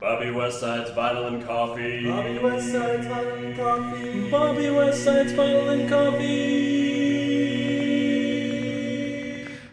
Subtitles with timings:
[0.00, 2.06] Bobby Westside's Vinyl and Coffee.
[2.06, 4.30] Bobby Westside's Vinyl and Coffee.
[4.30, 6.56] Bobby Westside's Vinyl and Coffee.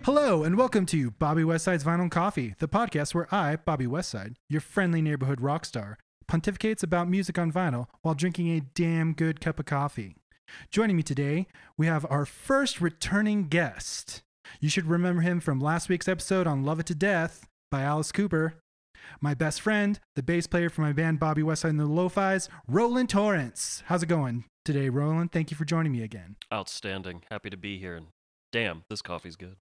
[0.03, 4.35] Hello, and welcome to Bobby Westside's Vinyl and Coffee, the podcast where I, Bobby Westside,
[4.49, 5.97] your friendly neighborhood rock star,
[6.29, 10.17] pontificates about music on vinyl while drinking a damn good cup of coffee.
[10.69, 11.47] Joining me today,
[11.77, 14.23] we have our first returning guest.
[14.59, 18.11] You should remember him from last week's episode on Love It to Death by Alice
[18.11, 18.55] Cooper.
[19.21, 23.09] My best friend, the bass player for my band Bobby Westside and the Lo-Fi's, Roland
[23.09, 23.83] Torrance.
[23.87, 25.31] How's it going today, Roland?
[25.31, 26.35] Thank you for joining me again.
[26.53, 27.23] Outstanding.
[27.29, 27.95] Happy to be here.
[27.95, 28.07] And
[28.51, 29.57] damn, this coffee's good.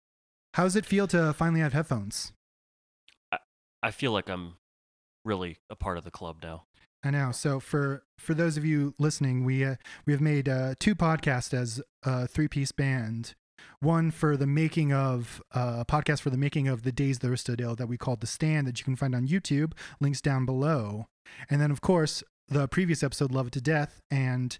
[0.54, 2.32] How does it feel to finally have headphones?
[3.82, 4.56] I feel like I'm
[5.24, 6.64] really a part of the club now.
[7.04, 7.30] I know.
[7.30, 9.76] So for for those of you listening, we uh,
[10.06, 13.34] we have made uh, two podcasts as a three piece band.
[13.80, 17.28] One for the making of uh, a podcast for the making of the Days the
[17.28, 19.72] Aristodale that we called The Stand that you can find on YouTube.
[20.00, 21.06] Links down below.
[21.50, 24.58] And then of course the previous episode, Love It to Death, and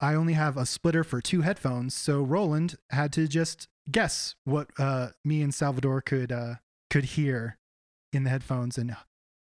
[0.00, 4.68] I only have a splitter for two headphones, so Roland had to just guess what
[4.78, 6.54] uh, me and Salvador could uh,
[6.90, 7.58] could hear
[8.12, 8.96] in the headphones and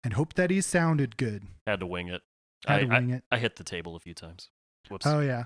[0.04, 1.44] and hope that he sounded good.
[1.66, 2.22] Had to wing it.
[2.66, 3.24] Had I, to wing I, it.
[3.32, 4.50] I hit the table a few times.
[4.90, 5.06] Whoops.
[5.06, 5.46] Oh yeah.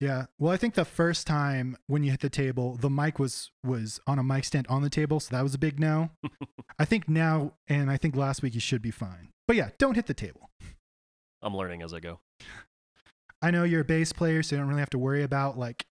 [0.00, 0.26] Yeah.
[0.38, 4.00] Well, I think the first time when you hit the table, the mic was was
[4.06, 6.10] on a mic stand on the table, so that was a big no.
[6.78, 9.28] I think now and I think last week you should be fine.
[9.46, 10.48] But yeah, don't hit the table.
[11.42, 12.20] I'm learning as I go.
[13.42, 15.84] I know you're a bass player, so you don't really have to worry about like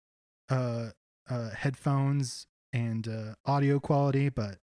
[0.48, 0.90] uh
[1.28, 4.56] uh headphones and uh audio quality, but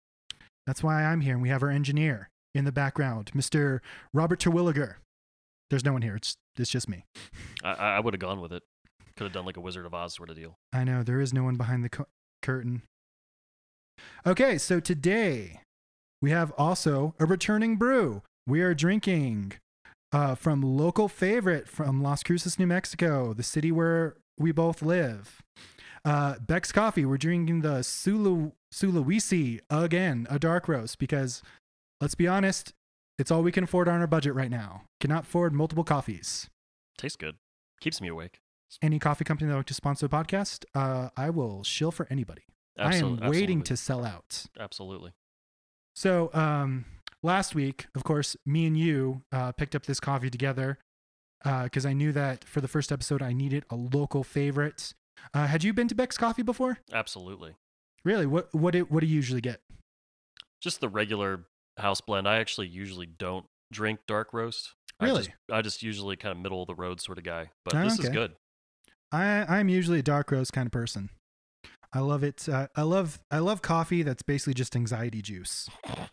[0.67, 3.81] that's why I'm here and we have our engineer in the background, Mr.
[4.13, 4.97] Robert Terwilliger.
[5.70, 6.15] There's no one here.
[6.15, 7.07] It's it's just me.
[7.65, 8.63] I, I would have gone with it.
[9.17, 10.57] Could have done like a Wizard of Oz sort of deal.
[10.73, 12.07] I know there is no one behind the cu-
[12.41, 12.83] curtain.
[14.27, 15.61] Okay, so today
[16.21, 18.23] we have also a returning brew.
[18.47, 19.55] We are drinking
[20.13, 25.42] uh, from local favorite from Las Cruces, New Mexico, the city where we both live.
[26.05, 27.05] Uh, Beck's Coffee.
[27.05, 31.42] We're drinking the Sulu Sulawesi again, a dark roast because
[32.01, 32.73] let's be honest,
[33.19, 34.83] it's all we can afford on our budget right now.
[35.01, 36.48] Cannot afford multiple coffees
[36.98, 37.36] Tastes good.
[37.81, 38.39] Keeps me awake.
[38.81, 42.07] Any coffee company that would like to sponsor the podcast, uh, I will shill for
[42.11, 42.43] anybody.
[42.79, 43.63] I am waiting absolutely.
[43.63, 44.47] to sell out.
[44.59, 45.13] Absolutely.
[45.95, 46.87] So, um,
[47.23, 50.79] last week, of course, me and you uh, picked up this coffee together
[51.45, 54.95] because I knew that for the first episode, I needed a local favorite.
[55.35, 56.79] Uh, had you been to Beck's Coffee before?
[56.93, 57.55] Absolutely.
[58.05, 58.27] Really?
[58.27, 59.61] What what do, what do you usually get?
[60.61, 61.45] Just the regular
[61.79, 62.27] house blend.
[62.29, 64.75] I actually usually don't drink dark roast.
[64.99, 65.19] I Really?
[65.25, 67.51] just, I just usually kind of middle of the road sort of guy.
[67.65, 68.33] But Oh, this is good.
[69.12, 71.11] I I'm usually a dark roast kind of person.
[71.92, 72.48] I love it.
[72.48, 75.68] Uh, I love I love coffee that's basically just anxiety juice.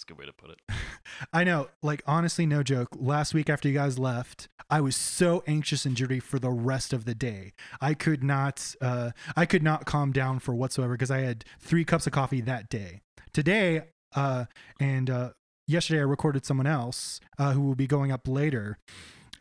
[0.00, 0.58] That's a good way to put it.
[1.34, 2.88] I know, like honestly, no joke.
[2.98, 6.94] Last week after you guys left, I was so anxious and jittery for the rest
[6.94, 7.52] of the day.
[7.82, 11.84] I could not, uh, I could not calm down for whatsoever because I had three
[11.84, 13.00] cups of coffee that day.
[13.34, 13.82] Today,
[14.16, 14.46] uh,
[14.80, 15.30] and uh,
[15.66, 18.78] yesterday I recorded someone else uh, who will be going up later.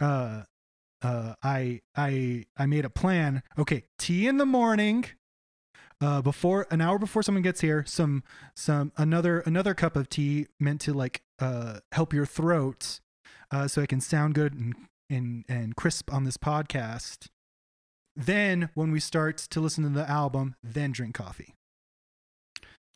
[0.01, 0.41] Uh,
[1.01, 3.43] uh, I I I made a plan.
[3.57, 5.05] Okay, tea in the morning.
[6.01, 8.23] Uh, before an hour before someone gets here, some
[8.55, 12.99] some another another cup of tea meant to like uh help your throat,
[13.51, 14.75] uh, so I can sound good and
[15.09, 17.27] and and crisp on this podcast.
[18.15, 21.53] Then when we start to listen to the album, then drink coffee.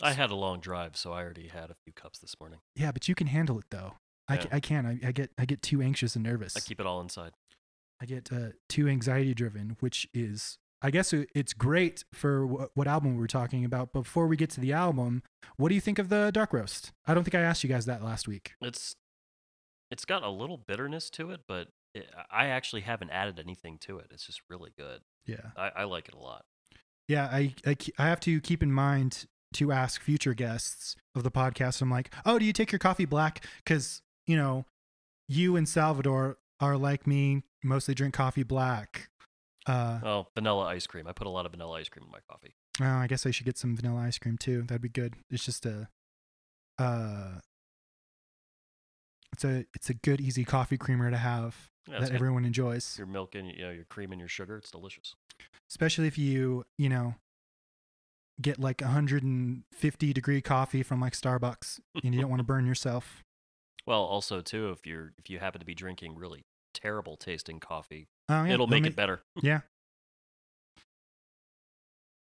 [0.01, 2.59] I had a long drive, so I already had a few cups this morning.
[2.75, 3.93] Yeah, but you can handle it though.
[4.27, 4.41] I, Yeah.
[4.41, 4.85] ca- I can.
[4.85, 6.55] I, I get I get too anxious and nervous.
[6.57, 7.31] I keep it all inside.
[8.03, 12.85] I get uh, too anxiety driven, which is, I guess it's great for wh- what
[12.85, 13.93] album we're talking about.
[13.93, 15.23] Before we get to the album,
[15.55, 16.91] what do you think of the dark roast?
[17.07, 18.55] I don't think I asked you guys that last week.
[18.59, 18.93] It's
[19.89, 23.99] it's got a little bitterness to it, but it, I actually haven't added anything to
[23.99, 24.07] it.
[24.11, 24.99] It's just really good.
[25.25, 25.51] Yeah.
[25.55, 26.43] I, I like it a lot.
[27.07, 27.29] Yeah.
[27.31, 31.81] I, I, I have to keep in mind to ask future guests of the podcast.
[31.81, 33.45] I'm like, oh, do you take your coffee black?
[33.63, 34.65] Because, you know,
[35.29, 39.09] you and Salvador are like me, mostly drink coffee black.
[39.65, 41.07] Uh, Oh, vanilla ice cream.
[41.07, 42.53] I put a lot of vanilla ice cream in my coffee.
[42.81, 44.63] Oh, I guess I should get some vanilla ice cream too.
[44.63, 45.15] That'd be good.
[45.29, 45.87] It's just a,
[46.77, 47.39] uh,
[49.31, 52.97] it's a it's a good easy coffee creamer to have Yeah, that got everyone enjoys,
[52.97, 54.57] your milk and you know, your cream and your sugar.
[54.57, 55.15] It's delicious.
[55.69, 57.15] especially if you you know
[58.41, 63.23] get like 150 degree coffee from like Starbucks and you don't want to burn yourself.
[63.85, 66.43] Well, also too, if you're if you happen to be drinking really
[66.73, 69.21] terrible tasting coffee, Oh, yeah, it'll make it better.
[69.41, 69.61] Yeah.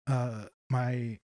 [0.07, 1.19] Uh, my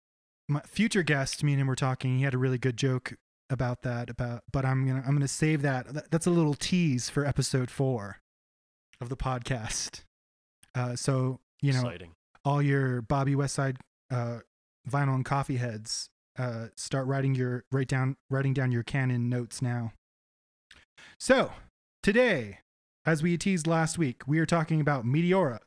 [0.48, 2.16] my future guest, me and him were talking.
[2.18, 3.14] He had a really good joke
[3.50, 6.54] about that about but I'm going to I'm to save that That- that's a little
[6.54, 8.18] tease for episode 4
[9.00, 10.02] of the podcast.
[10.74, 12.12] Uh so, you know, Exciting.
[12.44, 13.76] all your Bobby Westside
[14.10, 14.38] uh,
[14.88, 16.08] vinyl and coffee heads,
[16.38, 19.92] uh, start writing your write down writing down your canon notes now.
[21.18, 21.52] So
[22.02, 22.58] today,
[23.04, 25.60] as we teased last week, we are talking about Meteora,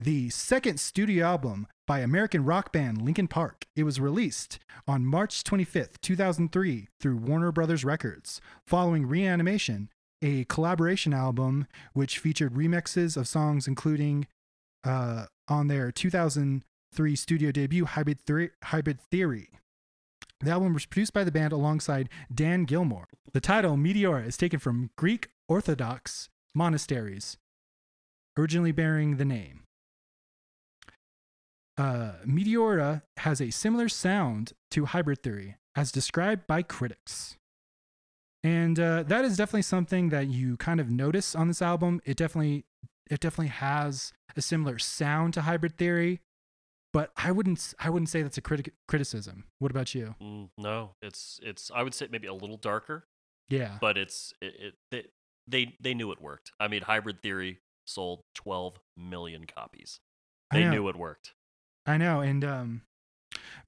[0.00, 3.64] the second studio album by American rock band Linkin Park.
[3.76, 4.58] It was released
[4.88, 9.90] on March 25th, 2003 through Warner Brothers Records, following Reanimation,
[10.22, 14.26] a collaboration album which featured remixes of songs including
[14.84, 18.18] uh, on their 2003 studio debut, Hybrid,
[18.62, 19.50] Hybrid Theory.
[20.44, 23.08] The album was produced by the band alongside Don Gilmore.
[23.32, 27.38] The title, Meteora, is taken from Greek Orthodox monasteries,
[28.38, 29.62] originally bearing the name.
[31.78, 37.36] Uh, Meteora has a similar sound to Hybrid Theory, as described by critics.
[38.42, 42.02] And uh, that is definitely something that you kind of notice on this album.
[42.04, 42.66] It definitely,
[43.10, 46.20] it definitely has a similar sound to Hybrid Theory,
[46.94, 49.44] but I wouldn't, I wouldn't say that's a criti- criticism.
[49.58, 50.14] What about you?
[50.22, 51.70] Mm, no, it's it's.
[51.74, 53.04] I would say maybe a little darker,
[53.48, 55.04] Yeah, but it's it, it they,
[55.48, 56.52] they they knew it worked.
[56.60, 59.98] I mean, Hybrid Theory sold 12 million copies.
[60.52, 61.34] They knew it worked.
[61.84, 62.82] I know, and um,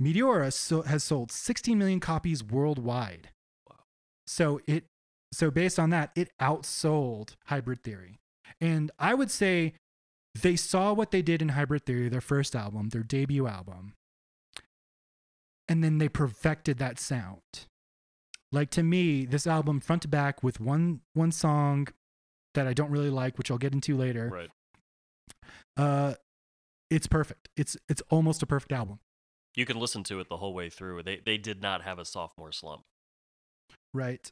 [0.01, 3.31] Meteora so, has sold 16 million copies worldwide.
[3.69, 3.81] Wow.
[4.29, 4.85] So it,
[5.33, 8.21] so based on that, it outsold Hybrid Theory,
[8.61, 9.75] and I would say
[10.43, 13.95] they saw what they did in Hybrid Theory, their first album, their debut album,
[15.69, 17.67] and then they perfected that sound.
[18.53, 21.89] Like to me, this album front to back with one one song
[22.55, 24.31] that I don't really like, which I'll get into later.
[24.33, 24.51] Right.
[25.77, 26.15] Uh,
[26.91, 27.49] it's perfect.
[27.57, 29.01] It's it's almost a perfect album.
[29.55, 31.03] You can listen to it the whole way through.
[31.03, 32.83] They they did not have a sophomore slump.
[33.93, 34.31] Right.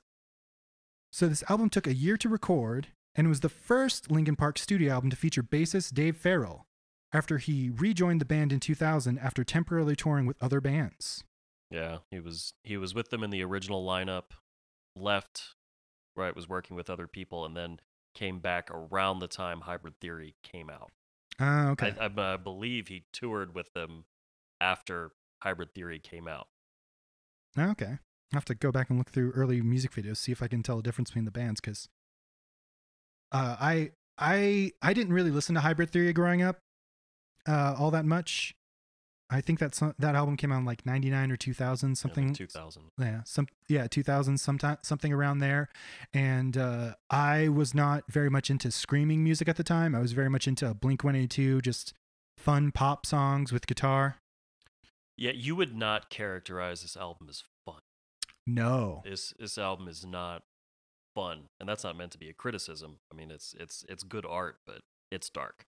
[1.12, 4.58] So this album took a year to record and it was the first Linkin Park
[4.58, 6.66] studio album to feature bassist Dave Farrell
[7.12, 11.24] after he rejoined the band in 2000 after temporarily touring with other bands.
[11.70, 14.32] Yeah, he was he was with them in the original lineup,
[14.96, 15.54] left,
[16.16, 17.78] right, was working with other people, and then
[18.14, 20.90] came back around the time Hybrid Theory came out.
[21.40, 21.94] Ah, okay.
[22.00, 24.04] I, I, I believe he toured with them
[24.60, 25.12] after
[25.42, 26.48] Hybrid Theory came out.
[27.56, 27.98] Ah, okay.
[28.32, 30.62] I have to go back and look through early music videos, see if I can
[30.62, 31.88] tell the difference between the bands, because
[33.34, 36.58] uh, I I I didn't really listen to Hybrid Theory growing up
[37.46, 38.54] uh, all that much.
[39.30, 42.32] I think that that album came out in like '99 or 2000, something.
[42.34, 42.84] two thousand.
[42.98, 45.68] yeah some yeah 2000 sometime something around there
[46.12, 50.12] and uh i was not very much into screaming music at the time i was
[50.12, 51.94] very much into blink 182 just
[52.38, 54.16] fun pop songs with guitar
[55.16, 57.80] Yeah, you would not characterize this album as fun.
[58.46, 60.42] no This this album is not
[61.14, 62.98] fun, and that's not meant to be a criticism.
[63.12, 64.80] I mean, it's it's it's good art, but
[65.10, 65.64] it's dark.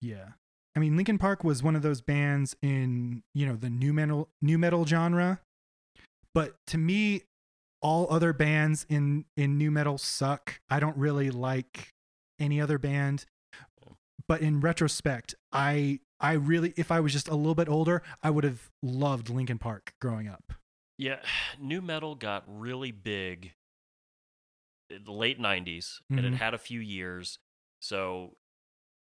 [0.00, 0.30] yeah.
[0.76, 4.28] I mean linkin park was one of those bands in you know the nu metal
[4.40, 5.40] nu metal genre
[6.32, 7.22] but to me
[7.82, 10.60] all other bands in in nu metal suck.
[10.70, 11.88] I don't really like
[12.38, 13.26] any other band.
[14.28, 18.30] But in retrospect i i really if i was just a little bit older i
[18.30, 20.52] would have loved linkin park growing up.
[20.98, 21.18] Yeah,
[21.60, 23.52] nu metal got really big
[25.06, 26.36] late 90s and it Mhm.
[26.36, 27.38] had a few years.
[27.80, 28.36] So,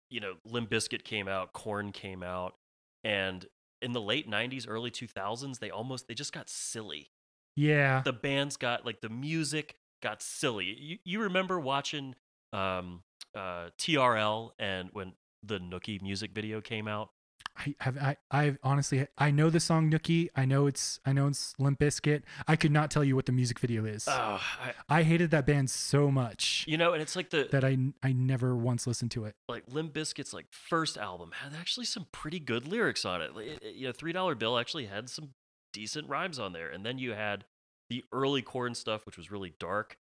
[0.09, 2.55] you know, Limp Bizkit came out, Korn came out,
[3.03, 3.45] and
[3.81, 7.11] in the late 90s, early 2000s, they almost they just got silly.
[7.55, 10.65] yeah The bands got like the music got silly.
[10.79, 12.15] You you remember watching
[12.53, 13.03] um
[13.35, 17.11] uh TRL and when the Nookie music video came out?
[17.59, 21.27] I have i i honestly i know the song nookie i know it's i know
[21.27, 22.23] it's limp Bizkit.
[22.47, 25.45] i could not tell you what the music video is Oh, I, i hated that
[25.45, 29.11] band so much you know, and it's like the that I I never once listened
[29.11, 29.35] to it.
[29.49, 33.35] like Limp Bizkit's like first album had actually some pretty good lyrics on it.
[33.35, 35.31] Like, it- it- you know, Three Dollar Bill actually had some
[35.73, 37.45] decent rhymes on there, and then you had
[37.89, 39.97] the early Korn stuff, which was really dark.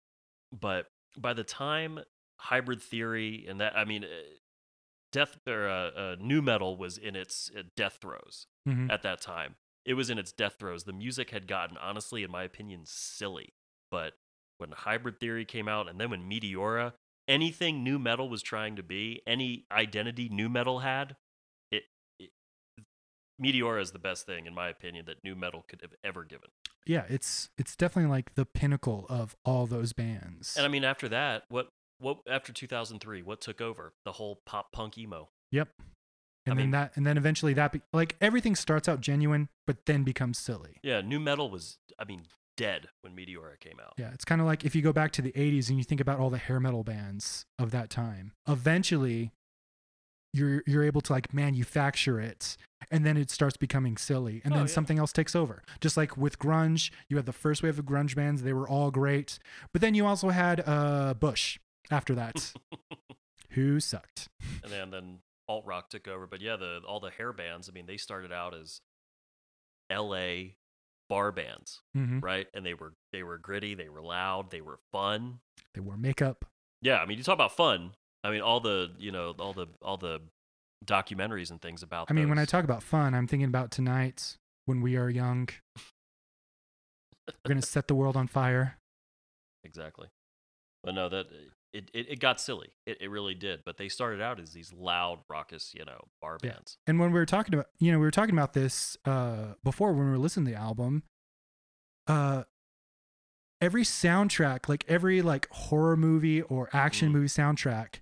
[0.53, 0.87] But
[1.17, 2.01] by the time
[2.41, 4.09] Hybrid Theory and that, I mean, uh,
[5.13, 8.91] Death or uh, uh, Nu Metal was in its uh, death throes Mhm.
[8.91, 9.57] at that time.
[9.85, 10.85] It was in its death throes.
[10.85, 13.55] The music had gotten, honestly, in my opinion, silly.
[13.91, 14.15] But
[14.59, 16.93] when Hybrid Theory came out, and then when Meteora,
[17.27, 21.17] anything nu metal was trying to be, any identity nu metal had,
[21.71, 21.85] it,
[22.19, 22.31] it
[23.41, 26.51] Meteora is the best thing, in my opinion, that nu metal could have ever given.
[26.85, 30.57] Yeah, it's it's definitely like the pinnacle of all those bands.
[30.57, 33.93] And I mean, after that, what what after 2003, what took over?
[34.05, 35.29] The whole pop punk emo.
[35.51, 35.69] yep.
[36.47, 39.49] And I then mean- that and then eventually that be, like everything starts out genuine
[39.67, 40.79] but then becomes silly.
[40.83, 42.23] Yeah, nu metal was, I mean,
[42.57, 43.93] dead when Meteora came out.
[43.99, 46.01] Yeah, it's kind of like if you go back to the 80s and you think
[46.01, 48.33] about all the hair metal bands of that time.
[48.49, 49.33] Eventually,
[50.33, 52.57] you're you're able to like manufacture it
[52.91, 54.73] and then it starts becoming silly and Oh, then yeah.
[54.73, 55.63] something else takes over.
[55.81, 58.91] Just like with grunge, you had the first wave of grunge bands, they were all
[58.91, 59.39] great.
[59.73, 61.59] But then you also had uh Bush
[61.91, 62.53] after that
[63.51, 64.29] who sucked.
[64.63, 65.19] and then then
[65.49, 66.27] alt rock took over.
[66.27, 67.69] But yeah, the all the hair bands.
[67.69, 68.81] I mean, they started out as
[69.91, 70.57] L.A.
[71.09, 72.47] bar bands, hmm right?
[72.55, 75.41] And they were they were gritty, they were loud, they were fun.
[75.75, 76.45] They wore makeup.
[76.83, 77.93] Yeah, I mean, you talk about fun.
[78.23, 80.21] I mean, all the you know all the all the
[80.85, 82.11] documentaries and things about.
[82.11, 85.49] I mean, when I talk about fun, I'm thinking about tonight when we are young.
[87.45, 88.79] We're going to set the world on fire.
[89.65, 90.09] exactly,
[90.83, 91.27] but no, that
[91.73, 92.73] it it, it got silly.
[92.87, 93.61] It it really did.
[93.65, 96.53] But they started out as these loud, raucous, you know, bar Yeah.
[96.53, 96.79] bands.
[96.87, 99.93] And when we were talking about, you know, we were talking about this uh, before
[99.93, 101.03] when we were listening to the album.
[102.07, 102.45] Uh,
[103.61, 107.13] every soundtrack, like every like horror movie or action Mhm.
[107.13, 108.01] movie soundtrack,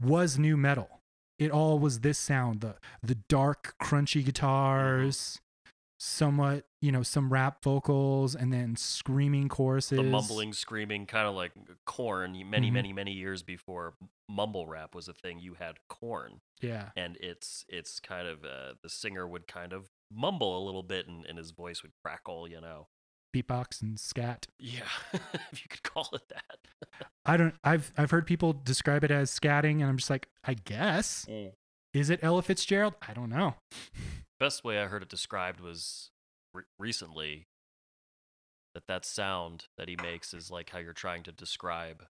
[0.00, 1.02] was nu metal.
[1.38, 5.40] It all was this sound the the dark, crunchy guitars,
[6.02, 9.98] somewhat, you know, some rap vocals, and then screaming choruses.
[9.98, 11.52] the mumbling, screaming, kind of like
[11.84, 12.32] Korn.
[12.48, 12.72] Many, Mhm.
[12.72, 13.94] many, many years before
[14.28, 18.74] mumble rap was a thing, you had Korn, Yeah, and it's it's kind of uh,
[18.82, 22.48] the singer would kind of mumble a little bit, and, and his voice would crackle.
[22.48, 22.88] You know,
[23.36, 24.46] beatbox and scat.
[24.58, 24.88] yeah,
[25.52, 27.00] if you could call it that.
[27.26, 27.54] I don't.
[27.62, 31.26] I've I've heard people describe it as scatting, and I'm just like, I guess.
[31.92, 32.94] Is it Ella Fitzgerald?
[33.06, 33.56] I don't know.
[34.40, 36.10] Best way I heard it described was
[36.54, 37.46] re- recently
[38.74, 42.04] that that sound that he makes is like how you're trying to describe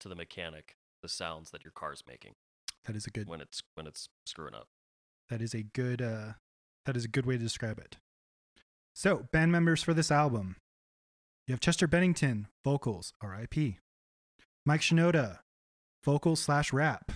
[0.00, 2.34] to the mechanic the sounds that your car's making
[2.84, 3.28] That is a good.
[3.28, 4.66] when it's when it's screwing up.
[5.30, 6.02] That is a good.
[6.02, 6.32] Uh,
[6.84, 7.96] that is a good way to describe it.
[8.94, 10.56] So band members for this album,
[11.46, 13.78] you have Chester Bennington, vocals, R.I.P.
[14.66, 15.38] Mike Shinoda,
[16.04, 17.12] vocals slash rap.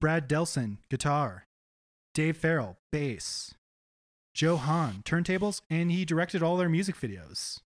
[0.00, 1.44] Brad Delson, guitar.
[2.20, 3.54] Dave Farrell, bass.
[4.34, 7.60] Joe Hahn, turntables, and he directed all their music videos.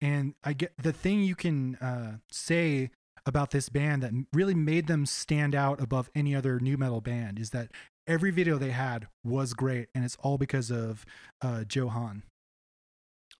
[0.00, 2.92] And I get the thing you can uh, say
[3.26, 7.38] about this band that really made them stand out above any other nu metal band
[7.38, 7.72] is that
[8.06, 11.04] every video they had was great, and it's all because of
[11.42, 12.22] uh, Joe Hahn.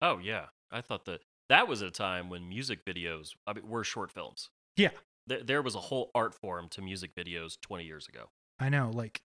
[0.02, 3.82] Oh yeah, I thought that that was a time when music videos I mean, were
[3.82, 4.50] short films.
[4.76, 4.90] Yeah.
[5.26, 8.28] there, there was a whole art form to music videos 20 years ago.
[8.58, 9.22] I know, like,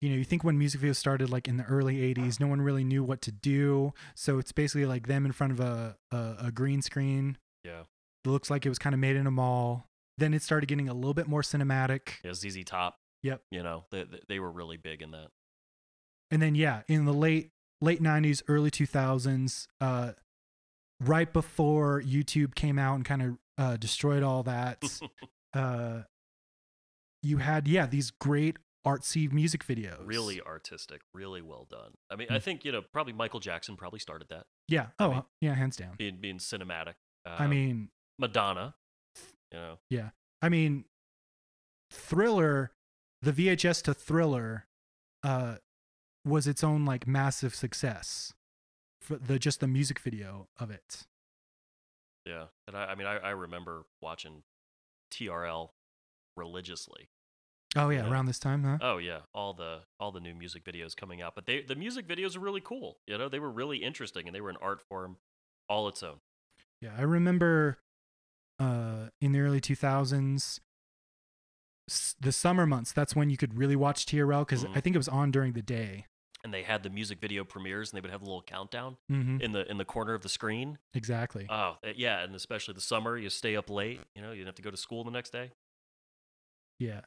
[0.00, 2.60] you know, you think when music videos started, like in the early '80s, no one
[2.62, 6.34] really knew what to do, so it's basically like them in front of a a,
[6.46, 7.36] a green screen.
[7.64, 7.82] Yeah,
[8.24, 9.86] It looks like it was kind of made in a mall.
[10.18, 12.12] Then it started getting a little bit more cinematic.
[12.24, 12.96] yeah, ZZ Top.
[13.22, 13.42] Yep.
[13.50, 15.28] You know, they they- they were really big in that.
[16.30, 17.50] and then yeah in the late
[17.82, 20.12] late 90s early 2000s uh
[21.00, 24.82] right before youtube came out and kind of uh destroyed all that
[25.54, 26.02] uh
[27.22, 31.92] you had yeah these great artsy music videos really artistic, really well done.
[32.10, 32.42] I mean, I Mm.
[32.42, 35.76] think you know probably Michael Jackson probably started that yeah I oh mean- yeah hands
[35.76, 36.94] down being being cinematic.
[37.26, 38.74] Uh, i mean Madonna.
[39.52, 40.10] You know, Yeah.
[40.42, 40.84] i mean
[41.90, 42.70] thriller
[43.22, 44.66] the vhs to thriller
[45.22, 45.56] uh
[46.24, 48.32] was its own like massive success
[49.00, 51.06] for the just the music video of it
[52.26, 52.44] yeah.
[52.68, 54.42] And I, I mean, I, I remember watching
[55.10, 55.70] TRL
[56.36, 57.08] religiously.
[57.76, 60.96] Oh yeah around this time huh Oh yeah, all the all the new music videos
[60.96, 62.98] coming out, but they the music videos are really cool.
[63.06, 65.18] You know, they were really interesting and they were an art form
[65.68, 66.20] all its own.
[66.80, 67.78] Yeah, I remember
[68.58, 70.60] uh, in the early 2000s,
[71.88, 74.76] s- the summer months, that's when you could really watch TRL because Mhm.
[74.76, 76.06] I think it was on during the day.
[76.42, 79.40] And they had the music video premieres and they would have a little countdown Mm-hmm.
[79.42, 80.78] in the in the corner of the screen.
[80.94, 81.46] Exactly.
[81.50, 84.54] Oh, uh, yeah, and especially the summer, you stay up late, you know, you have
[84.54, 85.52] to go to school the next day.
[86.78, 87.02] yeah.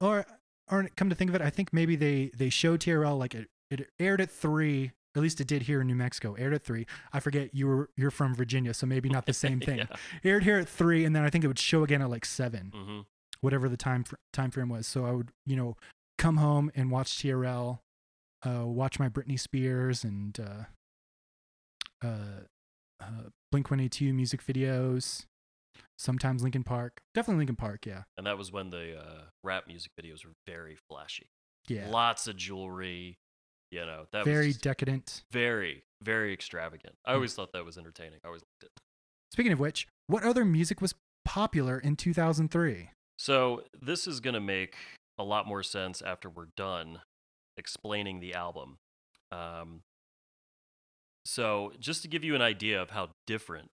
[0.00, 0.26] Or,
[0.70, 3.48] or come to think of it, I think maybe they, they showed TRL like it,
[3.70, 4.92] it aired at three.
[5.14, 6.34] At least it did here in New Mexico.
[6.34, 6.86] Aired at three.
[7.12, 9.78] I forget you were you're from Virginia, so maybe not the same thing.
[9.78, 9.86] yeah.
[10.22, 12.72] Aired here at three, and then I think it would show again at like seven.
[12.74, 13.00] hmm
[13.42, 14.86] whatever the time fr- time frame was.
[14.86, 15.76] So I would, you know,
[16.18, 17.78] come home and watch TRL,
[18.46, 22.40] uh, watch my Britney Spears and uh, uh,
[23.00, 23.06] uh,
[23.52, 25.26] Blink One Eighty Two music videos.
[25.98, 27.86] Sometimes Linkin Park, definitely Linkin Park.
[27.86, 31.26] Yeah, And that was when the uh, rap music videos were very flashy.
[31.68, 33.16] yeah, Lots of jewelry,
[33.70, 35.22] you know, that very decadent.
[35.32, 36.94] very very extravagant.
[37.06, 37.14] I Mm.
[37.14, 38.18] always thought that was entertaining.
[38.22, 38.80] I always liked it.
[39.32, 42.90] Speaking of which, what other music was popular in 2003?
[43.18, 44.76] So this is gonna make
[45.18, 47.00] a lot more sense after we're done
[47.56, 48.76] explaining the album.
[49.32, 49.80] Um,
[51.24, 53.68] So, just to give you an idea of how different,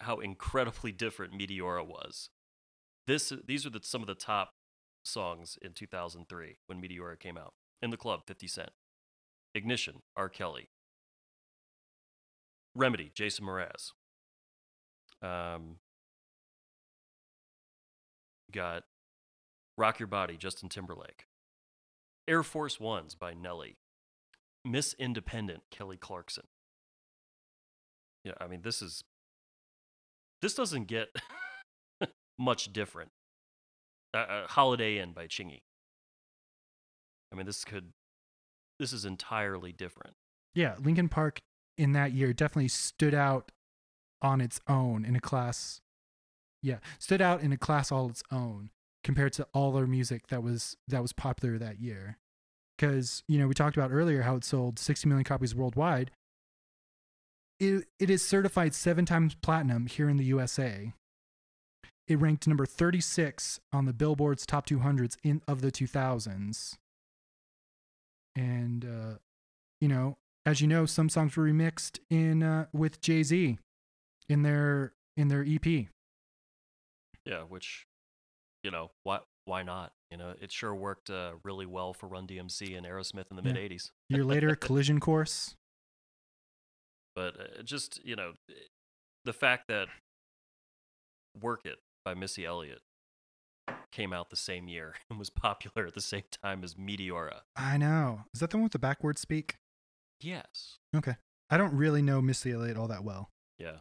[0.00, 2.30] how incredibly different Meteora was,
[3.06, 4.54] this these are the, some of the top
[5.04, 7.54] songs in 2003 when Meteora came out.
[7.80, 8.70] In the Club, 50 Cent.
[9.54, 10.28] Ignition, R.
[10.28, 10.68] Kelly.
[12.74, 13.90] Remedy, Jason Mraz.
[15.20, 15.76] Um,
[18.50, 18.84] got
[19.76, 21.26] Rock Your Body, Justin Timberlake.
[22.28, 23.78] Air Force Ones by Nelly.
[24.64, 26.44] Miss Independent, Kelly Clarkson.
[28.24, 29.02] Yeah, I mean, this is.
[30.42, 31.08] This doesn't get
[32.38, 33.12] much different.
[34.12, 35.62] Uh, uh, Holidae In by Chingy.
[37.32, 37.92] I mean, this could.
[38.78, 40.14] This is entirely different.
[40.54, 41.38] Yeah, Linkin Park
[41.78, 43.52] in that year definitely stood out
[44.20, 45.80] on its own in a class.
[46.62, 48.70] Yeah, stood out in a class all its own
[49.04, 52.18] compared to all their music that was that was popular that year.
[52.76, 56.10] Because you know we talked about earlier how it sold 60 million copies worldwide.
[57.62, 60.92] It it is certified seven times platinum here in the USA.
[62.08, 66.76] It ranked number 36 on the Billboard's top 200s in of the 2000s.
[68.34, 69.18] And uh,
[69.80, 73.58] you know, as you know, some songs were remixed in uh, with Jay Z
[74.28, 75.86] in their in their EP.
[77.24, 77.86] Yeah, which,
[78.64, 79.92] you know, why why not?
[80.10, 83.42] You know, it sure worked uh, really well for Run DMC and Aerosmith in the
[83.44, 83.52] Yeah.
[83.52, 83.90] mid '80s.
[84.08, 85.54] Year later, Collision Course.
[87.14, 88.54] But uh, just you know, eh,
[89.24, 89.88] the fact that
[91.40, 92.80] "Work It" by Missy Elliott
[93.90, 97.40] came out the same year and was popular at the same time as Meteora.
[97.56, 98.22] I know.
[98.34, 99.56] Is that the one with the backward speak?
[100.20, 100.78] Yes.
[100.96, 101.16] Okay.
[101.50, 103.28] I don't really know Missy Elliott all that well.
[103.58, 103.78] Yeah.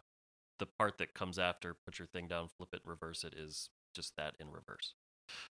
[0.60, 4.14] The part that comes after "Put Your Thing Down, Flip It, Reverse It" is just
[4.18, 4.94] that in reverse.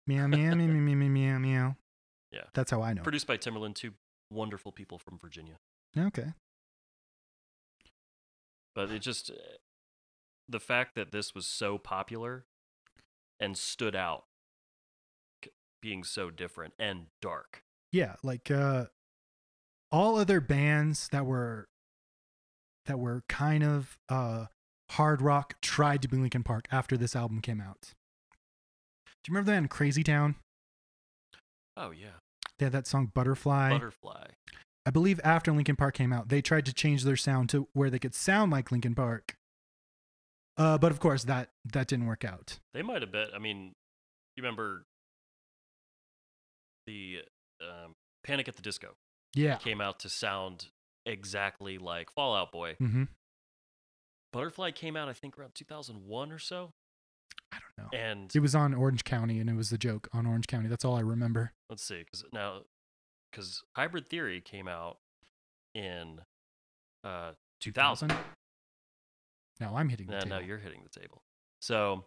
[0.08, 1.76] Meow meow meow meow meow meow meow.
[2.34, 2.44] Yeah.
[2.54, 3.02] That's how I know.
[3.02, 3.92] Produced by Timbaland, two
[4.32, 5.56] wonderful people from Virginia.
[5.98, 6.28] Okay.
[8.76, 9.34] But it just uh,
[10.48, 12.46] the fact that this was so popular
[13.40, 14.26] and stood out
[15.82, 18.86] being so different and dark Yeah, like uh
[19.92, 21.68] all other bands that were
[22.86, 24.46] that were kind of uh
[24.92, 27.94] hard rock tried to be Linkin Park after this album came out.
[29.24, 30.36] Do you remember that in Crazy Town?
[31.78, 32.20] oh yeah
[32.60, 33.70] They had that song Butterfly.
[33.72, 34.28] butterfly
[34.86, 37.90] I believe after Linkin Park came out, they tried to change their sound to where
[37.90, 39.38] they could sound like Linkin Park.
[40.58, 42.60] Uh, but of course, that that didn't work out.
[42.74, 43.74] they might have been i mean
[44.36, 44.86] you remember
[46.88, 47.20] the
[47.62, 48.96] um, panic at the disco
[49.36, 49.56] Yeah.
[49.56, 50.68] came out to sound
[51.06, 53.04] exactly like fallout boy hmm
[54.34, 56.72] butterfly came out i think around 2001 or so
[57.54, 57.98] I don't know.
[57.98, 60.70] and It was on Orange County, and it was the joke on Orange County.
[60.70, 61.52] That's all I remember.
[61.70, 62.62] let's see because now
[63.32, 64.98] because hybrid theory came out
[65.74, 66.20] in
[67.04, 68.14] uh 2000
[69.60, 70.36] Now I'm hitting the now, table.
[70.36, 71.24] now you're hitting the table.
[71.62, 72.06] So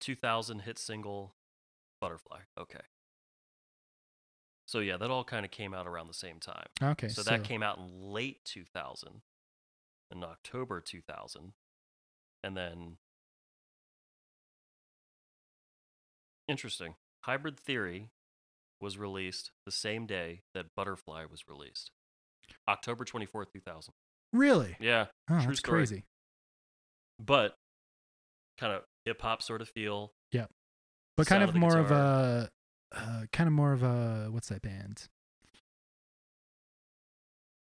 [0.00, 1.34] 2000 hit single
[2.00, 2.80] butterfly okay.
[4.66, 6.66] So yeah that all kind of came out around the same time.
[6.82, 7.08] Okay.
[7.08, 9.22] so, that came out in late 2000
[10.12, 11.52] in october 2000
[12.42, 12.96] and then
[16.48, 16.94] interesting.
[17.24, 18.08] Hybrid theory
[18.80, 21.90] was released the same day that butterfly was released
[22.68, 23.92] october 24th 2000
[24.32, 24.76] really.
[24.80, 25.78] yeah Oh, true that's story.
[25.80, 26.04] crazy.
[27.18, 27.54] but
[28.58, 30.46] kind of hip hop sort of feel Yeah.
[31.16, 32.48] But kind of of more of a,
[32.94, 35.08] uh, kind of more of a what's that band?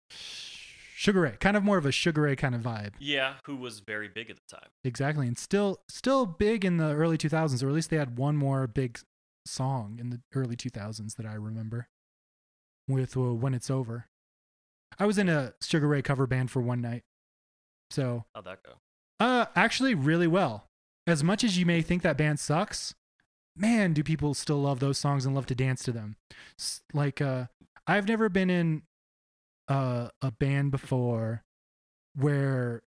[0.10, 2.94] Sugar Ray, kind of more of a Sugar Ray kind of vibe.
[3.00, 6.94] yeah who was very big at the time Exactly, and still still big in the
[6.94, 9.00] early 2000s, or at least they had one more big
[9.46, 11.88] song in the early 2000s that I remember.
[12.88, 14.08] With uh, "When It's Over,"
[15.00, 17.04] I was in a Sugar Ray cover band for one night,
[17.90, 18.74] so how'd that go
[19.20, 20.66] uh, actually really well.
[21.08, 22.94] As much as you may think that band sucks,
[23.56, 26.16] man, do people still love those songs and love to dance to them.
[26.60, 27.46] S- Like, uh,
[27.88, 28.84] I've never been in
[29.68, 31.44] uh, a band before
[32.16, 32.84] where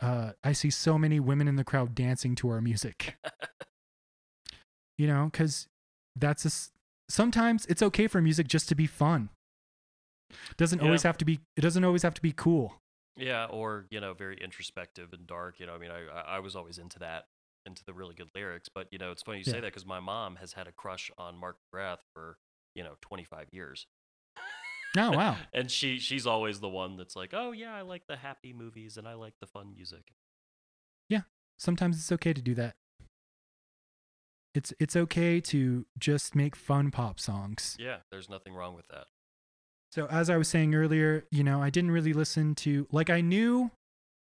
[0.00, 3.16] uh, I see so many women in the crowd dancing to our music.
[4.98, 5.66] you know, because
[6.16, 6.70] that's a, s-
[7.08, 9.30] sometimes it's okay for music just to be fun.
[10.56, 11.40] Doesn't always have to be.
[11.56, 12.74] It doesn't always have to be cool.
[13.16, 15.58] Yeah, or you know, very introspective and dark.
[15.58, 17.26] You know, I mean, I I- was always into that,
[17.66, 18.68] into the really good lyrics.
[18.72, 21.10] But you know, it's funny you say that because my mom has had a crush
[21.18, 22.38] on Mark McGrath for
[22.76, 23.86] you know 25 years.
[24.96, 25.36] Oh wow.
[25.52, 28.96] and she she's always the one that's like, oh yeah, I like the happy movies
[28.96, 30.12] and I like the fun music.
[31.08, 31.22] Yeah,
[31.58, 32.76] sometimes it's okay to do that.
[34.54, 37.76] It's it's okay to just make fun pop songs.
[37.78, 39.06] Yeah, there's nothing wrong with that.
[39.92, 43.20] So as I was saying earlier, you know, I didn't really listen to like I
[43.20, 43.70] knew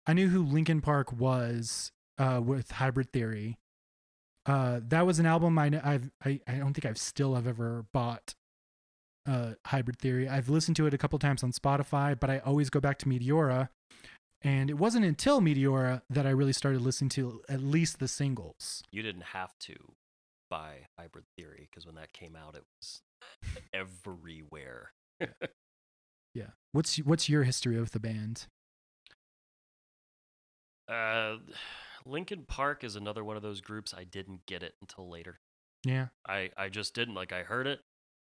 [0.06, 3.58] I knew who Linkin Park was uh with Hybrid Theory.
[4.46, 7.86] Uh that was an album I I've I, I don't think I've still have ever
[7.94, 8.34] bought
[9.28, 10.28] uh Hybrid Theory.
[10.28, 13.06] I've listened to it a couple times on Spotify, but I always go back to
[13.08, 13.70] Meteora.
[14.42, 18.84] And it wasn't until Meteora that I really started listening to at least the singles.
[18.92, 19.76] You didn't have to
[20.54, 23.02] buy Hybrid Theory because when that came out, it was
[23.74, 24.92] everywhere.
[26.36, 26.48] Yeah.
[26.72, 28.48] What's what's your history with the band?
[30.92, 31.36] Uh,
[32.06, 35.40] Linkin Park is another one of those groups I didn't get it until later.
[35.86, 36.08] Yeah.
[36.28, 37.32] I I just didn't like.
[37.32, 37.82] I heard it.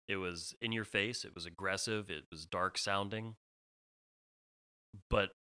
[0.07, 1.25] It was in your face.
[1.25, 2.11] It was aggressive.
[2.11, 3.37] It was dark sounding.
[5.09, 5.31] But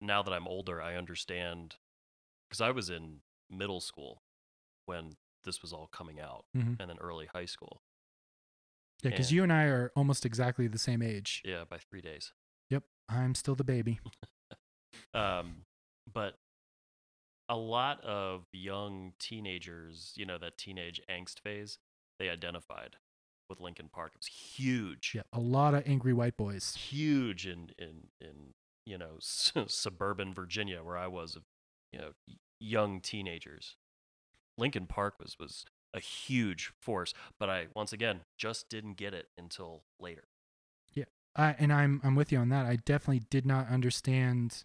[0.00, 1.74] now that I'm older, I understand
[2.48, 3.16] because I was in
[3.50, 4.22] middle school
[4.86, 6.78] when this was all coming out, Mhm.
[6.80, 7.82] and then early high school.
[9.02, 11.42] Yeah, because you and I are almost exactly the same age.
[11.44, 12.32] Yeah, by three days.
[12.70, 12.84] Yep.
[13.08, 14.00] I'm still the baby.
[15.12, 15.64] Um,
[16.12, 16.38] but
[17.48, 21.78] a lot of young teenagers, you know, that teenage angst phase,
[22.18, 22.96] they identified
[23.48, 24.12] with Linkin Park.
[24.14, 25.22] It was huge, Yeah.
[25.32, 26.74] A lot of angry white boys.
[26.76, 28.54] huge in in in
[28.86, 31.36] you know suburban Virginia where I was,
[31.92, 32.12] you know,
[32.60, 33.76] young teenagers.
[34.58, 39.26] Linkin Park was was a huge force, but I once again just didn't get it
[39.38, 40.24] until later.
[40.92, 41.04] Yeah,
[41.36, 42.66] I and I'm I'm with you on that.
[42.66, 44.64] I definitely did not understand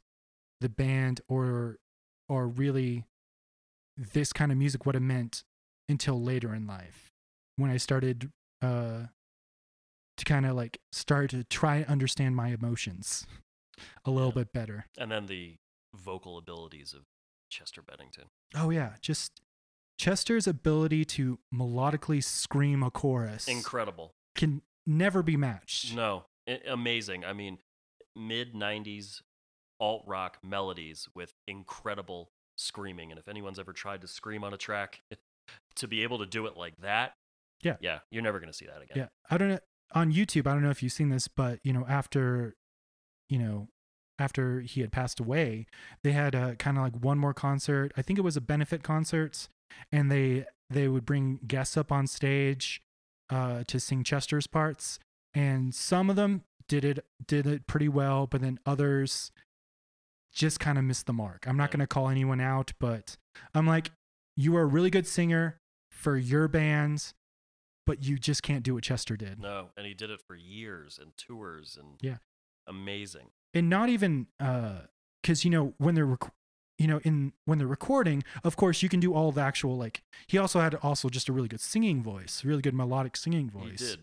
[0.62, 1.78] the band or
[2.28, 3.06] or really
[3.98, 5.44] this kind of music what it meant
[5.88, 7.12] until later in life
[7.58, 9.06] when I started uh
[10.18, 13.26] to kind of like start to try and understand my emotions
[14.06, 14.44] a little Yeah.
[14.44, 14.86] bit better.
[14.98, 15.56] And then the
[15.96, 17.04] vocal abilities of
[17.50, 18.26] Chester Bennington.
[18.56, 19.42] Oh yeah, just
[20.00, 24.14] Chester's ability to melodically scream a chorus Incredible.
[24.34, 25.94] can never be matched.
[25.96, 27.26] No, a- amazing.
[27.26, 27.60] I mean,
[28.16, 29.22] mid 90s
[29.80, 33.12] alt rock melodies with incredible screaming.
[33.12, 35.02] And if anyone's ever tried to scream on a track,
[35.76, 37.14] to be able to do it like that,
[37.62, 37.76] Yeah.
[37.82, 38.96] yeah, you're never going to see that again.
[38.98, 39.60] Yeah, I don't know
[39.94, 40.48] on YouTube.
[40.48, 42.56] I don't know if you've seen this, but you know, after,
[43.28, 43.68] you know,
[44.18, 45.66] after he had passed away,
[46.04, 47.92] they had uh, a kind of like one more concert.
[47.98, 49.48] I think it was a benefit concert,
[49.92, 52.82] and they they would bring guests up on stage
[53.30, 55.00] uh, to sing Chester's parts,
[55.34, 59.32] and some of them did it did it pretty well, but then others
[60.34, 61.46] just kind of missed the mark.
[61.48, 63.18] I'm not going to call anyone out, but
[63.56, 63.92] I'm like,
[64.38, 67.16] you are a really good singer for your bands,
[67.88, 69.40] but you just can't do what Chester did.
[69.40, 72.18] No, and he did it for years and tours and Yeah.
[72.68, 73.32] amazing.
[73.56, 74.82] And not even uh
[75.24, 76.32] cuz you know when they're rec-
[76.80, 80.02] you know in when they're recording, of course you can do all the actual like
[80.28, 83.80] he also had also just a really good singing voice, really good melodic singing voice.
[83.82, 84.00] He did.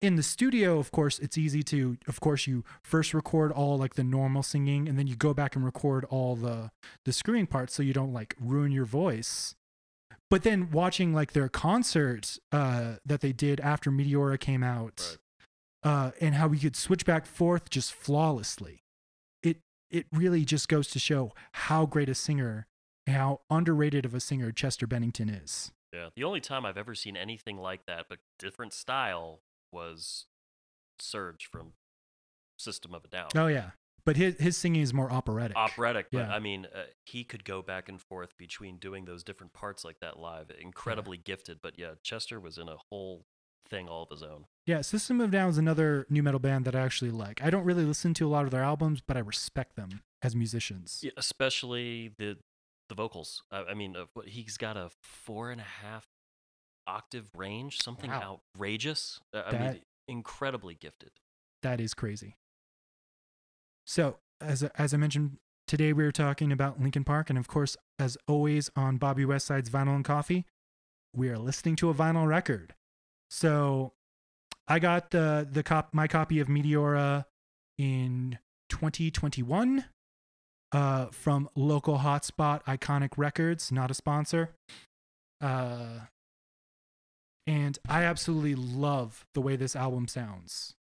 [0.00, 3.94] In the studio, of course, it's easy to of course you first record all like
[3.94, 6.70] the normal singing and then you go back and record all the
[7.04, 9.56] the screaming parts so you don't like ruin your voice.
[10.30, 15.18] But then watching like their concert uh that they did after Meteora came out
[15.84, 15.90] Right.
[15.90, 18.82] uh, and how we could switch back forth just flawlessly.
[19.90, 22.66] It really just goes to show how great a singer,
[23.06, 25.72] how underrated of a singer Chester Bennington is.
[25.92, 26.08] Yeah.
[26.14, 29.40] The only time I've ever seen anything like that, but different style,
[29.72, 30.26] was
[31.00, 31.72] Serj from
[32.58, 33.28] System of a Down.
[33.36, 33.70] Oh yeah,
[34.04, 35.56] but his his singing is more operatic.
[35.56, 36.34] operatic but Yeah.
[36.34, 40.00] i mean uh, he could go back and forth between doing those different parts like
[40.00, 43.26] that live incredibly gifted but yeah chester was in a whole
[43.70, 46.66] thing all of his own yeah, System of a Down is another nu metal band
[46.66, 47.42] that I actually like.
[47.42, 50.36] I don't really listen to a lot of their albums, but I respect them as
[50.36, 51.00] musicians.
[51.02, 52.36] yeah, especially the
[52.90, 56.06] the vocals i, I mean uh, he's got a four and a half
[56.86, 58.40] octave range something Wow.
[58.56, 61.10] outrageous Uh, i That- mean incredibly gifted
[61.62, 62.36] That is crazy.
[63.86, 67.76] So, as as I mentioned, today we were talking about Linkin Park, and of course,
[67.98, 70.44] as always on Bobby Westside's Vinyl and Coffee,
[71.14, 72.74] we are listening to a vinyl record.
[73.30, 73.92] So,
[74.66, 77.24] I got the the cop my copy of Meteora
[77.78, 78.38] in
[78.68, 79.84] 2021
[80.72, 84.50] uh, from local hotspot Iconic Records, not a sponsor.
[85.40, 86.00] Uh,
[87.46, 90.74] and I absolutely love the way this album sounds.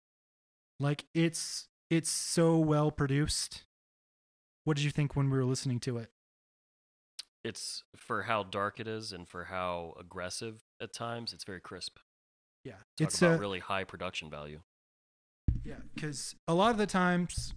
[0.79, 3.63] Like it's it's so well produced.
[4.63, 6.09] What did you think when we were listening to it?
[7.45, 11.99] it's for how dark it is and for how aggressive at times it's very crisp
[12.65, 14.59] Yeah, Talk it's about uh, really high production value
[15.65, 17.53] yeah, because a lot of the times,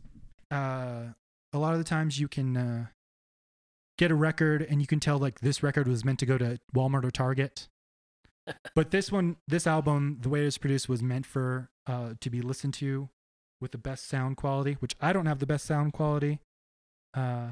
[0.51, 1.05] uh,
[1.53, 2.87] a lot of the times you can uh,
[3.99, 6.59] get a record and you can tell like this record was meant to go to
[6.75, 7.69] Walmart or Target.
[8.75, 12.31] but this one, this album, the way it was produced was meant for uh, to
[12.31, 13.11] be listened to
[13.61, 16.41] with the best sound quality, which I don't have the best sound quality.
[17.13, 17.49] Uh,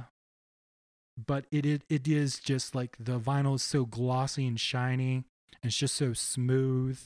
[1.26, 5.24] but it, it it is just like the vinyl is so glossy and shiny,
[5.62, 7.00] and it's just so smooth.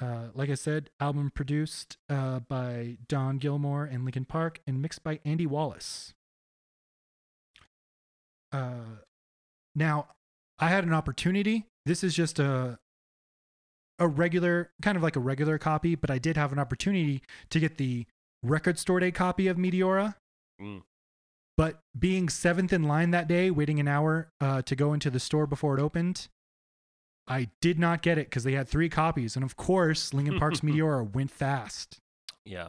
[0.00, 5.02] Uh, like I said, album produced uh, by Don Gilmore and Linkin Park, and mixed
[5.02, 6.14] by Andy Wallace.
[8.52, 9.02] Uh,
[9.74, 10.08] now,
[10.58, 11.66] I had an opportunity.
[11.84, 12.78] This is just a
[13.98, 17.58] a regular, kind of like a regular copy, but I did have an opportunity to
[17.58, 18.06] get the
[18.44, 20.14] record store day copy of Meteora.
[20.60, 20.82] Mm.
[21.56, 25.18] But being seventh in line that day, waiting an hour uh, to go into the
[25.18, 26.28] store before it opened,
[27.28, 30.60] I did not get it because they had three copies, and of course, Linkin Park's
[30.62, 32.00] Meteora went fast.
[32.44, 32.68] Yeah.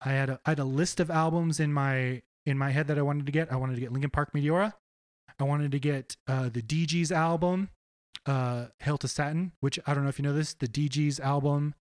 [0.00, 2.98] I had a, I had a list of albums in my in my head that
[2.98, 3.52] I wanted to get.
[3.52, 4.72] I wanted to get Linkin Park Meteora.
[5.38, 7.68] I wanted to get uh, the Dee Gees album,
[8.24, 10.54] uh, Hail to Satin, which I don't know if you know this.
[10.54, 11.74] The Dee Gees album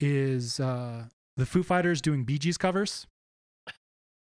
[0.00, 1.04] is uh,
[1.36, 3.06] the Foo Fighters doing Bee Gees covers,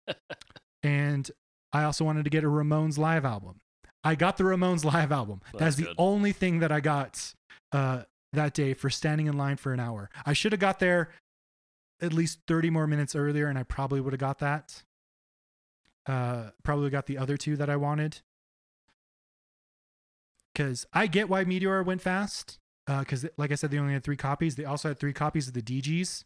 [0.84, 1.30] and
[1.74, 3.60] I also wanted to get a Ramones live album.
[4.04, 5.42] I got the Ramones live album.
[5.54, 5.96] That's that's the good.
[5.98, 7.34] only thing that I got
[7.72, 10.10] uh, that day for standing in line for an hour.
[10.26, 11.10] I should have got there
[12.02, 14.84] at least 30 more minutes earlier, and I probably would have got that.
[16.08, 18.22] Uh, probably got the other two that I wanted.
[20.54, 22.58] Because I get why Meteor went fast.
[22.88, 24.56] Because, like I said, they only had three copies.
[24.56, 26.26] They also had three copies of the Dee Gees.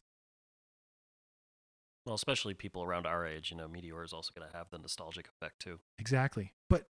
[2.06, 4.78] Well, especially people around our age, you know, Meteor is also going to have the
[4.78, 5.80] nostalgic effect too.
[6.00, 6.54] Exactly.
[6.70, 6.88] But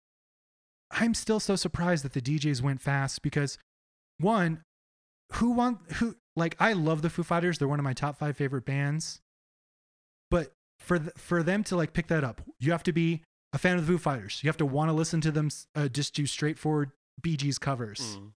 [0.94, 3.58] I'm still so surprised that the DJs went fast because
[4.18, 4.62] one,
[5.34, 7.58] who want who like I love the Foo Fighters.
[7.58, 9.20] They're one of my top five favorite bands.
[10.30, 13.58] But for th- for them to like pick that up, you have to be a
[13.58, 14.40] fan of the Foo Fighters.
[14.42, 18.18] You have to want to listen to them uh, just do straightforward Bee Gees covers.
[18.18, 18.32] Mm.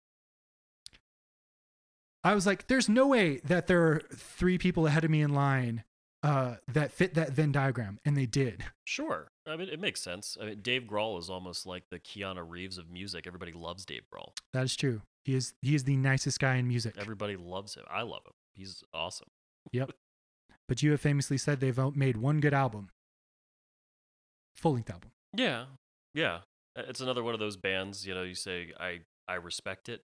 [2.24, 5.34] I was like, there's no way that there are three people ahead of me in
[5.34, 5.84] line
[6.24, 8.66] uh, that fit that Venn diagram, and they did.
[8.86, 9.30] Sure.
[9.48, 10.38] I mean, it makes sense.
[10.42, 13.26] I mean, Dave Grohl is almost like the Keanu Reeves of music.
[13.26, 14.32] Everybody loves Dave Grohl.
[14.54, 15.02] That is true.
[15.26, 16.96] He is he is the nicest guy in music.
[16.98, 17.84] Everybody loves him.
[17.90, 18.34] I love him.
[18.56, 19.28] He's awesome.
[19.72, 19.92] Yep.
[20.68, 22.90] But you have famously said they've made one good album,
[24.56, 25.12] full length album.
[25.36, 25.66] Yeah.
[26.14, 26.40] Yeah.
[26.76, 30.04] It's another one of those bands, you know, you say I I respect it.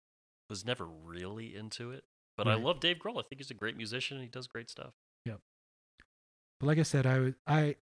[0.47, 2.03] Was never really into it,
[2.37, 3.17] but I love Dave Grohl.
[3.17, 4.93] I think he's a great musician and he does great stuff.
[5.25, 5.39] Yep.
[6.59, 7.77] But like I said, I was I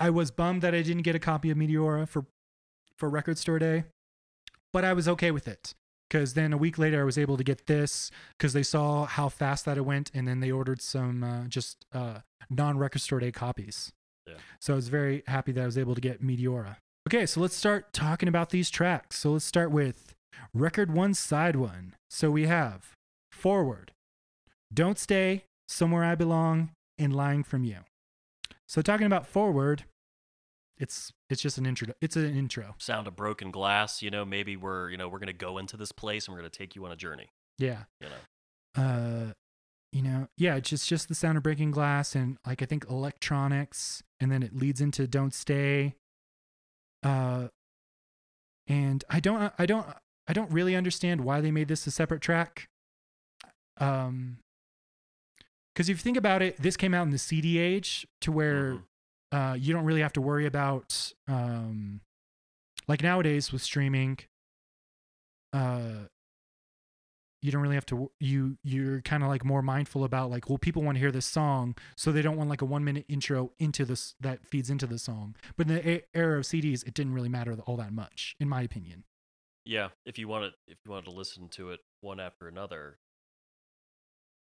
[0.00, 2.24] I was bummed that I didn't get a copy of Meteora for
[2.96, 3.84] for Record Store Day,
[4.72, 5.74] but I was okay with it
[6.08, 9.28] because then a week later I was able to get this because they saw how
[9.28, 13.20] fast that it went, and then they ordered some uh, just uh, non Record Store
[13.20, 13.92] Day copies.
[14.26, 14.34] Yeah.
[14.58, 16.76] So I was very happy that I was able to get Meteora.
[17.08, 19.18] Okay, so let's start talking about these tracks.
[19.18, 20.14] So let's start with
[20.54, 21.94] record one, side one.
[22.08, 22.92] So we have
[23.32, 23.92] Forward,
[24.72, 27.78] Don't Stay, Somewhere I Belong, and Lying from You.
[28.70, 29.82] So talking about Forward,
[30.78, 31.92] it's it's just an intro.
[32.00, 32.76] It's an intro.
[32.78, 35.76] Sound of broken glass, you know, maybe we're, you know, we're going to go into
[35.76, 37.82] this place and we're going to take you on a journey, Yeah.
[38.00, 38.80] you know.
[38.80, 39.32] Uh,
[39.90, 42.86] you know, yeah, it's just just the sound of breaking glass and like I think
[42.88, 45.96] electronics, and then it leads into Don't Stay.
[47.02, 47.48] Uh,
[48.68, 49.84] and I don't I don't
[50.28, 52.68] I don't really understand why they made this a separate track.
[53.78, 54.38] Um,
[55.74, 58.74] because if you think about it, this came out in the CD age to where
[58.74, 58.82] Mhm.
[59.32, 62.00] uh, you don't really have to worry about um,
[62.88, 64.18] like nowadays with streaming.
[65.52, 66.06] Uh,
[67.42, 68.10] you don't really have to.
[68.20, 71.24] You you're kind of like more mindful about like, well, people want to hear this
[71.26, 74.86] song, so they don't want like a one minute intro into this that feeds into
[74.86, 75.34] the song.
[75.56, 78.60] But in the era of CDs, it didn't really matter all that much, in my
[78.62, 79.04] opinion.
[79.64, 82.98] Yeah, if you wanted if you wanted to listen to it one after another.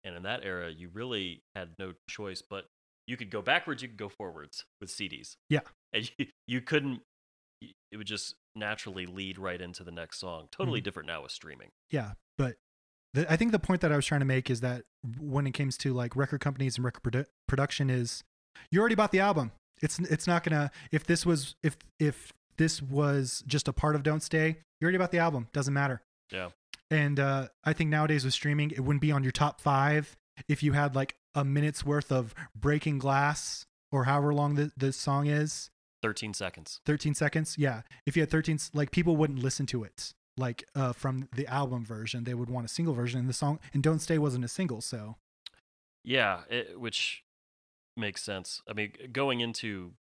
[0.03, 2.65] And in that era, you really had no choice but
[3.07, 5.35] you could go backwards, you could go forwards with CDs.
[5.49, 5.61] Yeah.
[5.93, 7.01] And you, you couldn't
[7.91, 10.47] it would just naturally lead right into the next song.
[10.51, 10.83] Totally Mm-hmm.
[10.83, 11.69] different now with streaming.
[11.89, 12.55] Yeah, but
[13.13, 14.83] the, I think the point that I was trying to make is that
[15.19, 18.23] when it comes to like record companies and record produ- production, is
[18.71, 19.51] you already bought the album.
[19.81, 24.03] It's it's not gonna if this was if if this was just a part of
[24.03, 25.47] Don't Stay, you already bought the album.
[25.53, 26.01] Doesn't matter.
[26.31, 26.49] Yeah.
[26.93, 30.15] And uh, I think nowadays with streaming, it wouldn't be on your top five
[30.47, 34.93] if you had like a minute's worth of breaking glass or however long the, the
[34.93, 35.69] song is.
[36.01, 36.81] 13 seconds.
[36.85, 40.91] 13 seconds yeah if you had 13, like people wouldn't listen to it like uh
[40.91, 43.99] from the album version they would want a single version and the song and don't
[43.99, 45.15] stay wasn't a single so
[46.03, 47.23] Yeah, it, which
[47.95, 48.61] makes sense.
[48.69, 49.93] I mean, going into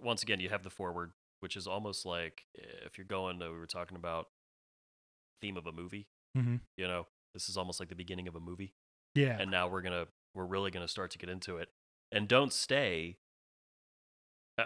[0.00, 3.50] once again, you have the forward, which is almost like eh, if you're going to
[3.50, 4.28] we were talking about
[5.40, 6.08] theme of a movie.
[6.36, 6.60] Mhm.
[6.76, 8.74] You know, this is almost like the beginning of a movie,
[9.14, 11.68] yeah and now we're gonna we're really going to start to get into it.
[12.12, 13.16] And Don't Stay,
[14.56, 14.64] uh,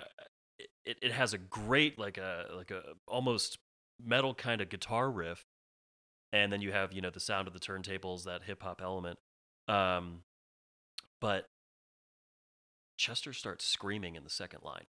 [0.85, 3.58] it, it has a great, like a, like a almost
[4.02, 5.44] metal kind of guitar riff.
[6.32, 9.18] And then you have, you know, the sound of the turntables, that hip hop element.
[9.68, 10.22] Um,
[11.20, 11.46] but
[12.96, 14.87] Chester starts screaming in the second line.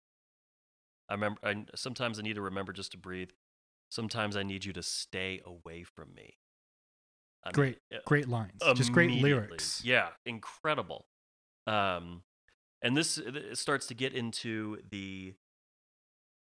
[1.09, 1.39] I remember.
[1.43, 3.31] I, sometimes I need to remember just to breathe.
[3.91, 6.37] Sometimes I need you to stay away from me.
[7.43, 8.63] I mean, Great, uh, great lines.
[8.73, 9.83] Just great lyrics.
[9.83, 11.07] Yeah, incredible.
[11.67, 12.23] Um,
[12.81, 15.35] and this uh, starts to get into the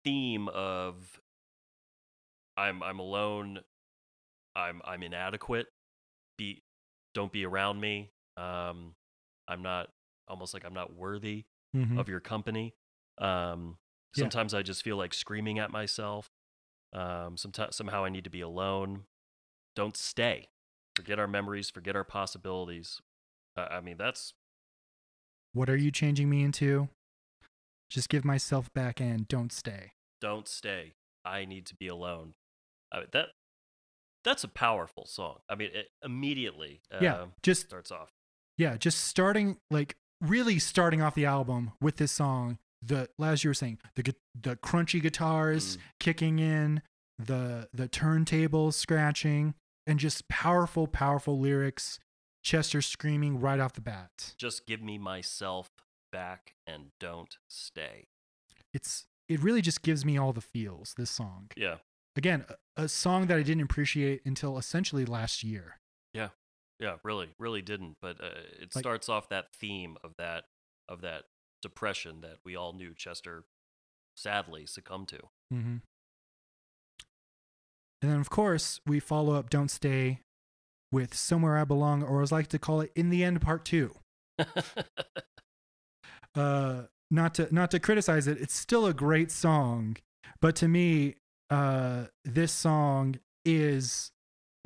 [0.05, 1.21] theme of
[2.57, 3.61] I'm I'm alone.
[4.57, 5.69] I'm I'm inadequate.
[6.39, 6.63] Be
[7.15, 8.13] don't be around me.
[8.37, 8.97] Um,
[9.49, 9.91] I'm not
[10.29, 11.99] almost like I'm not worthy Mhm.
[11.99, 12.75] of your company.
[13.19, 13.79] Um,
[14.17, 14.25] Yeah.
[14.25, 16.31] sometimes I just feel like screaming at myself.
[16.95, 19.05] Um, sometimes somehow I need to be alone.
[19.75, 20.49] Don't stay.
[20.95, 21.69] Forget our memories.
[21.71, 23.01] Forget our possibilities.
[23.57, 24.35] Uh, I mean, that's
[25.53, 26.89] What are you changing me into?
[27.91, 29.93] Just give myself back and don't stay.
[30.21, 30.95] don't stay.
[31.25, 32.35] I need to be alone.
[32.93, 33.29] I mean, that
[34.25, 35.39] that's a powerful song.
[35.49, 38.11] I mean, it immediately uh, yeah, just starts off.
[38.57, 42.59] yeah, just starting like really starting off the album with this song.
[42.87, 45.81] The as you were saying, the the crunchy guitars Mm.
[46.01, 46.83] kicking in,
[47.19, 49.55] the the turntables scratching,
[49.87, 51.99] and just powerful, powerful lyrics.
[52.43, 54.35] Chester screaming right off the bat.
[54.37, 55.71] Just give me myself
[56.13, 58.05] back and don't stay.
[58.75, 60.93] It's it really just gives me all the feels.
[60.99, 61.49] This song.
[61.57, 61.77] Yeah,
[62.17, 62.45] Again,
[62.77, 65.81] a, a song that I didn't appreciate until essentially last year.
[66.13, 66.29] yeah,
[66.79, 67.97] Yeah, really, really didn't.
[68.03, 68.27] But uh,
[68.61, 70.45] it Like- starts off that theme of that
[70.87, 71.25] of that
[71.65, 73.45] depression that we all knew Chester
[74.15, 75.19] sadly succumbed to.
[75.53, 75.77] Mm-hmm.
[78.03, 80.21] And then, of course, we follow up Don't Stay
[80.93, 83.65] with Somewhere I Belong, or as I like to call it, In the End Part
[83.65, 83.93] 2.
[86.37, 89.97] Uh, not to not to criticize it, it's still a great song,
[90.41, 91.15] but to me,
[91.49, 94.11] uh, this song is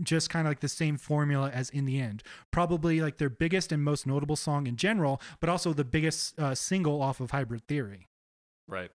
[0.03, 2.23] just kind of like the same formula as In the End.
[2.53, 6.55] Probably like their biggest and most notable song in general, but also the biggest uh,
[6.55, 8.07] single off of Hybrid Theory.
[8.69, 8.91] right.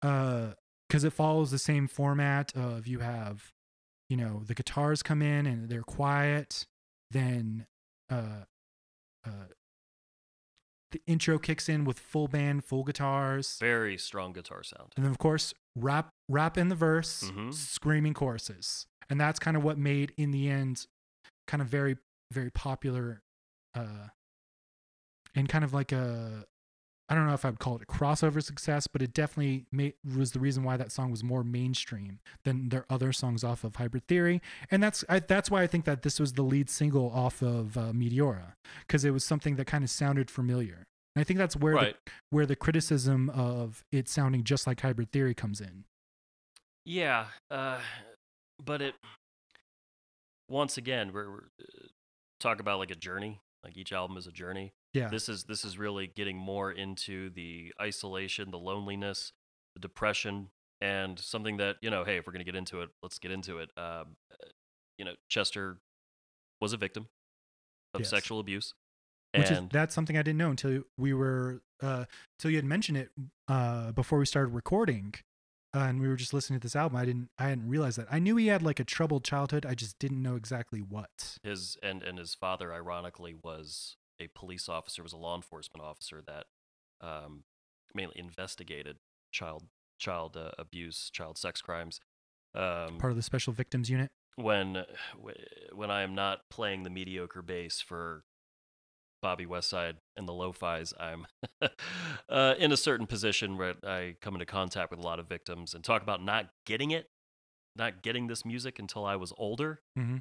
[0.00, 3.52] because it follows the same format of you have,
[4.08, 6.66] you know, the guitars come in and they're quiet,
[7.10, 7.66] then
[8.10, 8.44] uh,
[9.26, 9.30] uh,
[10.90, 14.92] the intro kicks in with full band, full guitars, Very strong guitar sound.
[14.96, 17.54] and then of course rap, rap in the verse, Mhm.
[17.54, 20.86] screaming choruses, and that's kind of what made in the end,
[21.46, 21.96] kind of very
[22.32, 23.20] very popular,
[23.74, 24.08] uh,
[25.34, 26.46] and kind of like a
[27.08, 29.94] I don't know if I would call it a crossover success, but it definitely made,
[30.16, 33.74] was the reason why that song was more mainstream than their other songs off of
[33.74, 37.10] Hybrid Theory, and that's I, that's why I think that this was the lead single
[37.10, 38.52] off of uh, Meteora
[38.86, 40.86] because it was something that kind of sounded familiar.
[41.16, 41.96] And I think that's where Right.
[42.06, 45.84] the, where the criticism of it sounding just like Hybrid Theory comes in.
[46.84, 47.80] Yeah, uh,
[48.64, 48.94] but it
[50.48, 51.86] once again we're, we're uh,
[52.38, 53.40] talk about like a journey.
[53.62, 54.72] Like each album is a journey.
[54.94, 59.32] Yeah, This is this is really getting more into the isolation, the loneliness,
[59.74, 60.48] the depression,
[60.80, 62.04] and something that you know.
[62.04, 63.70] Hey, if we're gonna get into it, let's get into it.
[63.76, 64.48] Um, uh,
[64.98, 65.78] you know, Chester
[66.60, 67.08] was a victim
[67.94, 68.10] of Yes.
[68.10, 68.72] sexual abuse,
[69.34, 72.06] which is that's something I didn't know until we were uh
[72.38, 73.10] until you had mentioned it
[73.46, 75.14] uh before we started recording.
[75.74, 76.96] Uh, and we were just listening to this album.
[76.96, 78.08] I didn't I hadn't realized that.
[78.10, 79.64] I knew he had like a troubled childhood.
[79.64, 81.38] I just didn't know exactly what.
[81.44, 86.20] his and and his father ironically was a police officer was a law enforcement officer
[86.26, 86.46] that
[87.00, 87.44] um,
[87.94, 88.96] mainly investigated
[89.32, 89.64] child
[89.98, 92.00] child uh, abuse child sex crimes
[92.54, 94.10] um, Part of the special victims unit.
[94.36, 94.84] when
[95.72, 98.24] when i am not playing the mediocre bass for
[99.22, 101.26] bobby westside and the lo-fis i'm
[102.28, 105.74] uh, in a certain position where i come into contact with a lot of victims
[105.74, 107.08] and talk about not getting it
[107.76, 110.16] not getting this music until i was older Mm-hmm.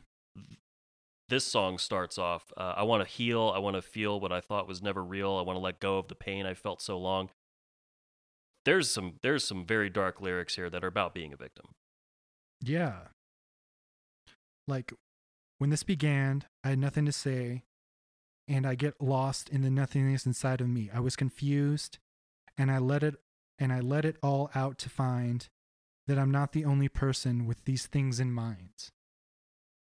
[1.30, 4.42] this song starts off uh, i want to heal i want to feel what i
[4.42, 6.98] thought was never real i want to let go of the pain i felt so
[6.98, 7.30] long
[8.66, 11.66] there's some there's some very dark lyrics here that are about being a victim
[12.62, 13.08] Yeah.
[14.68, 14.94] Like
[15.58, 17.64] when this began, I had nothing to say,
[18.50, 20.90] and I get lost in the nothingness inside of me.
[20.94, 22.00] I was confused,
[22.58, 23.16] and I let it
[23.60, 25.48] and I let it all out to find
[26.08, 28.90] that I'm not the only person with these things in mind.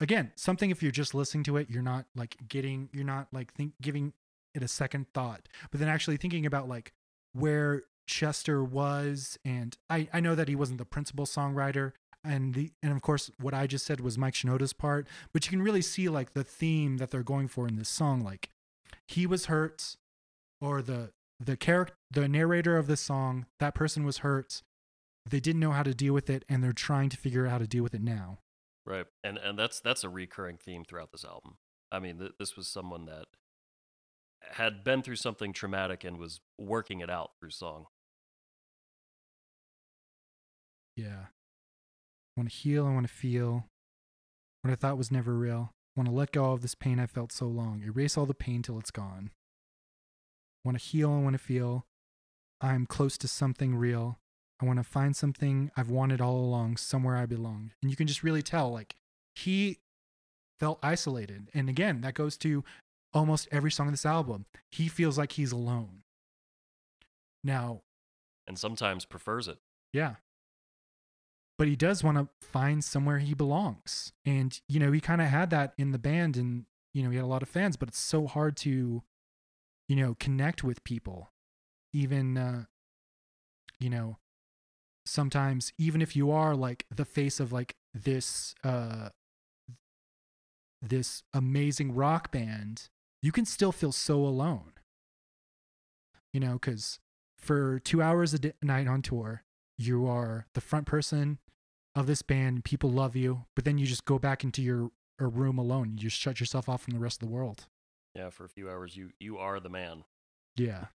[0.01, 3.53] Again, something if you're just listening to it, you're not like getting you're not like
[3.53, 4.13] think giving
[4.55, 6.93] it a second thought, but then actually thinking about like
[7.33, 11.93] where Chester was and I I know that he wasn't the principal songwriter
[12.25, 15.51] and the and of course what I just said was Mike Shinoda's part, but you
[15.51, 18.51] can really see like the theme that they're going for in this song like
[19.07, 19.97] he was hurt
[20.61, 21.11] or the
[21.41, 24.63] the character the narrator of this song that person was hurt
[25.29, 27.59] they didn't know how to deal with it and they're trying to figure out how
[27.59, 28.39] to deal with it now
[28.89, 31.59] Right, and and that's that's a recurring theme throughout this album.
[31.93, 33.27] I mean, th- this was someone that
[34.53, 37.87] had been through something traumatic and was working it out through song.
[40.97, 41.27] yeah
[42.39, 43.67] i want to heal i want to feel
[44.63, 45.73] what i thought was never real.
[45.97, 47.83] I want to let go of this pain i felt so long.
[47.85, 49.31] Erase all the pain till it's gone.
[50.65, 51.85] I want to heal i want to feel
[52.61, 54.19] i'm close to something real.
[54.61, 57.73] I want to find something i've wanted all along somewhere i belong.
[57.83, 58.95] And you can just really tell like
[59.35, 59.79] he
[60.61, 61.49] felt isolated.
[61.55, 62.63] And again that goes to
[63.13, 64.47] almost every song of this album.
[64.71, 66.03] He feels like he's alone.
[67.43, 67.83] Now
[68.47, 69.59] and sometimes prefers it.
[69.93, 70.15] yeah.
[71.59, 74.13] But he does want to find somewhere he belongs.
[74.25, 77.17] And, you know, he kind of had that in the band and, you know, he
[77.17, 79.03] had a lot of fans, but it's so hard to,
[79.89, 81.33] you know, connect with people.
[81.93, 82.65] Even, uh,
[83.81, 84.19] you know,
[85.05, 89.09] sometimes, even if you are like the face of like this, uh,
[90.81, 92.89] this amazing rock band,
[93.21, 94.75] you can still feel so alone.
[96.33, 97.01] You know, because
[97.37, 99.43] for two hours a di- night on tour,
[99.77, 101.39] you are the front person
[101.99, 102.65] of this band.
[102.65, 105.93] People love you, but then you just go back into your a room alone.
[105.93, 107.67] You just shut yourself off from the rest of the world.
[108.15, 110.05] Yeah, for a few hours, you you are the man.
[110.57, 110.87] Yeah.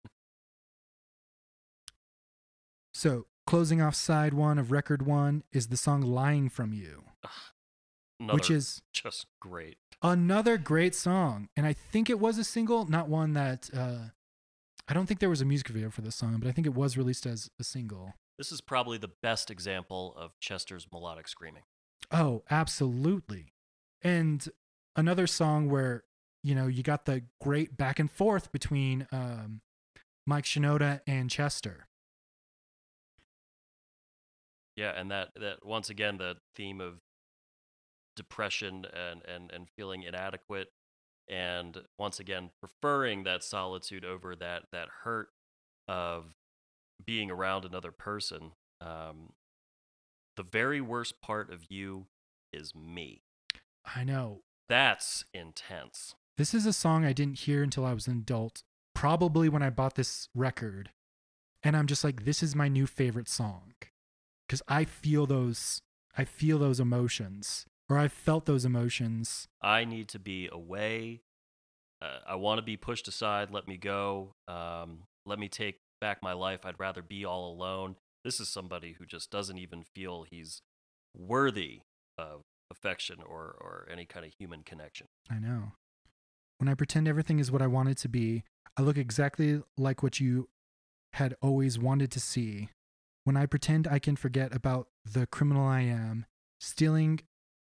[2.93, 7.03] So, closing off side one of record one is the song Lying From You,
[8.19, 9.77] Another which is just great.
[10.01, 11.49] another great song.
[11.57, 14.09] And I think it was a single, not one that, uh,
[14.87, 16.75] I don't think there was a music video for this song, but I think it
[16.75, 18.13] was released as a single.
[18.37, 21.63] This is probably the best example of Chester's melodic screaming.
[22.11, 23.53] Oh, absolutely.
[24.01, 24.47] And
[24.95, 26.03] another song where,
[26.43, 29.61] you know, you got the great back and forth between um,
[30.25, 31.87] Mike Shinoda and Chester.
[34.75, 36.99] Yeah, and that that once again the theme of
[38.15, 40.69] depression and and and feeling inadequate
[41.29, 45.29] and once again preferring that solitude over that that hurt
[45.87, 46.33] of
[47.05, 48.51] being around another person.
[48.81, 49.33] Um,
[50.35, 52.07] the very worst part of you
[52.51, 53.23] is me.
[53.95, 54.41] I know.
[54.69, 56.15] That's intense.
[56.37, 58.63] This is a song I didn't hear until I was an adult,
[58.95, 60.89] probably when I bought this record.
[61.61, 63.73] And I'm just like, this is my new favorite song.
[64.47, 65.81] Because I feel those
[66.15, 67.65] I feel those emotions.
[67.89, 69.47] Or I felt those emotions.
[69.61, 71.21] I need to be away.
[72.01, 73.51] Uh, I want to be pushed aside.
[73.51, 74.35] Let me go.
[74.47, 76.65] Um, let me take back my life.
[76.65, 77.95] I'd rather be all alone.
[78.25, 80.61] This is somebody who just doesn't even feel he's
[81.15, 81.79] worthy
[82.17, 85.07] of affection or, or any kind of human connection.
[85.31, 85.71] I know.
[86.57, 88.43] When I pretend everything is what I want it to be,
[88.75, 90.49] I look exactly like what you
[91.13, 92.67] had always wanted to see.
[93.23, 96.25] When I pretend I can forget about the criminal I am,
[96.59, 97.21] stealing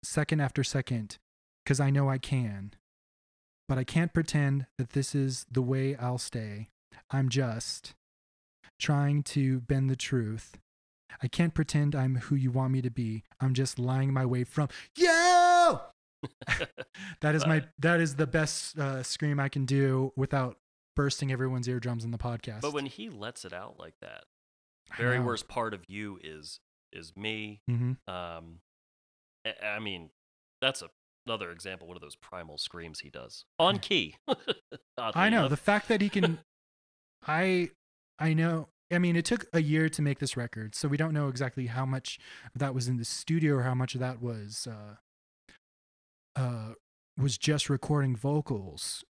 [0.02, 1.18] second after second,
[1.64, 2.72] because I know I can.
[3.68, 6.70] But I can't pretend that this is the way I'll stay.
[7.12, 7.94] I'm just
[8.78, 10.58] trying to bend the truth.
[11.22, 13.22] I can't pretend I'm who you want me to be.
[13.40, 15.80] I'm just lying my way from you.
[17.20, 20.56] That is my that is the best uh, scream I can do without
[20.96, 22.62] bursting everyone's eardrums in the podcast.
[22.62, 24.24] But when he lets it out like that,
[24.96, 26.60] very worst part of you is
[26.94, 27.60] is me.
[27.70, 27.96] Mhm.
[28.08, 28.60] Um,
[29.46, 30.10] I, I mean,
[30.62, 30.88] that's a,
[31.26, 31.86] another example.
[31.88, 34.16] One of those primal screams he does on key.
[34.98, 35.50] I know enough.
[35.50, 36.38] the fact that he can.
[37.26, 37.70] I
[38.18, 38.68] I know.
[38.92, 41.66] I mean, it took a year to make this record, so we don't know exactly
[41.66, 42.18] how much
[42.54, 44.96] of that was in the studio or how much of that was uh,
[46.36, 46.74] uh,
[47.18, 49.04] was just recording vocals.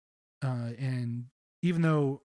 [0.42, 1.26] Uh, and
[1.62, 2.22] even though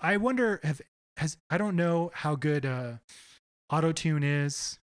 [0.00, 0.80] I wonder have
[1.16, 2.94] has I don't know how good uh,
[3.70, 4.78] auto tune is,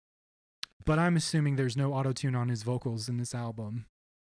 [0.84, 3.87] but I'm assuming there's no auto tune on his vocals in this album.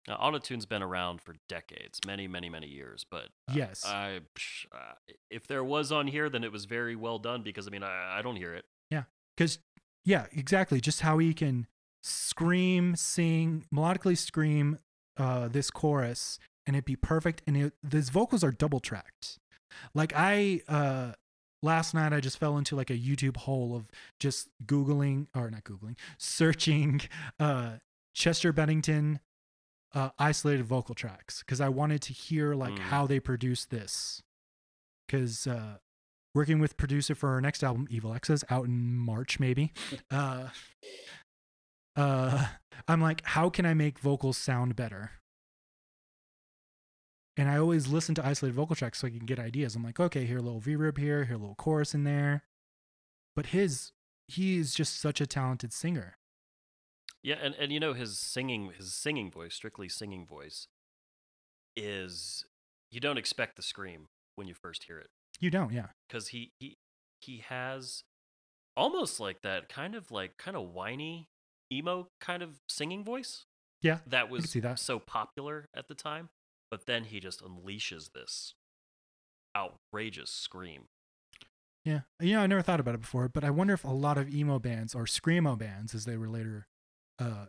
[0.08, 3.06] Now, autotune's been around for decades, many, many, many years.
[3.10, 3.86] But uh, Yes.
[3.86, 4.94] I, psh, uh,
[5.30, 8.20] if there was on here, then it was very well done because I mean, I,
[8.20, 8.66] I don't hear it.
[8.90, 9.04] Yeah,
[9.36, 9.60] because
[10.08, 11.68] yeah exactly just how he can
[12.02, 14.80] scream sing melodically scream
[15.18, 19.38] uh this chorus and it'd be perfect and it, his vocals are double tracked
[19.94, 21.12] like i uh
[21.62, 23.90] last night i just fell into like a youtube hole of
[24.20, 27.02] just googling or not googling searching
[27.40, 27.72] uh
[28.14, 29.20] chester bennington
[29.94, 32.80] uh isolated vocal tracks because i wanted to hear like Mm.
[32.80, 34.22] how they produced this
[35.08, 35.78] because uh
[36.36, 39.72] working with producer for our next album evil x's out in march maybe
[40.12, 40.50] uh
[41.96, 42.48] uh
[42.88, 45.12] i'm like how can i make vocals sound better
[47.40, 49.76] And I always listen to isolated vocal tracks so I can get ideas.
[49.76, 52.42] I'm like, okay, here a little reverb here, here a little chorus in there.
[53.36, 53.92] But his,
[54.28, 56.17] he is just such a talented singer.
[57.24, 60.68] Yeah, and, and you know his singing his singing voice, strictly singing voice,
[61.76, 62.46] is
[62.92, 65.08] you don't expect the scream when you first hear it
[65.40, 65.88] You don't, yeah.
[66.08, 66.78] because he he
[67.22, 68.04] he has
[68.76, 71.28] almost like that kind of like kind of whiny
[71.74, 73.46] emo kind of singing voice
[73.82, 74.00] Yeah.
[74.08, 74.80] that was that.
[74.80, 76.30] so popular at the time.
[76.70, 78.54] But then he just unleashes this
[79.56, 80.84] outrageous scream.
[81.86, 82.02] Yeah.
[82.20, 84.30] You know, I never thought about it before, but I wonder if a lot of
[84.34, 86.68] emo bands or screamo bands, as they were later
[87.20, 87.46] uh,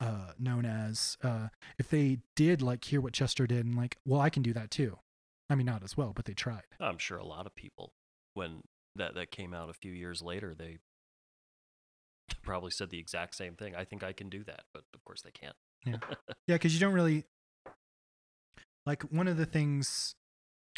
[0.00, 1.48] uh, known as, uh,
[1.78, 4.70] if they did like hear what Chester did and like, well, I can do that
[4.70, 4.98] too.
[5.50, 6.62] I mean, not as well, but they tried.
[6.80, 7.92] I'm sure a lot of people
[8.34, 8.62] when
[8.96, 10.78] that that came out a few years later, they
[12.42, 13.74] probably said the exact same thing.
[13.74, 15.56] I think I can do that, but of course they can't.
[15.84, 15.96] Yeah,
[16.46, 17.24] yeah, because you don't really
[18.86, 20.14] like one of the things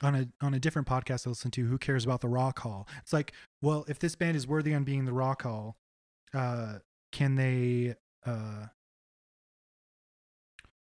[0.03, 1.66] on a on a different podcast I listen to.
[1.66, 2.89] Who cares about the rock hall?
[3.03, 5.77] It's like, well, if this band is worthy on being the rock hall,
[6.33, 6.79] uh,
[7.12, 7.95] can they?
[8.25, 8.66] Uh,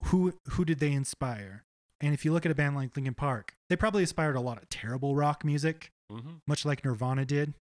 [0.04, 1.64] who who did they inspire?
[2.00, 4.62] And if you look at a band like Linkin Park, they probably inspired a lot
[4.62, 7.54] of terrible rock music, hmm much like Nirvana did.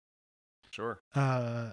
[0.70, 1.00] Sure.
[1.14, 1.70] Uh,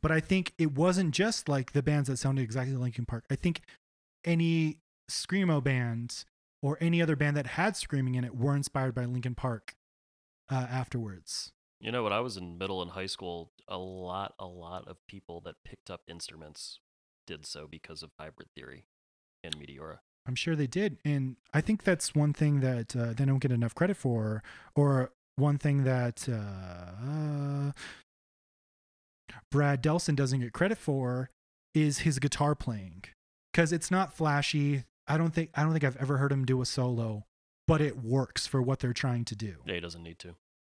[0.00, 3.24] but I think it wasn't just like the bands that sounded exactly like Linkin Park.
[3.30, 3.62] I think
[4.24, 4.78] any
[5.10, 6.24] screamo band
[6.62, 9.74] or any other band that had screaming in it were inspired by Linkin Park
[10.50, 11.52] uh, afterwards.
[11.80, 14.98] You know, when I was in middle and high school, a lot, a lot of
[15.08, 16.78] people that picked up instruments
[17.26, 18.84] did so because of hybrid theory
[19.42, 19.98] and Meteora.
[20.26, 23.50] I'm sure they did, and I think that's one thing that uh, they don't get
[23.50, 24.42] enough credit for,
[24.76, 27.72] or one thing that uh,
[29.50, 31.30] Brad Delson doesn't get credit for
[31.74, 33.02] is his guitar playing,
[33.52, 34.84] because it's not flashy.
[35.08, 37.24] I don't think I don't think I've ever heard him do a solo,
[37.66, 39.56] but it works for what they're trying to do.
[39.66, 40.36] Yeah, he doesn't need to.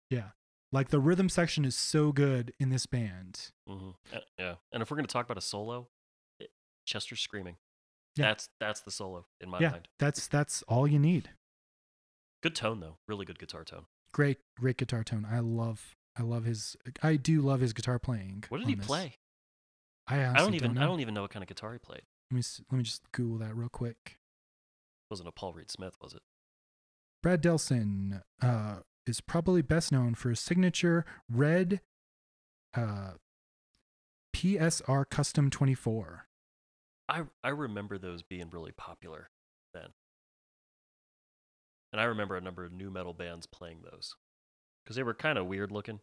[0.09, 0.30] Yeah,
[0.70, 3.51] like the rhythm section is so good in this band.
[3.66, 3.90] hmm
[4.38, 5.88] Yeah, and if we're gonna talk about a solo,
[6.85, 7.57] Chester screaming.
[8.16, 8.28] Yeah.
[8.28, 9.89] That's that's the solo in my yeah, mind.
[9.99, 11.30] that's that's all you need.
[12.43, 13.87] Good tone though, really good guitar tone.
[14.12, 15.26] Great, great guitar tone.
[15.30, 16.76] I love, I love his.
[17.03, 18.45] I do love his guitar playing.
[18.51, 18.87] What did he this.
[18.87, 19.14] play?
[20.07, 20.83] I, I don't even know.
[20.83, 22.03] I don't even know what kind of guitar he played.
[22.30, 24.18] Let me s- let me just Google that real quick.
[25.09, 26.20] wasn't a Paul Reed Smith, was it?
[27.22, 31.80] Brad Delson uh, is probably best known for his signature red
[32.74, 33.12] uh,
[34.35, 36.26] PSR Custom 24.
[37.09, 39.31] I I remember those being really popular
[39.75, 39.89] then.
[41.93, 44.15] And I remember a number of nu metal bands playing those.
[44.87, 46.01] Cuz they were kind of weird looking.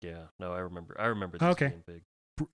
[0.00, 1.68] Yeah, no, I remember I remember these Okay.
[1.68, 2.04] being big.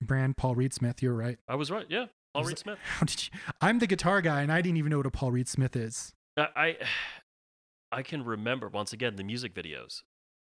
[0.01, 1.01] Brand Paul Reed Smith.
[1.01, 1.39] You're right.
[1.47, 1.85] I was right.
[1.89, 2.79] Yeah, Paul Reed it- Smith.
[2.79, 3.39] How did you?
[3.61, 6.13] I'm the guitar guy, and I didn't even know what a Paul Reed Smith is.
[6.37, 6.77] I, I
[7.99, 10.03] I can remember once again the music videos.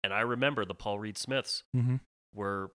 [0.03, 1.97] And I remember the Paul Reed Smiths Mm-hmm.
[2.33, 2.71] were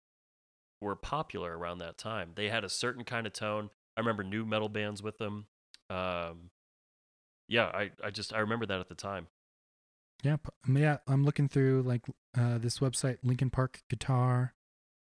[0.83, 2.33] were popular around that time.
[2.35, 3.71] They had a certain kind of tone.
[3.97, 5.47] I remember nu metal bands with them.
[5.89, 6.51] Um,
[7.49, 9.29] yeah, I, I just I remember that at the time.
[10.23, 10.37] Yeah,
[10.69, 10.99] yeah.
[11.07, 12.03] I'm looking through like
[12.37, 14.55] uh, this website, Linkin Park Guitar.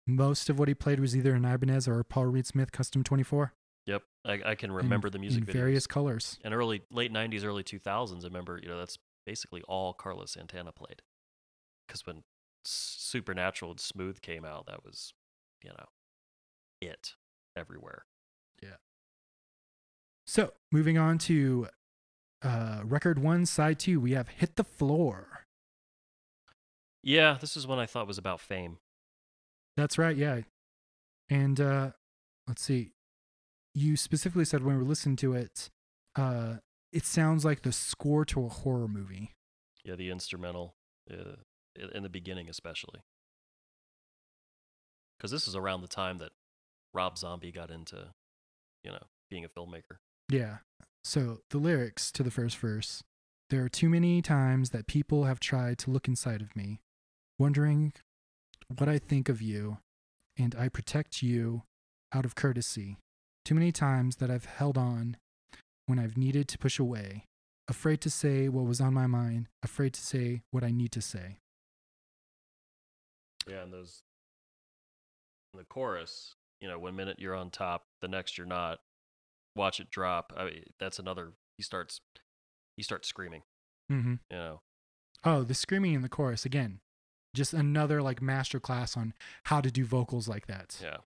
[0.06, 3.04] Most of what he played was either an Ibanez or a Paul Reed Smith Custom
[3.04, 3.52] 24.
[3.86, 5.52] Yep, I, I can in- remember the music in videos.
[5.52, 6.38] various colors.
[6.44, 8.22] and early late '90s, early 2000s.
[8.22, 11.02] I remember you know that's basically all Carlos Santana played.
[11.86, 12.22] Because when
[12.64, 15.14] Supernatural and Smooth came out, that was
[15.62, 15.86] you know
[16.80, 17.14] it
[17.56, 18.04] everywhere.
[18.62, 18.76] Yeah.
[20.26, 21.68] So moving on to
[22.42, 25.46] uh, record one, side two, we have "Hit the Floor."
[27.02, 28.78] Yeah, this is one I thought was about fame.
[29.76, 30.40] That's right, yeah.
[31.30, 31.90] And uh,
[32.46, 32.92] let's see,
[33.74, 35.70] you specifically said when we were listening to it,
[36.16, 36.56] uh,
[36.92, 39.30] it sounds like the score to a horror movie.
[39.84, 40.74] Yeah, the instrumental
[41.10, 41.36] uh,
[41.94, 43.00] in the beginning, especially.
[45.18, 46.30] Because this is around the time that
[46.94, 48.14] Rob Zombie got into,
[48.84, 49.98] you know, being a filmmaker.
[50.28, 50.58] Yeah.
[51.04, 53.02] So the lyrics to the first verse
[53.50, 56.80] There are too many times that people have tried to look inside of me,
[57.38, 57.94] wondering
[58.76, 59.78] what I think of you,
[60.36, 61.62] and I protect you
[62.12, 62.98] out of courtesy.
[63.46, 65.16] Too many times that I've held on
[65.86, 67.24] when I've needed to push away,
[67.68, 71.00] afraid to say what was on my mind, afraid to say what I need to
[71.00, 71.38] say.
[73.48, 74.02] Yeah, and those
[75.54, 78.80] the chorus, you know, one minute you're on top, the next you're not.
[79.56, 80.32] Watch it drop.
[80.36, 81.32] I mean, that's another.
[81.56, 82.00] He starts,
[82.76, 83.42] he starts screaming.
[83.90, 84.14] Mm-hmm.
[84.30, 84.60] You know,
[85.24, 86.78] Oh, the screaming in the chorus again.
[87.34, 90.78] Just another like master class on how to do vocals like that.
[90.82, 90.98] yeah.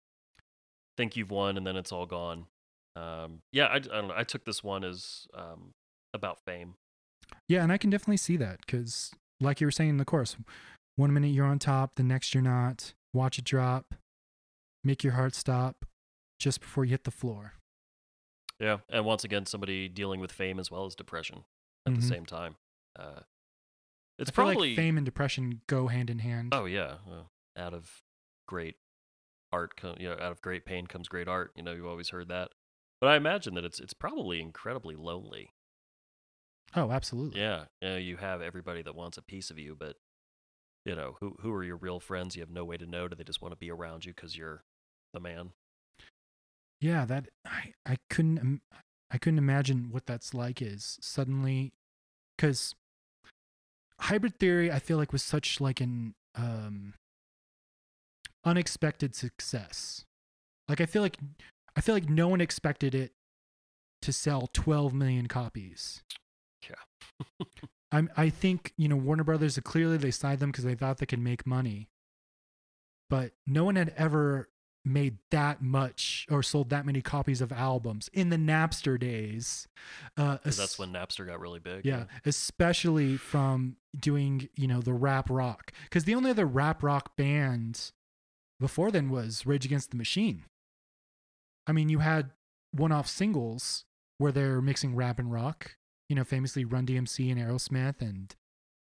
[0.96, 2.46] Think you've won, and then it's all gone.
[2.94, 4.14] Um, yeah, I, I don't know.
[4.14, 5.72] I took this one as um,
[6.12, 6.74] about fame.
[7.48, 10.36] Yeah, and I can definitely see that because, like you were saying in the chorus,
[10.96, 12.92] one minute you're on top, the next you're not.
[13.14, 13.94] Watch it drop,
[14.84, 15.84] make your heart stop
[16.38, 17.54] just before you hit the floor.
[18.58, 21.44] Yeah, and once again, somebody dealing with fame as well as depression
[21.86, 21.96] at Mhm.
[21.96, 22.56] the same time.
[22.96, 23.22] Uh,
[24.18, 26.50] it's I probably like fame and depression go hand in hand.
[26.54, 27.24] Oh yeah, uh,
[27.56, 28.02] out of
[28.46, 28.76] great
[29.52, 31.52] art, co- you know, out of great pain comes great art.
[31.56, 32.52] You know, you've always heard that.
[33.00, 35.54] But I imagine that it's it's probably incredibly lonely.
[36.74, 37.40] Oh, absolutely.
[37.40, 39.96] Yeah, you, know, you have everybody that wants a piece of you, but
[40.84, 42.36] you know, who who are your real friends?
[42.36, 43.08] You have no way to know.
[43.08, 44.64] Do they just want to be around you because you're
[45.12, 45.50] the man?
[46.80, 48.60] Yeah, that I I couldn't
[49.10, 51.72] I couldn't imagine what that's like is suddenly
[52.38, 52.74] cuz
[54.00, 56.94] hybrid theory I feel like was such like an um
[58.44, 60.04] unexpected success.
[60.68, 61.18] Like I feel like
[61.76, 63.12] I feel like no one expected it
[64.02, 66.02] to sell 12 million copies.
[66.68, 67.46] Yeah.
[67.92, 71.06] I'm I think, you know, Warner Brothers clearly they signed them cuz they thought they
[71.06, 71.88] could make money.
[73.08, 74.48] But no one had ever
[74.84, 79.68] made that much or sold that many copies of albums in the Napster days.
[80.16, 81.84] Uh, that's when Napster got really big.
[81.84, 87.16] yeah, especially from doing you know the rap rock because the only other rap rock
[87.16, 87.92] band
[88.60, 90.44] before then was Rage Against the Machine.
[91.66, 92.30] I mean, you had
[92.72, 93.84] one-off singles
[94.18, 95.76] where they're mixing rap and rock.
[96.08, 98.34] You know, famously Run DMC and Aerosmith and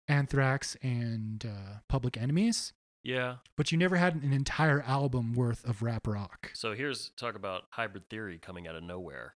[0.07, 2.73] Anthrax and uh, Public Enemies.
[3.03, 3.35] Yeah.
[3.55, 6.51] But you never had an entire album worth of rap rock.
[6.53, 9.35] So here's talk about hybrid theory coming out of nowhere.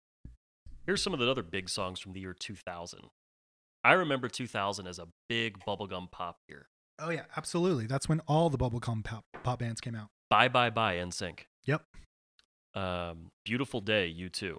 [0.85, 3.01] Here's some of the other big songs from the year 2000.
[3.85, 6.69] I remember 2000 as a big bubblegum pop year.
[6.99, 7.87] Oh yeah, absolutely.
[7.87, 10.09] That's when all the bubblegum pop, pop bands came out.
[10.29, 11.41] Bye bye bye NSYNC.
[11.65, 11.83] Yep.
[12.75, 14.59] Um, Beautiful Day U2.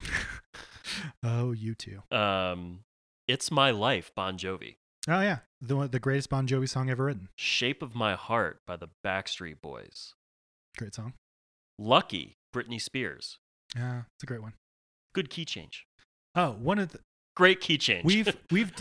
[1.22, 2.02] oh, you too.
[2.10, 2.80] Um,
[3.26, 4.76] It's My Life Bon Jovi.
[5.08, 7.28] Oh yeah, the the greatest Bon Jovi song ever written.
[7.36, 10.14] Shape of My Heart by the Backstreet Boys.
[10.76, 11.12] Great song.
[11.78, 13.38] Lucky Britney Spears.
[13.76, 14.54] Yeah, it's a great one.
[15.14, 15.86] Good key change.
[16.34, 17.00] Oh, one of the
[17.36, 18.04] Great key change.
[18.04, 18.72] We've- we've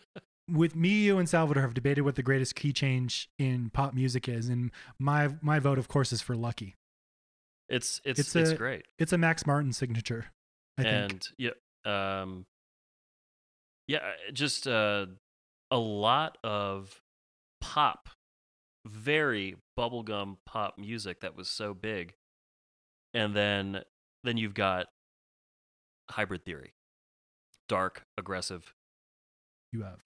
[0.50, 4.28] with me, you, and Salvador have debated what the greatest key change in pop music
[4.28, 6.74] is, and my my vote, of course, is for Lucky.
[7.68, 8.86] it's it's It's it's, a- great.
[8.98, 10.26] It's a Max Martin signature,
[10.76, 11.12] I think.
[11.12, 12.46] and yeah, um,
[13.86, 14.00] yeah,
[14.32, 15.06] just uh,
[15.70, 17.00] a lot of
[17.60, 18.08] pop,
[18.86, 22.14] very bubblegum pop music that was so big,
[23.14, 23.82] and then
[24.24, 24.86] then you've got
[26.10, 26.74] hybrid theory,
[27.68, 28.74] dark, aggressive.
[29.72, 30.00] You have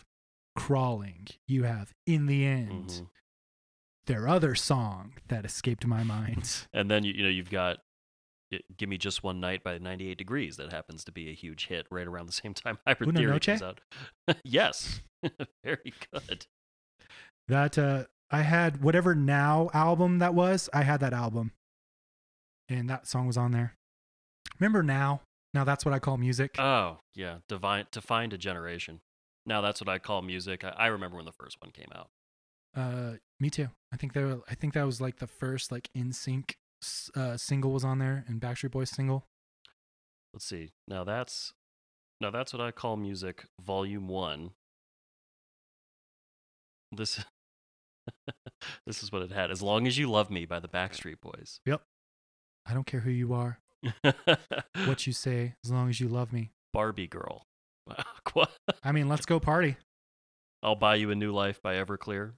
[0.56, 1.26] crawling.
[1.48, 2.88] You have in the end.
[2.90, 3.06] mhm.
[4.06, 6.66] Their other song that escaped my mind.
[6.74, 7.78] And then you you know you've got
[8.76, 11.86] "Give Me Just One Night" by 98 Degrees that happens to be a huge hit
[11.90, 13.46] right around the same time Hybrid Una Theory Noche?
[13.46, 13.80] comes out.
[14.44, 15.00] yes,
[15.64, 16.46] very good.
[17.48, 21.52] That uh I had whatever now album that was, I had that album.
[22.68, 23.74] And that song was on there.
[24.58, 25.20] Remember now?
[25.52, 26.58] Now that's what I call music.
[26.58, 29.00] Oh yeah, divine to find a generation.
[29.46, 30.64] Now that's what I call music.
[30.64, 32.08] I, I remember when the first one came out.
[32.76, 33.68] Uh me too.
[33.92, 36.54] I think there I think that was like the first like NSYNC
[37.14, 39.24] uh single was on there and Backstreet Boys single.
[40.32, 40.72] Let's see.
[40.88, 41.52] Now that's
[42.20, 43.44] now that's what I call music.
[43.60, 44.50] Volume one.
[46.94, 47.24] This
[48.86, 49.50] this is what it had.
[49.50, 51.60] As long as you love me by the Backstreet Boys.
[51.66, 51.82] Yep.
[52.66, 53.58] I don't care who you are,
[54.86, 56.50] what you say, as long as you love me.
[56.72, 57.42] Barbie Girl.
[58.32, 58.50] What?
[58.82, 59.76] I mean, let's go party.
[60.60, 62.32] I'll buy you a new life by Everclear.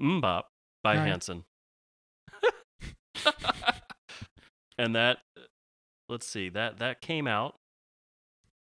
[0.00, 0.42] MMMBop
[0.84, 1.08] by Alright.
[1.08, 1.44] Hanson.
[4.78, 5.18] and that
[6.08, 7.56] let's see, that that came out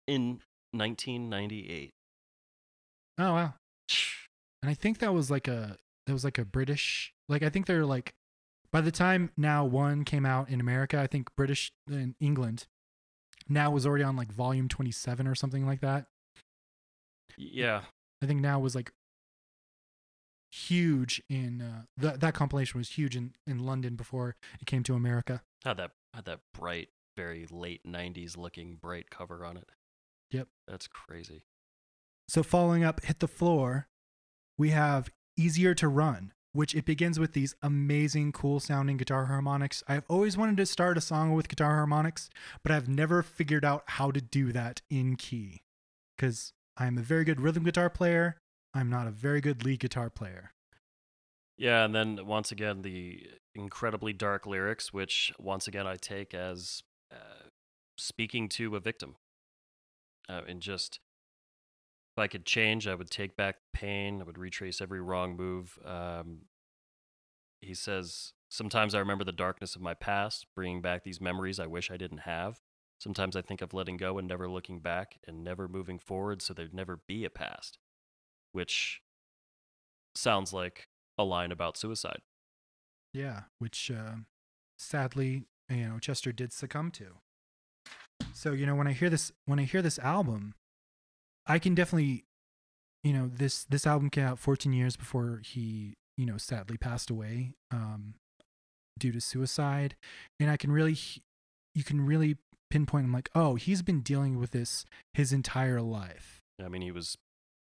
[0.06, 0.42] in
[0.74, 1.92] 1998.
[3.18, 3.54] Oh wow.
[4.66, 7.68] And I think that was like a that was like a British like I think
[7.68, 8.16] they're like
[8.72, 12.66] by the time now one came out in America, I think British in England
[13.48, 16.08] now was already on like volume 27 or something like that.
[17.38, 17.82] Yeah.
[18.24, 18.92] I think now was like
[20.52, 24.96] huge in uh, that that compilation was huge in in London before it came to
[24.96, 25.44] America.
[25.64, 29.70] Had that had that bright, very late 90s looking bright cover on it.
[30.32, 30.48] Yep.
[30.68, 31.44] That's crazy.
[32.28, 33.90] So following up Hit the Floor,
[34.58, 39.84] we have Easier to Run, which it begins with these amazing cool sounding guitar harmonics.
[39.88, 42.30] I've always wanted to start a song with guitar harmonics,
[42.64, 45.62] but I've never figured out how to do that in key
[46.18, 48.38] cuz I'm a very good rhythm guitar player.
[48.74, 50.52] I'm not a very good lead guitar player.
[51.58, 56.84] Yeah, and then once again the incredibly dark lyrics, which once again I take as
[57.12, 57.50] uh,
[57.98, 59.16] speaking to a victim.
[60.28, 61.00] Uh, and just
[62.16, 64.22] if I could change, I would take back the pain.
[64.22, 65.78] I would retrace every wrong move.
[65.84, 66.44] Um,
[67.60, 71.68] he says, Sometimes I remember the darkness of my past, bringing back these memories I
[71.68, 72.62] wish I didn't have.
[73.00, 76.54] Sometimes I think of letting go and never looking back and never moving forward so
[76.54, 77.80] there'd never be a past,
[78.54, 79.02] which
[80.16, 80.88] sounds like
[81.18, 82.22] a line about suicide.
[83.12, 84.20] Yeah, which uh,
[84.78, 87.18] sadly, you know, Chester did succumb to.
[88.32, 90.54] So you know, when I hear this, when I hear this album,
[91.48, 92.26] I can definitely,
[93.04, 97.10] you know, this this album came out 14 years before he, you know, sadly passed
[97.10, 98.16] away um,
[98.98, 99.96] due to suicide,
[100.40, 100.98] and I can really,
[101.74, 102.38] you can really
[102.70, 103.06] pinpoint.
[103.06, 106.42] I'm like, oh, he's been dealing with this his entire life.
[106.64, 107.18] I mean, he was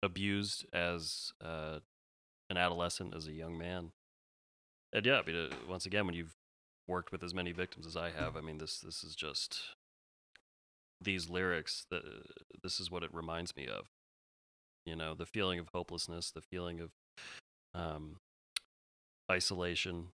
[0.03, 1.79] abused as uh,
[2.49, 3.91] an adolescent, as a young man.
[4.93, 6.35] And yeah, I mean, uh, once again, when you've
[6.87, 9.75] worked with as many victims as I have, I mean, this this is just
[11.01, 11.85] these lyrics.
[11.89, 12.03] That
[12.63, 13.87] this is what it reminds me of.
[14.85, 16.91] You know, the feeling of hopelessness, the feeling of
[17.73, 18.17] um,
[19.31, 20.07] isolation.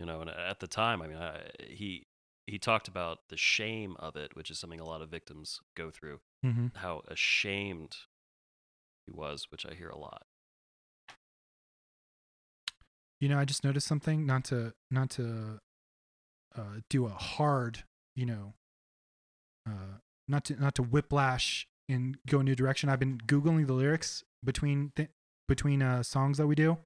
[0.00, 2.06] You know, and at the time, I mean, I, he
[2.46, 5.90] he talked about the shame of it, which is something a lot of victims go
[5.90, 6.66] through Mm-hmm.
[6.74, 7.96] how ashamed
[9.06, 10.24] he was, which I hear a lot.
[13.20, 14.26] You know, I just noticed something.
[14.26, 15.60] Not to not to
[16.56, 17.84] uh, do a hard,
[18.14, 18.54] you know,
[19.68, 19.98] uh,
[20.28, 22.88] not to not to whiplash and go a new direction.
[22.88, 25.10] I've been googling the lyrics between th-
[25.48, 26.78] between uh, songs that we do,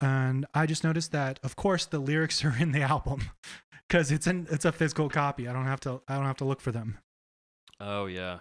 [0.00, 3.30] and I just noticed that, of course, the lyrics are in the album
[3.88, 5.48] because it's in it's a physical copy.
[5.48, 6.98] I don't have to I don't have to look for them.
[7.80, 8.40] Oh yeah.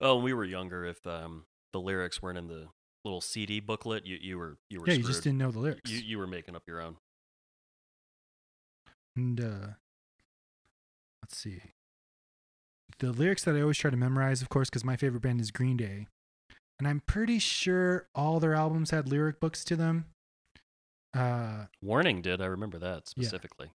[0.00, 2.68] Well, when we were younger, if um, the lyrics weren't in the
[3.04, 5.90] little CD booklet, you, you were you were Yeah, you just didn't know the lyrics.
[5.90, 6.96] You you were making up your own.
[9.16, 9.66] And uh,
[11.26, 11.60] let's see.
[13.00, 15.50] The lyrics that I always try to memorize, of course, because my favorite band is
[15.50, 16.06] Green Day.
[16.78, 20.04] And I'm pretty sure all their albums had lyric books to them.
[21.12, 23.24] Uh, Warning did I remember that Yeah.
[23.24, 23.70] specifically?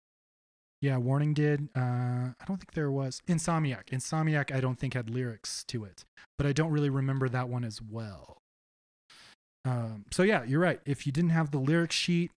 [0.82, 1.68] yeah, Warning did.
[1.76, 3.22] Uh, I don't think there was.
[3.28, 3.88] Insomniac.
[3.89, 6.06] Insomniac, I don't think had lyrics to it,
[6.38, 8.38] but I don't really remember that one as well.
[9.66, 10.80] Um, so yeah, you're right.
[10.86, 12.32] If you didn't have the lyric sheet,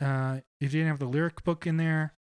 [0.00, 2.14] uh, if you didn't have the lyric book in there,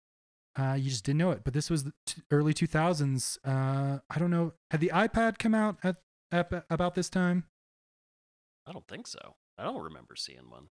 [0.57, 1.41] uh, you just didn't know it.
[1.43, 3.37] But this was the t- early 2000s.
[3.45, 4.53] Uh, I don't know.
[4.71, 5.97] Had the iPad come out at,
[6.31, 7.45] at about this time?
[8.67, 9.35] I don't think so.
[9.57, 10.67] I don't remember seeing one.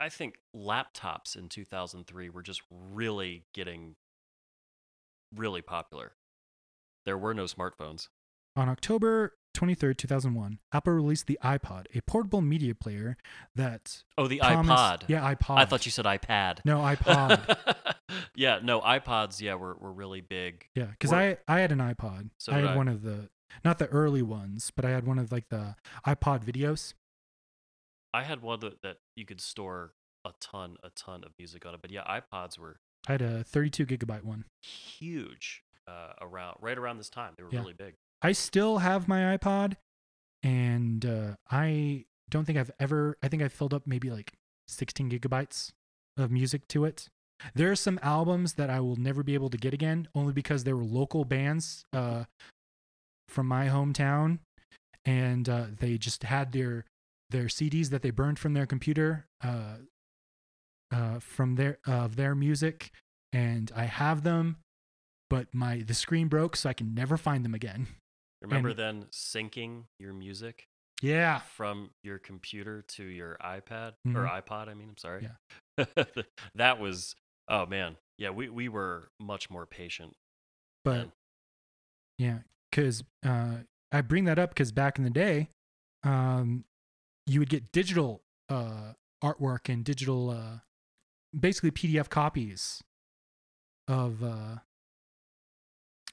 [0.00, 3.94] I- think laptops in 2003 were just really getting
[5.34, 6.12] really popular.
[7.06, 8.08] There were no smartphones.
[8.56, 13.16] On October 23rd, 2001, Apple released the iPod, a portable media player
[13.54, 15.02] that Oh, the Thomas- iPod.
[15.08, 15.58] Yeah, iPod.
[15.58, 16.58] I thought you said iPad.
[16.64, 17.94] No, iPod.
[18.34, 20.66] yeah, no, iPods, yeah, were, were really big.
[20.74, 22.30] Yeah, because I I had an iPod.
[22.38, 22.76] So I had I.
[22.76, 23.28] one of the
[23.64, 26.94] not the early ones, but I had one of like the iPod videos.
[28.14, 29.92] I had one that, that you could store
[30.24, 31.80] a ton, a ton of music on it.
[31.82, 34.44] But yeah, iPods were I had a 32 gigabyte one.
[34.62, 37.34] huge uh, around right around this time.
[37.36, 37.60] They were Yeah.
[37.60, 37.94] really big.
[38.20, 39.76] I still have my iPod,
[40.42, 43.16] and uh, I don't think I've ever.
[43.22, 44.32] I think I filled up maybe like
[44.66, 45.70] 16 gigabytes
[46.16, 47.08] of music to it.
[47.54, 50.64] There are some albums that I will never be able to get again, only because
[50.64, 52.24] they were local bands uh,
[53.28, 54.38] from my hometown,
[55.04, 56.84] and uh, they just had their
[57.30, 59.76] their CDs that they burned from their computer uh,
[60.90, 62.90] uh, from their of their music,
[63.32, 64.56] and I have them,
[65.30, 67.86] but my the screen broke, so I can never find them again.
[68.42, 70.64] Remember And- then syncing your music
[71.02, 74.16] Yeah, from your computer to your iPad Mhm.
[74.16, 74.68] or iPod?
[74.68, 75.28] I mean, I'm sorry.
[75.76, 75.84] Yeah.
[76.54, 77.14] that was
[77.48, 78.30] oh man, yeah.
[78.30, 80.16] We we were much more patient.
[80.84, 81.12] but then.
[82.18, 82.38] yeah,
[82.70, 83.58] because uh,
[83.92, 85.48] I bring that up because back in the day,
[86.02, 86.64] um,
[87.26, 88.92] you would get digital uh,
[89.22, 90.58] artwork and digital, uh,
[91.38, 92.82] basically PDF copies
[93.86, 94.56] of uh,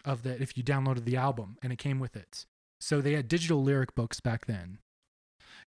[0.03, 2.45] of that if you downloaded the album and it came with it.
[2.79, 4.79] So they had digital lyric books back then.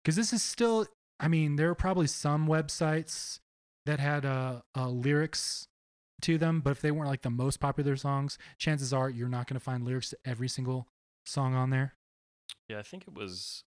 [0.03, 0.87] Because this is still,
[1.19, 3.41] I mean, there are probably some websites
[3.89, 5.67] that had uh, uh, lyrics
[6.21, 9.47] to them, but if they weren't like the most popular songs, chances are you're not
[9.47, 10.87] going to find lyrics to every single
[11.25, 11.95] song on there.
[12.69, 13.65] Yeah, I think it was.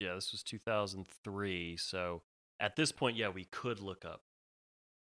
[0.00, 1.76] Yeah, this was 2003.
[1.76, 2.22] So
[2.58, 4.22] at this point, yeah, we could look up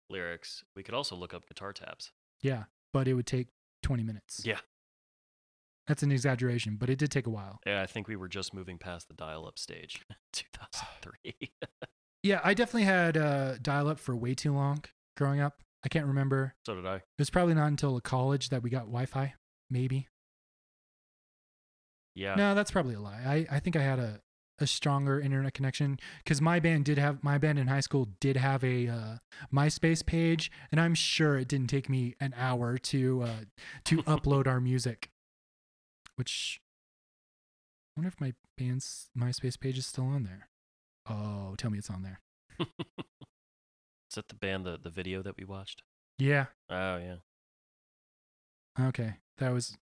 [0.09, 0.65] lyrics.
[0.75, 2.11] We could also look up guitar tabs.
[2.41, 3.47] Yeah, but it would take
[3.83, 4.41] 20 minutes.
[4.43, 4.59] Yeah.
[5.87, 7.59] That's an exaggeration, but it did take a while.
[7.65, 10.01] Yeah, I think we were just moving past the dial-up stage.
[10.33, 11.51] 2003.
[12.23, 14.83] Yeah, I definitely had uh, dial up for way too long
[15.17, 15.61] growing up.
[15.85, 16.55] I can't remember.
[16.65, 16.95] so did I.
[16.95, 19.33] It was probably not until college that we got Wi Fi.
[19.69, 20.07] maybe.
[22.15, 22.35] Yeah.
[22.35, 23.21] No, that's probably a lie.
[23.25, 24.21] I, I think I had a,
[24.59, 28.37] a stronger internet connection because my band did have my band in high school did
[28.37, 29.17] have a uh,
[29.53, 33.35] MySpace page, and I'm sure it didn't take me an hour to uh,
[33.85, 35.09] to upload our music.
[36.15, 36.61] Which
[37.97, 40.47] I wonder if my band's MySpace page is still on there.
[41.09, 42.19] Oh, tell me it's on there.
[42.59, 45.81] Is that the band the the video that we watched?
[46.17, 46.45] Yeah.
[46.69, 47.15] Oh yeah.
[48.79, 49.15] Okay.
[49.39, 49.77] That was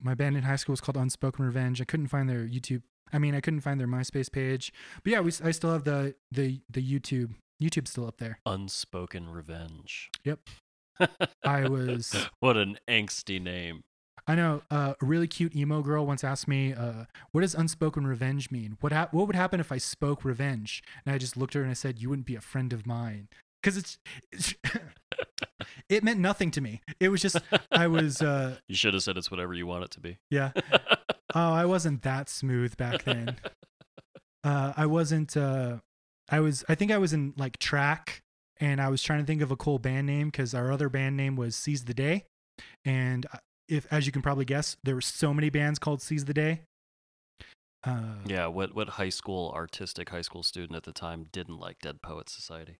[0.00, 1.80] my band in high school was called Unspoken Revenge.
[1.80, 2.82] I couldn't find their YouTube.
[3.12, 4.72] I mean, I couldn't find their MySpace page.
[5.02, 7.34] But yeah, we I still have the the the YouTube.
[7.62, 8.40] YouTube's still up there.
[8.46, 10.10] Unspoken Revenge.
[10.24, 10.40] Yep.
[11.44, 13.82] I was what an angsty name.
[14.26, 18.06] I know uh, a really cute emo girl once asked me, uh, "What does unspoken
[18.06, 18.76] revenge mean?
[18.80, 21.62] What hap- what would happen if I spoke revenge?" And I just looked at her
[21.62, 23.28] and I said, "You wouldn't be a friend of mine."
[23.62, 23.98] Because it's,
[24.32, 24.54] it's
[25.88, 26.80] it meant nothing to me.
[27.00, 27.36] It was just
[27.70, 30.18] I was uh, You should have said it's whatever you want it to be.
[30.30, 30.52] yeah.
[31.36, 33.36] Oh, I wasn't that smooth back then.
[34.44, 35.36] uh, I wasn't.
[35.36, 35.78] Uh,
[36.30, 36.64] I was.
[36.68, 38.22] I think I was in like track,
[38.60, 41.16] and I was trying to think of a cool band name because our other band
[41.16, 42.26] name was Seize the Day,
[42.84, 43.26] and
[43.68, 46.62] if, as you can probably guess, there were so many bands called Seize the Day.
[47.86, 51.80] Uh, yeah, what what high school artistic high school student at the time didn't like
[51.80, 52.78] Dead Poets Society?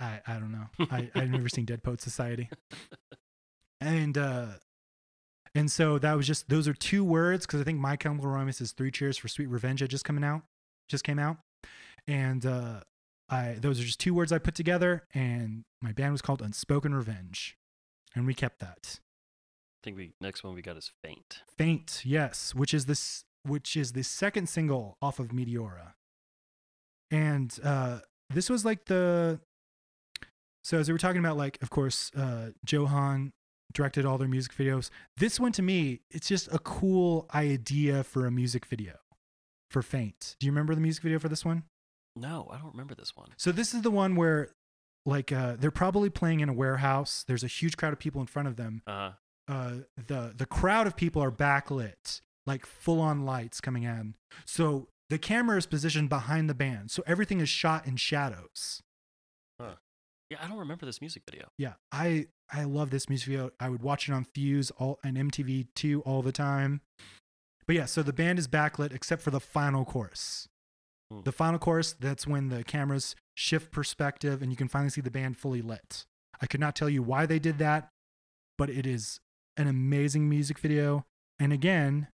[0.00, 0.66] I I don't know.
[0.90, 2.48] I I've never seen Dead Poet Society,
[3.82, 4.46] and uh,
[5.54, 8.62] and so that was just those are two words because I think My Chemical Romance
[8.62, 10.42] is Three Cheers for Sweet Revenge had just coming out,
[10.88, 11.36] just came out,
[12.06, 12.80] and uh,
[13.28, 16.94] I those are just two words I put together, and my band was called Unspoken
[16.94, 17.58] Revenge,
[18.14, 19.00] and we kept that.
[19.84, 21.42] I think we next one we got is Faint.
[21.58, 25.92] Faint, yes, which is this which is the second single off of Meteora.
[27.10, 27.98] And uh
[28.30, 29.40] this was like the
[30.62, 33.32] so as we were talking about like of course uh Joe Hahn
[33.74, 34.88] directed all their music videos.
[35.18, 38.94] This one to me, it's just a cool idea for a music video
[39.70, 40.36] for Faint.
[40.40, 41.64] Do you remember the music video for this one?
[42.16, 43.28] No, I don't remember this one.
[43.36, 44.48] So this is the one where
[45.04, 47.22] like uh they're probably playing in a warehouse.
[47.28, 49.10] There's a huge crowd of people in front of them Uh
[49.48, 49.72] uh,
[50.06, 54.14] the the crowd of people are backlit, like full on lights coming in.
[54.44, 58.80] So the camera is positioned behind the band, so everything is shot in shadows.
[60.30, 61.48] yeah, I don't remember this music video.
[61.58, 63.50] Yeah, I I love this music video.
[63.60, 66.80] I would watch it on Fuse all and MTV two all the time.
[67.66, 70.48] But yeah, so the band is backlit except for the final chorus.
[71.10, 71.20] Hmm.
[71.24, 75.10] The final chorus, that's when the cameras shift perspective and you can finally see the
[75.10, 76.04] band fully lit.
[76.40, 77.88] I could not tell you why they did that,
[78.58, 79.20] but it is
[79.56, 81.04] an amazing music video.
[81.38, 82.08] And again,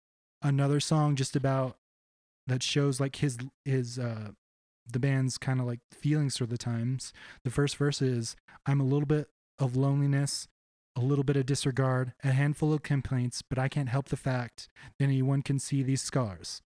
[0.42, 1.76] another song just about
[2.46, 4.32] that shows like his his uh
[4.90, 7.12] the band's kind of like feelings through the times.
[7.44, 8.36] The first verse is
[8.66, 9.28] I'm a little bit
[9.60, 10.48] of loneliness,
[10.96, 14.70] a little bit of disregard, a handful of complaints, but I can't help the fact
[14.98, 16.62] that anyone can see these scars.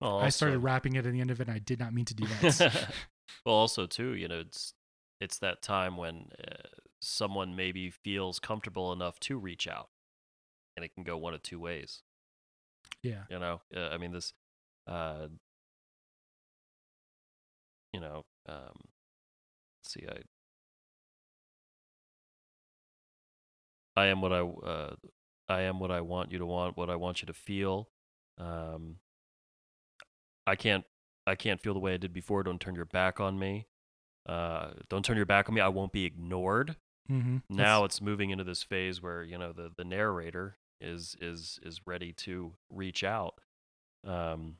[0.00, 1.92] Well, I started also- rapping it at the end of it and I did not
[1.92, 2.88] mean to do that.
[3.46, 4.74] well, also too, you know, it's
[5.20, 6.68] it's that time when uh,
[7.04, 9.88] someone maybe feels comfortable enough to reach out,
[10.76, 12.02] and it can go one of two ways.
[13.02, 13.24] yeah.
[13.30, 14.32] You know, uh, I mean this,
[14.86, 15.28] uh,
[17.92, 18.80] you know, um,
[19.84, 20.22] see, I,
[24.00, 24.94] I am what I, uh,
[25.48, 27.88] I am what I want you to want, what I want you to feel.
[28.38, 28.96] Um,
[30.46, 30.84] I can't,
[31.26, 32.42] I can't feel the way I did before.
[32.42, 33.66] Don't turn your back on me.
[34.26, 35.60] Uh, don't turn your back on me.
[35.60, 36.76] I won't be ignored
[37.10, 37.36] Mm-hmm.
[37.50, 41.86] now it's moving into this phase where you know the the narrator is is is
[41.86, 43.40] ready to reach out
[44.06, 44.56] um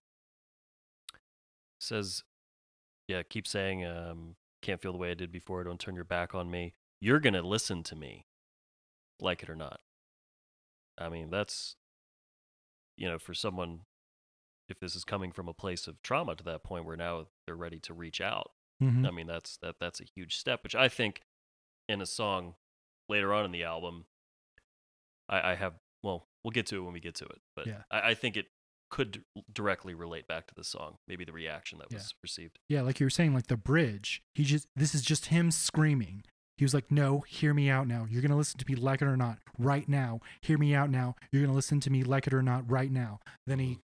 [1.80, 2.22] says
[3.08, 6.34] yeah keep saying um can't feel the way i did before don't turn your back
[6.34, 8.26] on me you're gonna listen to me
[9.20, 9.80] like it or not
[10.98, 11.76] i mean that's
[12.96, 13.80] you know for someone
[14.68, 17.56] if this is coming from a place of trauma to that point where now they're
[17.56, 18.50] ready to reach out
[18.82, 19.06] Mhm.
[19.06, 21.20] I mean, that's that that's a huge step, which I think
[21.88, 22.54] in a song
[23.08, 24.04] later on in the album,
[25.28, 25.74] I, I have.
[26.02, 27.82] Well, we'll get to it when we get to it, but Yeah.
[27.90, 28.46] I, I think it
[28.90, 30.96] could directly relate back to the song.
[31.08, 31.98] Maybe the reaction that Yeah.
[31.98, 32.58] was received.
[32.68, 34.22] Yeah, like you were saying, like the bridge.
[34.34, 36.24] He just this is just him screaming.
[36.58, 38.06] He was like, "No, hear me out now.
[38.08, 40.20] You're gonna listen to me like it or not, right now.
[40.42, 41.16] Hear me out now.
[41.32, 43.80] You're gonna listen to me like it or not, right now." Then he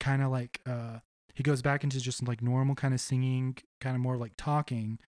[0.00, 0.98] kind of like uh
[1.34, 5.00] he goes back into just like normal kind of singing, kind of more like talking.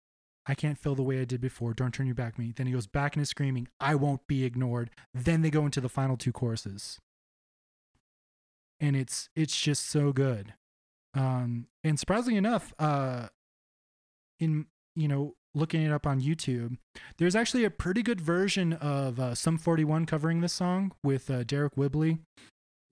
[0.46, 1.72] I can't feel the way I did before.
[1.72, 2.52] Don't turn your back me.
[2.54, 3.68] Then he goes back into screaming.
[3.80, 4.90] I won't be ignored.
[5.14, 7.00] Then they go into the final two choruses,
[8.80, 10.54] and it's it's just so good.
[11.14, 13.28] Um, and surprisingly enough, uh,
[14.38, 16.76] in you know looking it up on YouTube,
[17.18, 21.44] there's actually a pretty good version of uh, Sum 41 covering this song with uh,
[21.44, 22.18] Deryck Whibley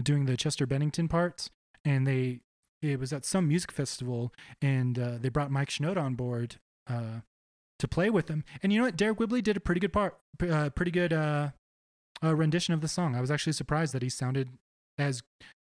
[0.02, 1.50] doing the Chester Bennington parts,
[1.84, 2.40] and they
[2.80, 6.56] it was at some music festival, and uh, they brought Mike Shinoda on board
[6.88, 7.20] uh,
[7.82, 8.44] to play with them.
[8.62, 8.96] And you know what?
[8.96, 10.16] Deryck Whibley did a pretty good part,
[10.48, 11.50] uh, pretty good uh,
[12.24, 13.14] uh, rendition of the song.
[13.14, 14.48] I was actually surprised that he sounded
[14.98, 15.22] as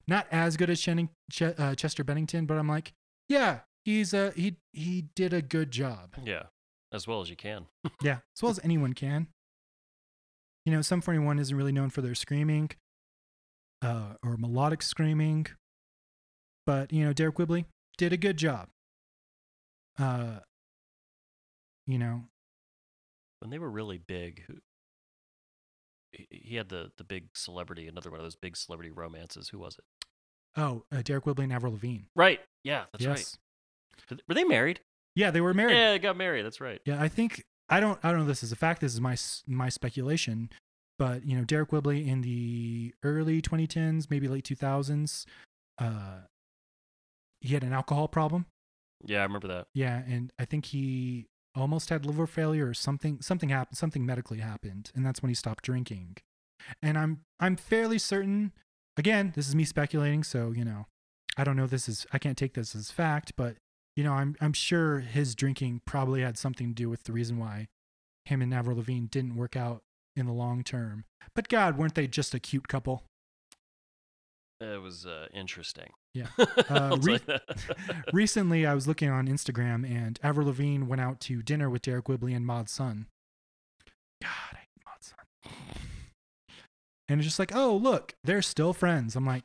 [0.08, 2.94] not as good as Channing, Ch- uh, Chester Bennington, but I'm like,
[3.30, 6.16] yeah, he's uh he he did a good job.
[6.24, 6.44] Yeah,
[6.92, 7.68] as well as you can.
[8.02, 9.28] Yeah, as well as anyone can.
[10.66, 12.72] You know, Sum 41 isn't really known for their screaming
[13.82, 15.48] uh, or melodic screaming,
[16.66, 17.66] but, you know, Deryck Whibley
[17.98, 18.68] did a good job.
[19.98, 20.40] Uh,
[21.88, 22.24] you know,
[23.40, 24.56] When they were really big, who
[26.12, 29.50] he- had the the big celebrity, another one of those big celebrity romances.
[29.50, 29.84] Who was it?
[30.60, 32.06] oh, uh, Deryck Whibley and Avril Lavigne.
[32.16, 32.40] Right.
[32.64, 33.18] Yeah, that's right.
[33.18, 33.38] yes.
[34.08, 34.80] Did- Were they married?
[35.16, 35.76] Yeah, they were married.
[35.76, 36.44] Yeah, they got married.
[36.46, 36.82] That's right.
[36.86, 38.82] Yeah, I think I don't I don't know if this is a fact.
[38.82, 39.16] This is my
[39.46, 40.50] my speculation,
[40.98, 45.26] but you know, Deryck Whibley in the early 2010s, maybe late 2000s,
[45.80, 46.22] uh,
[47.42, 48.46] he had an alcohol problem.
[49.06, 49.68] Yeah, I remember that.
[49.76, 51.28] Yeah, and I think he
[51.58, 53.22] almost had liver failure or something.
[53.22, 53.78] Something happened.
[53.78, 56.18] Something medically happened, and that's when he stopped drinking.
[56.82, 58.54] And I'm I'm fairly certain.
[58.98, 60.88] Again, this is me speculating, so you know,
[61.38, 61.68] I don't know.
[61.68, 63.58] This is I can't take this as fact, but
[63.96, 67.38] you know, I'm I'm sure his drinking probably had something to do with the reason
[67.38, 67.68] why
[68.26, 69.82] him and Avril Lavigne didn't work out
[70.16, 71.06] in the long term.
[71.34, 73.04] But God, weren't they just a cute couple?
[74.60, 75.92] It was uh, interesting.
[76.14, 76.28] Yeah.
[76.70, 77.20] Uh, re-
[78.14, 82.08] Recently, I was looking on Instagram, and Avril Lavigne went out to dinner with Deryck
[82.10, 83.06] Whibley and Mod Sun.
[84.22, 85.54] God, I hate Mod Sun.
[87.08, 89.16] And it's just like, oh, look, they're still friends.
[89.16, 89.44] I'm like,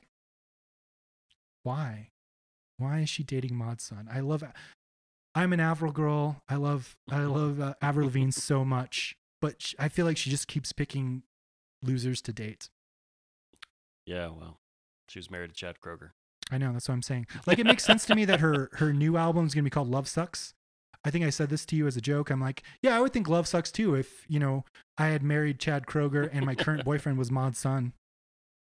[1.63, 2.09] why?
[2.79, 4.09] Why is she dating Mod Sun?
[4.13, 4.43] I love.
[5.35, 6.43] I'm an Avril girl.
[6.49, 6.97] I love.
[7.11, 10.73] I love uh, Avril Lavigne so much, but sh- I feel like she just keeps
[10.73, 11.23] picking
[11.83, 12.69] losers to date.
[14.07, 14.57] yeah, well,
[15.13, 16.11] she was married to Chad Kroeger.
[16.51, 17.27] I know that's what I'm saying.
[17.47, 19.91] Like it makes sense to me that her her new album is gonna be called
[19.91, 20.55] Love Sucks.
[21.05, 22.31] I think I said this to you as a joke.
[22.31, 24.65] I'm like, yeah, I would think Love Sucks too if you know
[24.97, 27.93] I had married Chad Kroeger and my current boyfriend was Mod Sun.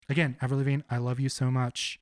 [0.09, 2.01] Again, Avril Lavigne, I love you so much.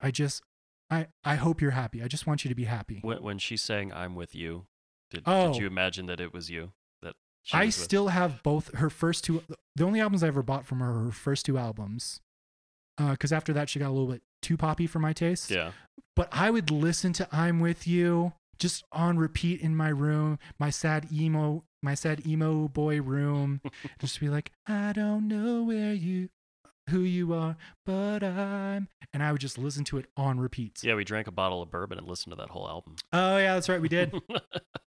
[0.00, 0.42] I just,
[0.90, 2.02] I I hope you're happy.
[2.02, 2.98] I just want you to be happy.
[3.02, 4.66] When, when she sang "I'm with you,"
[5.10, 5.52] did, Oh.
[5.52, 6.72] did you imagine that it was you?
[7.00, 9.42] That she I still have both her first two.
[9.76, 12.20] The only albums I ever bought from her her first two albums.
[12.96, 15.50] Because after that, she got a little bit too poppy for my taste.
[15.50, 15.72] Yeah,
[16.14, 20.70] but I would listen to I'm with you just on repeat in my room, my
[20.70, 23.60] sad emo, my sad emo boy room.
[23.98, 26.28] just be like, I don't know where you
[26.90, 30.80] who you are, but I'm and I would just listen to it on repeat.
[30.82, 30.94] yeah.
[30.94, 32.96] We drank a bottle of bourbon and listened to that whole album.
[33.12, 34.12] Oh yeah, that's right, we did.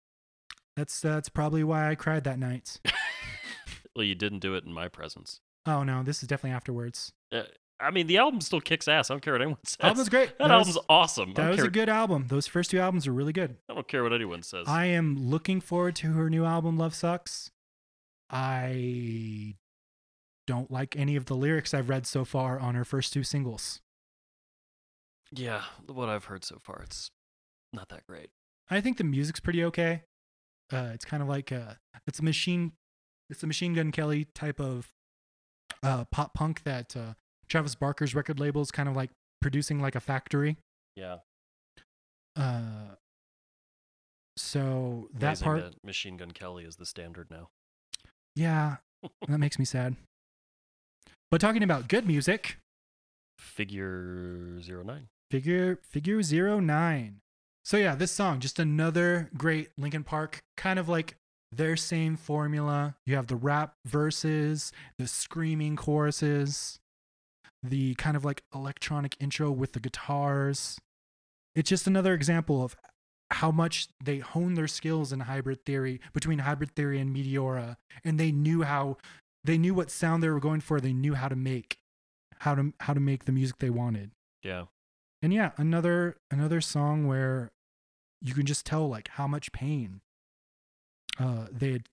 [0.76, 2.80] that's that's probably why I cried that night.
[3.96, 5.40] well, you didn't do it in my presence.
[5.66, 7.14] Oh no, this is definitely afterwards.
[7.32, 7.44] Uh,
[7.82, 9.10] I mean, the album still kicks ass.
[9.10, 9.78] I don't care what anyone says.
[9.82, 10.38] Album's great.
[10.38, 11.34] that, album's awesome.
[11.34, 12.26] That was care, a good album.
[12.28, 13.58] Those first two albums are really good.
[13.70, 14.68] I don't care what anyone says.
[14.68, 17.52] I am looking forward to her new album, Love Sucks.
[18.30, 19.56] I
[20.48, 23.82] don't like any of the lyrics I've read so far on her first two singles.
[25.32, 27.10] yeah, what I've heard so far, it's
[27.74, 28.30] not that great.
[28.70, 30.04] I think the music's pretty okay.
[30.72, 31.74] Uh, it's kind of like uh,
[32.08, 32.74] it's a machine,
[33.30, 34.94] it's a Machine Gun Kelly type of
[35.84, 37.14] uh, pop punk that uh,
[37.52, 39.10] Travis Barker's record label is kind of like
[39.42, 40.56] producing like a factory.
[40.96, 41.18] Yeah,
[42.36, 42.96] Uh,
[44.38, 47.50] so that Amazing part, that Machine Gun Kelly is the standard now.
[48.36, 48.78] yeah,
[49.28, 49.96] that makes me sad.
[51.30, 52.58] But talking about good music,
[53.38, 55.08] Figure zero nine.
[55.30, 57.20] Figure Figure Zero Nine.
[57.66, 61.16] So yeah, this song just another great Linkin Park kind of like
[61.52, 62.96] their same formula.
[63.06, 66.80] You have the rap verses, the screaming choruses,
[67.64, 70.80] the kind of like electronic intro with the guitars.
[71.56, 72.76] It's just another example of
[73.32, 78.20] how much they honed their skills in hybrid theory between hybrid theory and Meteora and
[78.20, 78.98] they knew how
[79.44, 81.78] they knew what sound they were going for, they knew how to make
[82.40, 84.12] how to how to make the music they wanted
[84.44, 84.66] Yeah,
[85.22, 87.52] and yeah another another song where
[88.22, 90.02] you can just tell like how much pain
[91.20, 91.84] uh they had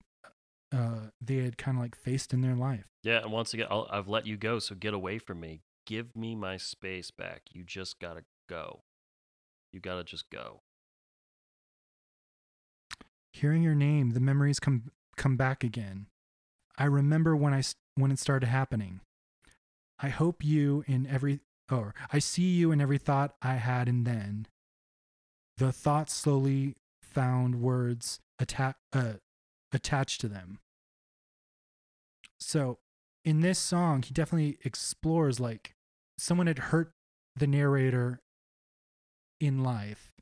[0.72, 3.22] uh they had kind of like faced in their life yeah.
[3.22, 5.62] And once again, I'll, I've let you go, so get away from me.
[5.86, 7.42] Give me my space back.
[7.52, 8.82] You just gotta go.
[9.72, 10.60] You gotta just go.
[13.32, 16.06] hearing your name the memories come come back again
[16.76, 17.62] i remember when I
[17.94, 19.00] when it started happening
[20.00, 21.40] i hope you in every
[21.70, 24.46] or i see you in every thought i had and then
[25.58, 29.14] the thoughts slowly found words atta- uh,
[29.72, 30.58] attached to them.
[32.40, 32.78] So,
[33.24, 35.74] in this song, he definitely explores like
[36.18, 36.92] someone had hurt
[37.36, 38.20] the narrator
[39.40, 40.12] in life.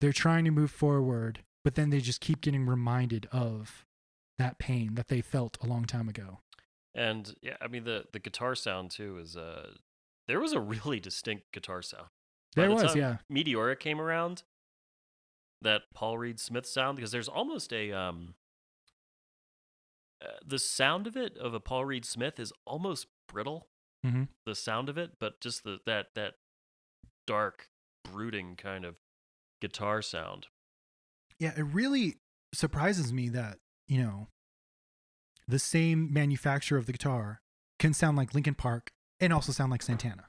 [0.00, 3.84] They're trying to move forward, but then they just keep getting reminded of
[4.38, 6.40] that pain that they felt a long time ago.
[6.94, 9.70] And yeah, I mean the the guitar sound too is uh
[10.28, 12.08] there was a really distinct guitar sound.
[12.54, 13.18] By There the was, yeah.
[13.32, 14.42] Meteora came around,
[15.62, 18.34] that Paul Reed Smith sound because there's almost a um
[20.22, 23.68] uh, the sound of it of a Paul Reed Smith is almost brittle.
[24.04, 24.28] Mhm.
[24.46, 26.34] The sound of it, but just the that that
[27.26, 27.68] dark
[28.04, 28.96] brooding kind of
[29.60, 30.48] guitar sound.
[31.38, 32.18] Yeah, it really
[32.54, 33.58] surprises me that,
[33.88, 34.28] you know,
[35.48, 37.42] the same manufacturer of the guitar
[37.78, 40.28] can sound like Linkin Park and also sound like Santana.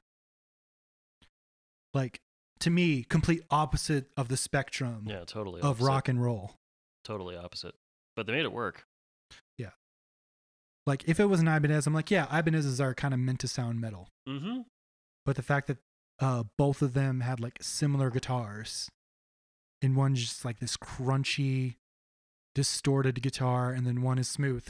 [1.92, 2.20] Like,
[2.60, 5.60] to me, complete opposite of the spectrum Yeah, totally.
[5.60, 5.86] of opposite.
[5.86, 6.56] rock and roll.
[7.04, 7.74] Totally opposite.
[8.16, 8.86] But they made it work.
[10.86, 13.48] Like, if it was an Ibanez, I'm like, yeah, Ibanez's are kind of meant to
[13.48, 14.08] sound metal.
[14.28, 14.60] Mm-hmm.
[15.24, 15.78] But the fact that
[16.20, 18.90] uh, both of them had like similar guitars,
[19.82, 21.76] and one's just like this crunchy,
[22.54, 24.66] distorted guitar, and then one is smooth.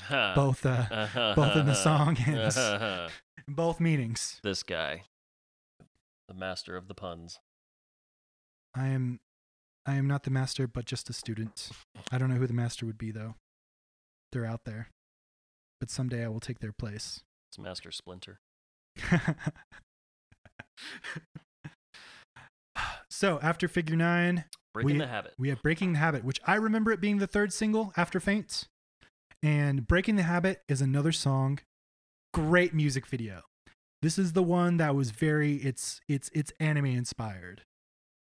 [0.10, 1.06] Both, uh,
[1.36, 3.10] both in the song and
[3.48, 4.40] both meanings.
[4.42, 5.04] this guy,
[6.26, 7.38] the master of the puns.
[8.74, 9.20] I am,
[9.86, 11.70] I am not the master, but just a student.
[12.10, 13.36] I don't know who the master would be though.
[14.32, 14.88] They're out there,
[15.84, 17.20] but someday I will take their place.
[17.50, 18.40] It's Master Splinter.
[23.10, 25.34] so after Figure Nine, Breaking We- the habit.
[25.38, 28.66] we have Breaking the Habit, which I remember it being the third single after Faint.
[29.42, 31.58] And Breaking the Habit is another song.
[32.32, 33.42] Great music video.
[34.00, 37.60] This is the one that was very it's it's it's anime inspired.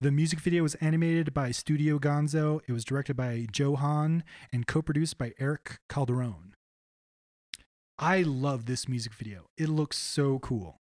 [0.01, 2.63] The music video was animated by Studio Gonzo.
[2.67, 6.55] It was directed by Joe Hahn and co-produced by Eric Calderon.
[8.01, 9.46] I love this music video.
[9.59, 10.76] It looks so cool.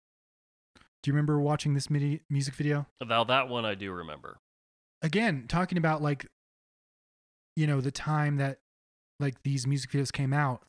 [1.02, 2.86] Do you remember watching this midi- music video?
[3.04, 4.38] Now that one I do remember.
[5.02, 6.26] again talking about like
[7.54, 8.58] you know the time that
[9.20, 10.62] like these music videos came out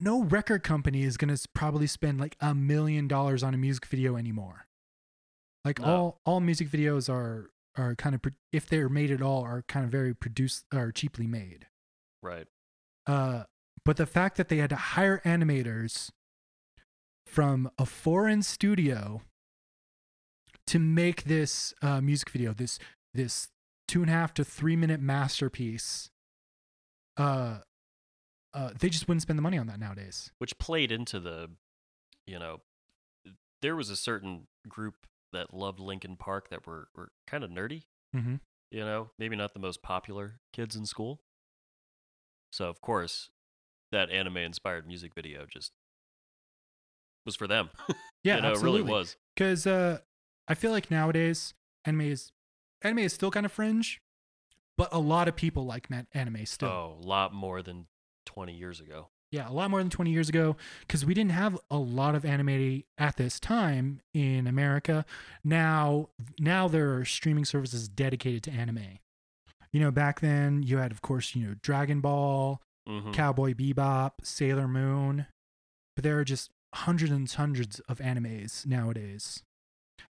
[0.00, 3.86] no record company is going to probably spend like a million dollars on a music
[3.86, 4.66] video anymore
[5.64, 5.86] like No.
[5.86, 8.20] all all music videos are are kind of
[8.52, 11.66] if they're made at all are kind of very produced or cheaply made
[12.22, 12.46] Right.
[13.06, 13.44] uh
[13.84, 16.10] but the fact that they had to hire animators
[17.26, 19.22] from a foreign studio
[20.66, 22.78] to make this uh, music video, this
[23.14, 23.48] this
[23.86, 26.10] two and a half to three minute masterpiece,
[27.16, 27.58] uh,
[28.54, 30.30] uh, they just wouldn't spend the money on that nowadays.
[30.38, 31.50] Which played into the,
[32.26, 32.60] you know,
[33.62, 34.94] there was a certain group
[35.32, 37.84] that loved Linkin Park that were, were kind of nerdy,
[38.16, 38.36] Mm-hmm.
[38.70, 41.20] you know, maybe not the most popular kids in school.
[42.50, 43.28] So, of course,
[43.92, 45.72] that anime inspired music video just
[47.24, 47.70] was for them.
[48.24, 48.80] Yeah, you know, absolutely.
[48.80, 49.16] it really was.
[49.36, 49.98] Because uh,
[50.48, 52.32] I feel like nowadays anime is
[52.82, 54.02] anime is still kind of fringe,
[54.76, 56.68] but a lot of people like anime still.
[56.68, 57.86] Oh, a lot more than
[58.26, 59.08] 20 years ago.
[59.30, 62.24] Yeah, a lot more than 20 years ago because we didn't have a lot of
[62.24, 65.04] anime at this time in America.
[65.44, 66.08] Now,
[66.40, 68.98] now there are streaming services dedicated to anime.
[69.70, 74.12] You know, back then you had, of course, you know, Dragon Ball, hmm Cowboy Bebop,
[74.22, 75.26] Sailor Moon,
[75.94, 79.42] but there are just hundreds and hundreds of animes nowadays.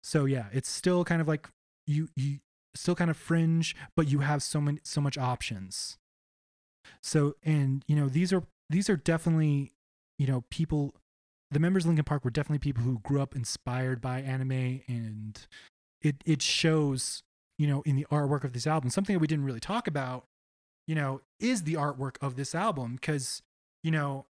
[0.03, 1.49] So yeah, it's still kind of like
[1.87, 2.39] you you
[2.75, 5.97] still kind of fringe, but you have so many so much options.
[7.01, 9.73] So and you know these are these are definitely
[10.19, 10.93] you know people
[11.51, 15.47] the members of Linkin Park were definitely people who grew up inspired by anime and
[16.01, 17.23] it it shows
[17.57, 20.25] you know in the artwork of this album something that we didn't really talk about
[20.87, 23.41] you know is the artwork of this album because
[23.83, 24.25] you know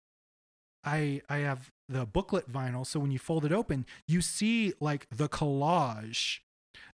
[0.84, 5.08] I I have the booklet vinyl so when you fold it open you see like
[5.12, 6.40] the collage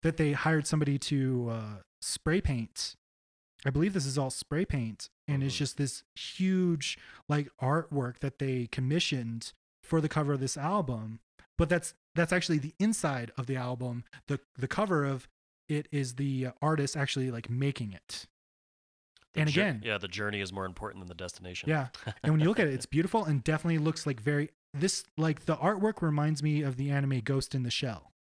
[0.02, 2.94] that they hired somebody to uh, spray paint.
[3.66, 5.58] I believe this is all spray paint and it's Mhm.
[5.58, 6.98] just this huge
[7.28, 9.52] like artwork that they commissioned
[9.82, 11.20] for the cover of this album
[11.56, 14.04] but that's that's actually the inside of the album.
[14.28, 15.28] The the cover of
[15.68, 18.26] it is the artist actually like making it
[19.34, 21.68] The and again yeah, the journey is more important than the destination.
[21.68, 21.88] yeah
[22.22, 25.44] and when you look at it it's beautiful and definitely looks like very this like
[25.46, 28.12] the artwork reminds me of the anime ghost in the shell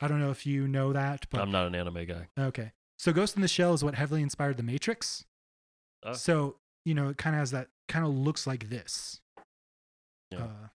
[0.00, 2.28] i don't know if you know that but I'm not an anime guy.
[2.38, 5.24] okay so ghost in the shell is what heavily inspired the matrix
[6.04, 6.12] Oh.
[6.12, 9.20] so you know it kind of has that kind of looks like this
[10.30, 10.38] Yeah.
[10.44, 10.68] uh,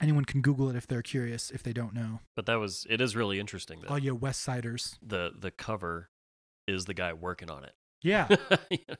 [0.00, 3.00] anyone can google it if they're curious if they don't know But that was it
[3.00, 6.10] is really interesting that all you west siders the the cover
[6.66, 7.74] is the guy working on it.
[8.06, 8.28] Yeah,
[8.70, 8.94] Yeah.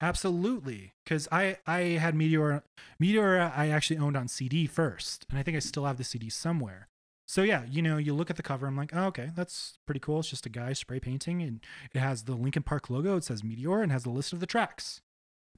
[0.00, 0.92] absolutely.
[1.04, 2.62] Because I I had Meteor
[2.98, 6.30] Meteor I actually owned on CD first, and I think I still have the CD
[6.30, 6.88] somewhere.
[7.28, 10.00] So yeah, you know, you look at the cover, I'm like, oh, okay, that's pretty
[10.00, 10.18] cool.
[10.20, 11.60] It's just a guy spray painting, and
[11.94, 13.16] it has the Linkin Park logo.
[13.16, 15.00] It says Meteor and has a list of the tracks.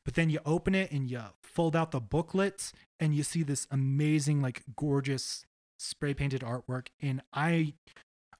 [0.05, 3.67] But then you open it and you fold out the booklet, and you see this
[3.71, 5.47] amazing, like, gorgeous
[5.79, 6.89] spray painted artwork.
[7.01, 7.75] And I,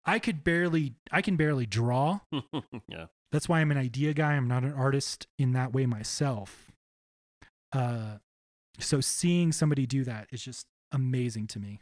[0.05, 2.21] I could barely, I can barely draw.
[2.89, 3.07] yeah.
[3.33, 4.35] That's why I'm an idea guy.
[4.35, 6.71] I'm not an artist in that way myself.
[7.73, 8.19] Uh,
[8.79, 11.81] so seeing somebody do that is just amazing to me.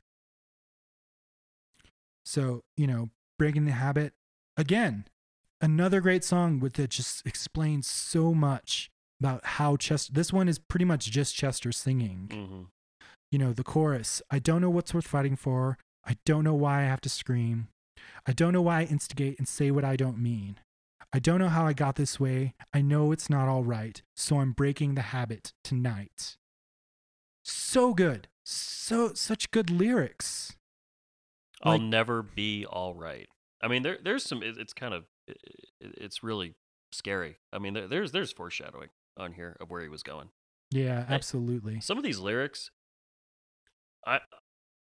[2.24, 4.12] So, you know, breaking the habit
[4.56, 5.06] again,
[5.60, 8.90] another great song with that just explains so much
[9.20, 12.28] about how Chester this one is pretty much just Chester singing.
[12.32, 12.62] hmm
[13.32, 15.78] You know, the chorus, I don't know what's worth fighting for.
[16.04, 17.68] I don't know why I have to scream.
[18.26, 20.58] I don't know why I instigate and say what I don't mean.
[21.12, 22.54] I don't know how I got this way.
[22.72, 26.36] I know it's not all right, so I'm breaking the habit tonight.
[27.42, 28.28] So good.
[28.44, 30.56] So such good lyrics.
[31.62, 33.28] I'll Like- never be all right.
[33.62, 34.42] I mean, there there's some.
[34.42, 35.36] It, it's kind of it,
[35.80, 36.54] it- it's really
[36.92, 37.38] scary.
[37.52, 40.30] I mean, there, there's there's foreshadowing on here of where he was going.
[40.70, 41.80] Yeah, absolutely.
[41.80, 42.70] Some of these lyrics,
[44.06, 44.20] I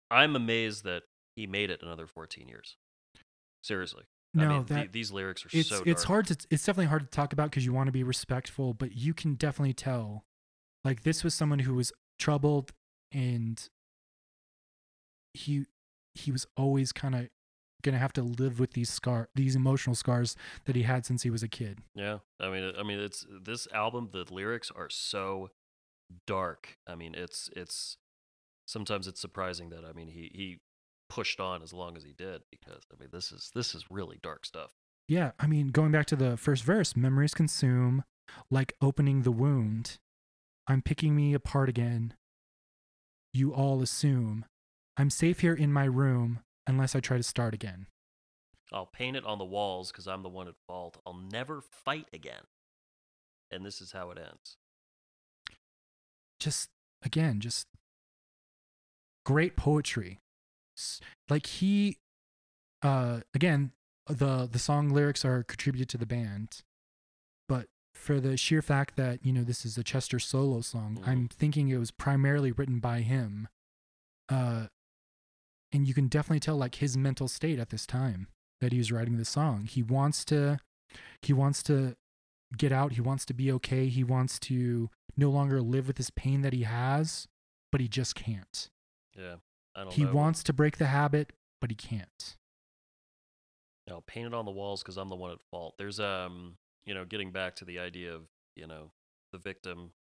[0.09, 1.03] I'm amazed that
[1.35, 2.77] he made it another 14 years.
[3.61, 4.05] Seriously.
[4.35, 5.84] I No, mean, the- that these lyrics are it's so.
[5.85, 8.73] it's hard to it's definitely hard to talk about because you want to be respectful,
[8.73, 10.26] but you can definitely tell
[10.84, 12.72] like this was someone who was troubled
[13.11, 13.69] and
[15.34, 15.65] he
[16.14, 17.30] he was always kind of
[17.81, 20.35] gonna have to live with these scar these emotional scars
[20.65, 21.80] that he had since he was a kid.
[21.95, 24.10] Yeah, I mean, I mean, it's this album.
[24.14, 25.49] The lyrics are so
[26.27, 26.77] dark.
[26.88, 27.97] I mean, it's it's
[28.65, 30.60] sometimes it's surprising that I mean he he
[31.14, 34.18] pushed on as long as he did because I mean this is this is really
[34.23, 34.72] dark stuff.
[35.07, 38.03] Yeah, I mean, going back to the first verse, memories consume,
[38.49, 39.99] like opening the wound.
[40.65, 42.14] I'm picking me apart again.
[43.34, 44.45] You all assume
[44.98, 47.88] I'm safe here in my room unless I try to start again.
[48.72, 50.99] I'll paint it on the walls because I'm the one at fault.
[51.06, 52.48] I'll never fight again.
[53.52, 54.57] And this is how it ends.
[56.40, 56.69] Just
[57.03, 57.68] again, just
[59.26, 60.22] great poetry.
[61.29, 61.97] Like he,
[62.81, 63.71] uh, again,
[64.07, 66.61] the the song lyrics are contributed to the band,
[67.47, 71.07] but for the sheer fact that you know this is a Chester solo song, Mhm.
[71.07, 73.47] I'm thinking it was primarily written by him.
[74.29, 74.67] Uh,
[75.71, 78.27] and you can definitely tell like his mental state at this time
[78.61, 79.65] that he was writing this song.
[79.65, 80.59] He wants to,
[81.21, 81.95] he wants to
[82.57, 82.93] get out.
[82.93, 83.87] He wants to be okay.
[83.89, 87.27] He wants to no longer live with this pain that he has,
[87.71, 88.69] but he just can't.
[89.15, 89.37] Yeah,
[89.91, 90.13] He know.
[90.13, 92.35] wants to break the habit, but he can't.
[93.89, 95.75] I'll paint it on the walls because I'm the one at fault.
[95.77, 98.23] There's um, you know, getting back to the idea of
[98.55, 98.91] you know
[99.31, 99.91] the victim,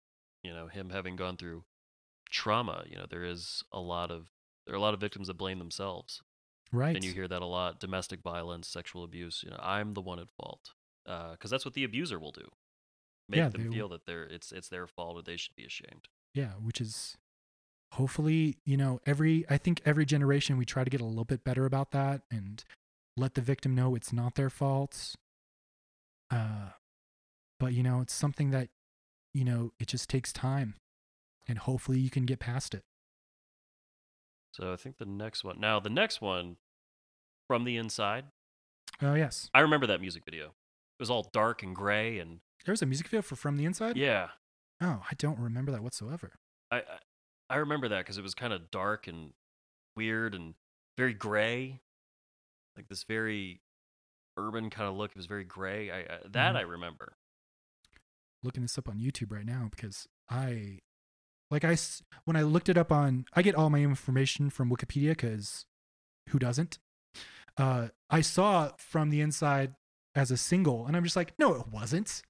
[0.43, 1.65] you know, him having gone through
[2.31, 2.85] trauma.
[2.89, 4.29] You know, there is a lot of
[4.67, 6.23] there are a lot of victims that blame themselves,
[6.71, 6.95] Right.
[6.95, 9.43] and you hear that a lot: domestic violence, sexual abuse.
[9.45, 10.71] You know, I'm the one at fault
[11.05, 12.49] because that's what the abuser will do.
[13.29, 15.65] Make Yeah, them they feel that they're it's it's their fault or they should be
[15.65, 16.07] ashamed.
[16.35, 17.17] yeah, which is
[17.93, 21.45] hopefully, you know, every I think every generation we try to get a little bit
[21.45, 22.63] better about that and
[23.17, 25.15] let the victim know it's not their fault.
[26.31, 26.71] Uh
[27.59, 28.69] but you know, it's something that
[29.35, 30.75] you know, it just takes time
[31.49, 32.83] and hopefully you can get past it.
[34.53, 35.59] So I think the next one.
[35.61, 36.57] Now the next one,
[37.47, 38.25] from the inside.
[39.01, 39.49] Oh, yes.
[39.55, 40.47] I remember that music video.
[40.47, 43.65] It was all dark and gray and There was a music video for From the
[43.65, 43.97] Inside?
[43.97, 44.29] yeah.
[44.81, 46.33] Oh, I don't remember that whatsoever.
[46.71, 46.83] I
[47.53, 49.33] I, remember that because it was kind of dark and
[49.97, 50.55] weird and
[50.97, 51.81] very gray,
[52.77, 53.61] like this very
[54.37, 55.11] urban kind of look.
[55.11, 55.91] It was very gray.
[55.91, 56.59] I, I that Mhm.
[56.59, 57.15] I remember.
[58.45, 60.81] looking this up on YouTube right now because I,
[61.51, 61.77] like I
[62.25, 65.67] when I looked it up on, I get all my information from Wikipedia because
[66.31, 66.79] who doesn't?
[67.57, 69.75] Uh, I saw from the inside
[70.15, 72.23] as a single, and I'm just like, no, it wasn't,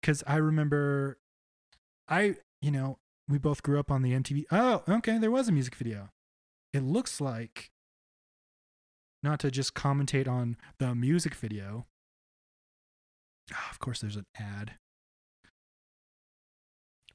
[0.00, 1.18] because I remember,
[2.08, 2.98] I, you know,
[3.28, 4.44] we both grew up on the MTV.
[4.50, 6.10] Oh, okay, there was a music video.
[6.72, 7.70] It looks like,
[9.22, 11.86] not to just commentate on the music video,
[13.50, 14.74] Ah, of course, there's an ad.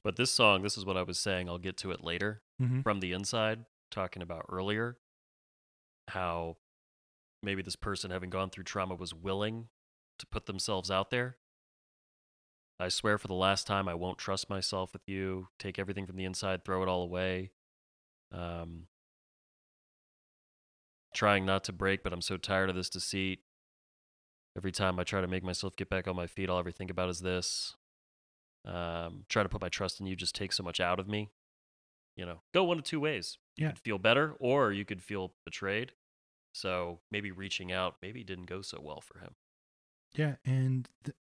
[0.02, 1.48] But this song, this is what I was saying.
[1.48, 2.42] I'll get to it later.
[2.60, 2.82] Mhm.
[2.82, 4.98] From the inside, talking about earlier,
[6.08, 6.56] how
[7.42, 9.68] maybe this person having gone through trauma was willing
[10.18, 11.38] to put themselves out there.
[12.80, 15.48] I swear for the last time, I won't trust myself with you.
[15.58, 17.52] Take everything from the inside, throw it all away.
[18.32, 18.88] Um,
[21.14, 23.40] trying not to break, but I'm so tired of this deceit.
[24.56, 26.70] Every time I try to make myself get back on my feet, all I ever
[26.70, 27.76] think about is this.
[28.64, 31.30] Um, trying to put my trust in you just takes so much out of me.
[32.16, 33.38] You know, go one of two ways.
[33.56, 33.70] You Yeah.
[33.70, 35.92] could feel better, or you could feel betrayed.
[36.52, 39.34] So maybe reaching out maybe didn't go so well for him.
[40.14, 41.14] Yeah, and the,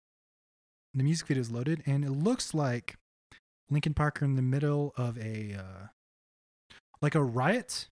[0.93, 2.95] the music video is loaded, and it looks like
[3.69, 5.87] Linkin Park are in the middle of a uh,
[7.01, 7.87] like a riot.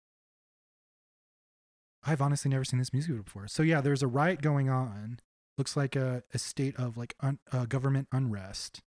[2.03, 3.47] I've honestly never seen this music video before.
[3.47, 5.19] So yeah, there's a riot going on.
[5.57, 8.81] Looks like a, a state of like un, uh, government unrest.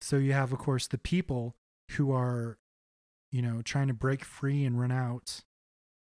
[0.00, 1.56] So you have, of course, the people
[1.92, 2.58] who are,
[3.32, 5.40] you know, trying to break free and run out,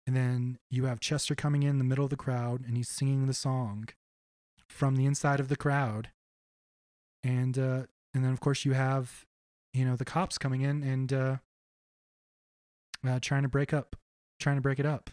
[0.07, 3.27] and then you have Chester coming in the middle of the crowd, and he's singing
[3.27, 3.89] the song
[4.69, 6.09] from the inside of the crowd
[7.23, 7.83] and uh
[8.13, 9.25] and then of course you have
[9.73, 11.37] you know the cops coming in and uh,
[13.07, 13.95] uh trying to break up
[14.39, 15.09] trying to break it up.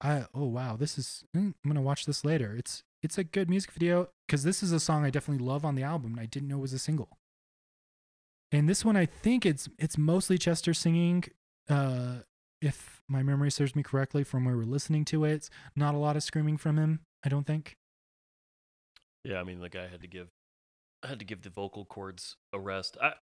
[0.00, 2.54] I oh wow this is mm, i'm gonna watch this later.
[2.56, 5.74] It's it's a good music video because this is a song i definitely love on
[5.74, 7.18] the album i didn't know it was a single.
[8.52, 11.24] And this one i think it's it's mostly chester singing
[11.68, 12.20] uh
[12.62, 15.32] if my memory serves me correctly from where we're listening to it.
[15.32, 17.76] It's not a lot of screaming from him i don't think
[19.24, 20.28] Yeah, I mean the guy had to give
[21.02, 22.96] I had to give the vocal cords a rest.
[23.02, 23.14] I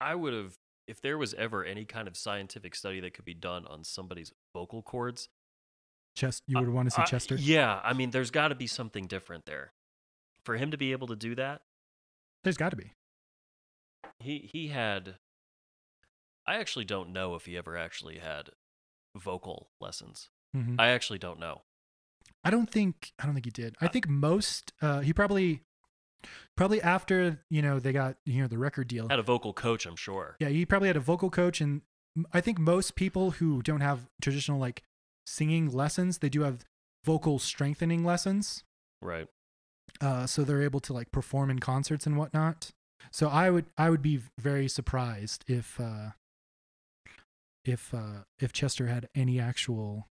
[0.00, 0.54] I would have
[0.86, 4.32] if there was ever any kind of scientific study that could be done on somebody's
[4.54, 5.28] vocal cords.
[6.16, 8.66] chest you would want to see I- chester Yeah, I mean there's got to be
[8.66, 9.72] something different there.
[10.44, 11.62] For him to be able to do that,
[12.44, 12.92] there's got to be
[14.18, 15.16] he he had
[16.46, 18.50] I actually don't know if he ever actually had
[19.14, 20.30] vocal lessons.
[20.56, 20.76] Mhm.
[20.78, 21.62] I actually don't know.
[22.48, 23.76] I don't think I don't think he did.
[23.80, 25.62] I Uh, think most uh he probably
[26.56, 29.06] probably after, you know, they got you know the record deal.
[29.08, 30.36] Had a vocal coach, I'm sure.
[30.40, 31.82] Yeah, he probably had a vocal coach and
[32.32, 34.82] I think most people who don't have traditional like
[35.26, 36.64] singing lessons, they do have
[37.04, 38.64] vocal strengthening lessons.
[39.02, 39.28] Right.
[40.00, 42.72] Uh so they're able to like perform in concerts and whatnot.
[43.12, 46.10] So I would I would be very surprised if uh
[47.64, 50.08] if uh if Chester had any actual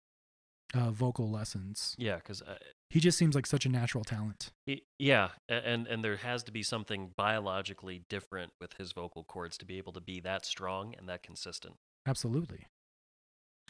[0.74, 1.96] uh vocal lessons.
[1.98, 2.42] Yeah, cuz
[2.90, 4.52] He just seems like such a natural talent.
[4.68, 9.58] Y- Yeah, and and there has to be something biologically different with his vocal cords
[9.60, 11.76] to be able to be that strong and that consistent.
[12.06, 12.68] Absolutely.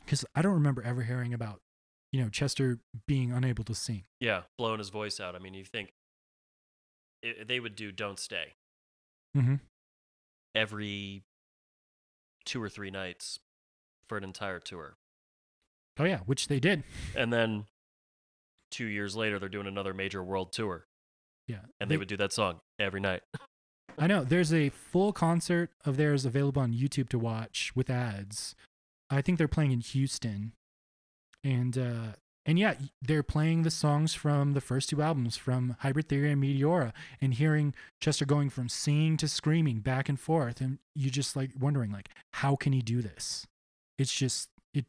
[0.03, 1.61] Because I don't remember ever hearing about,
[2.11, 4.03] you know, Chester being unable to sing.
[4.19, 5.35] Yeah, blowing his voice out.
[5.35, 5.93] I mean, you think
[7.23, 8.53] i they would do "Don't Stay"
[9.35, 9.55] Mm-hmm.
[10.53, 11.23] every
[12.45, 13.39] two or three nights
[14.07, 14.95] for an entire tour,
[15.97, 16.83] Oh yeah, which they did.
[17.15, 17.65] and then
[18.71, 20.85] two years later they're doing another major world tour,
[21.47, 21.59] Yeah.
[21.79, 23.21] and they would do that song every night.
[23.97, 24.23] I know.
[24.25, 28.53] There's a full concert of theirs available on YouTube to watch with ads.
[29.09, 30.51] I think they're playing in Houston,
[31.43, 32.13] and uh,
[32.45, 36.43] and yeah, they're playing the songs from the first two albums, from Hybrid Theory and
[36.43, 36.91] Meteora,
[37.21, 41.51] and hearing Chester going from singing to screaming back and forth, and you just like
[41.57, 43.47] wondering like, how can he do this?
[43.97, 44.85] It's just it,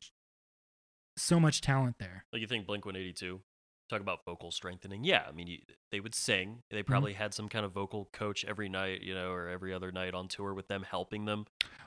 [1.16, 2.24] so much talent there.
[2.32, 3.40] Like you think Blink 182
[3.88, 5.05] talk about vocal strengthening?
[5.05, 5.59] Yeah, I mean you,
[5.90, 6.62] they would sing.
[6.70, 9.93] They probably had some kind of vocal coach every night, you know, or every other
[9.93, 11.47] night on tour with them helping them.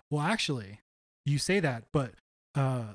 [0.10, 0.82] Well, actually,
[1.26, 2.14] you say that, but
[2.56, 2.94] uh,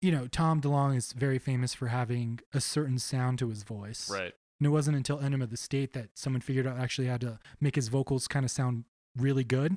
[0.00, 4.08] you know, Tom DeLonge is very famous for having a certain sound to his voice.
[4.10, 4.32] Right.
[4.60, 7.38] And it wasn't until Enema of the State that someone figured out actually how to
[7.60, 8.84] make his vocals kind of sound
[9.16, 9.76] really good.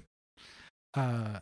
[0.94, 1.40] Uh,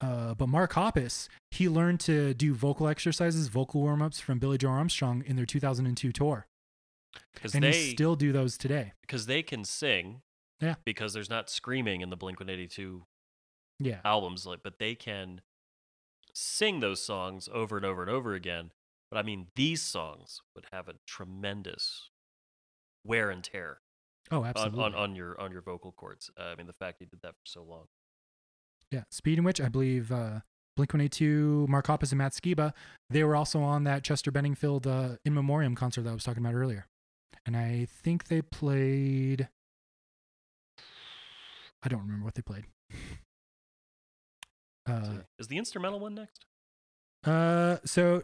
[0.00, 4.58] uh, but Mark Hoppus, he learned to do vocal exercises, vocal warm ups from Billie
[4.58, 6.46] Joe Armstrong in their 2002 tour.
[7.54, 8.92] And they he still do those today.
[9.02, 10.22] because they can sing.
[10.60, 10.74] Yeah.
[10.84, 13.04] Because there's not screaming in the Blink 182
[13.78, 14.00] Yeah.
[14.04, 15.40] albums, like, but they can
[16.32, 18.72] sing those songs over and over and over again.
[19.10, 22.10] But I mean, these songs would have a tremendous
[23.04, 23.80] wear and tear
[24.30, 24.82] Oh, on, absolutely.
[24.84, 26.30] on, on your on your vocal cords.
[26.36, 27.86] Uh, I mean, the fact he did that for so long.
[28.90, 30.40] Yeah, Speed in which I believe uh,
[30.76, 32.72] Blink 182, Mark Hoppus, and Matt Skiba,
[33.10, 36.44] they were also on that Chester Benningfield uh, in memoriam concert that I was talking
[36.44, 36.86] about earlier.
[37.46, 39.48] And I think they played.
[41.82, 42.64] I don't remember what they played.
[44.86, 46.44] Uh, is the instrumental one next?
[47.26, 48.22] uh, so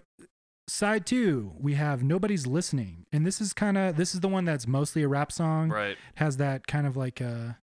[0.69, 3.07] side two, we have Nobody's Listening.
[3.13, 5.71] And this is kind of, this is the one that's mostly a rap song.
[5.71, 5.97] Right.
[6.17, 7.55] Has that kind of like, uh,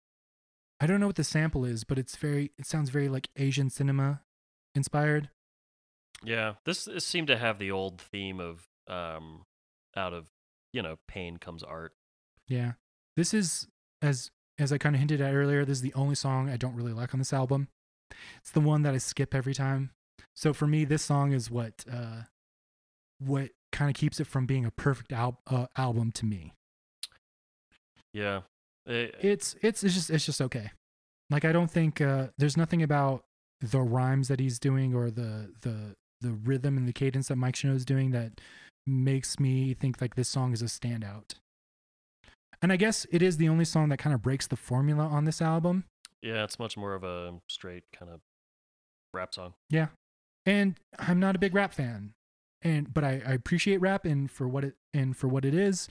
[0.80, 3.70] I don't know what the sample is, but it's very, it sounds very like Asian
[3.70, 4.22] cinema
[4.76, 5.30] inspired.
[6.24, 6.54] Yeah.
[6.66, 9.46] This, this seemed to have the old theme of um,
[9.96, 10.28] out of
[10.74, 11.94] you know pain comes art.
[12.48, 12.74] Yeah.
[13.16, 13.68] This is
[14.02, 16.76] as as I kind of hinted at earlier, this is the only song I don't
[16.76, 17.68] really like on this album.
[18.38, 19.92] It's the one that I skip every time.
[20.36, 22.24] So for me, this song is what uh
[23.20, 26.54] what kind of keeps it from being a perfect al- uh, album to me.
[28.14, 28.42] Yeah.
[28.88, 30.72] Eh, It's it's it's just it's just okay.
[31.30, 33.24] Like I don't think uh, there's nothing about
[33.62, 37.56] the rhymes that he's doing or the the the rhythm and the cadence that Mike
[37.56, 38.40] Shinoda is doing that
[38.86, 41.34] makes me think like this song is a standout.
[42.62, 45.26] And I guess it is the only song that kind of breaks the formula on
[45.26, 45.84] this album.
[46.24, 48.20] yeah, it's much more of a straight kind of
[49.14, 49.54] rap song.
[49.70, 49.88] Yeah.
[50.46, 52.14] And I'm not a big rap fan.
[52.64, 55.88] And but I, I appreciate rap and for what it and for what it is.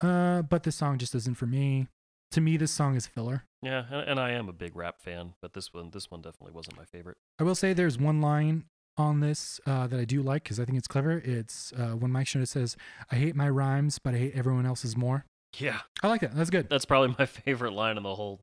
[0.00, 1.86] Uh but this song just isn't for me.
[2.32, 3.44] To me this song is filler.
[3.62, 6.52] Yeah, and, and I am a big rap fan, but this one this one definitely
[6.52, 7.16] wasn't my favorite.
[7.38, 8.64] I will say there's one line
[8.96, 11.18] on this uh, that I do like because I think it's clever.
[11.24, 12.76] It's uh, when Mike Shinoda says,
[13.10, 15.24] "I hate my rhymes, but I hate everyone else's more."
[15.58, 16.34] Yeah, I like that.
[16.36, 16.68] That's good.
[16.68, 18.40] that's probably my favorite line in the whole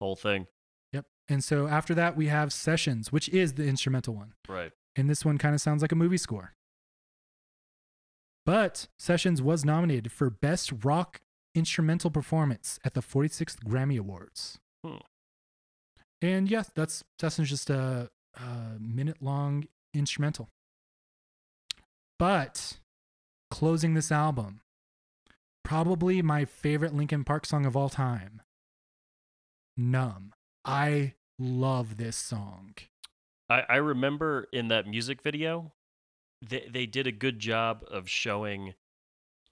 [0.00, 0.46] whole thing.
[0.94, 1.04] Yep.
[1.28, 4.72] And so after that, we have Sessions, which is the instrumental one, Right.
[4.96, 6.54] and this one kind of sounds like a movie score.
[8.46, 11.20] But Sessions was nominated for Best Rock
[11.58, 14.58] Instrumental Performance at the 46th Grammy Awards.
[14.84, 14.96] Hmm.
[16.20, 20.48] And yes, that's Sessions just a, a minute long instrumental.
[22.18, 22.78] But
[23.50, 24.60] closing this album,
[25.64, 28.42] probably my favorite Linkin Park song of all time,
[29.76, 30.32] Numb.
[30.64, 32.74] I love this song.
[33.48, 35.72] I, I remember in that music video,
[36.46, 38.74] they they did a good job of showing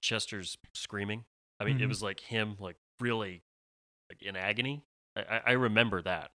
[0.00, 1.24] Chester's screaming.
[1.60, 1.88] I mean, it Mhm.
[1.88, 3.42] was like him, like really,
[4.10, 4.84] like in agony.
[5.16, 6.30] I, I, I remember that.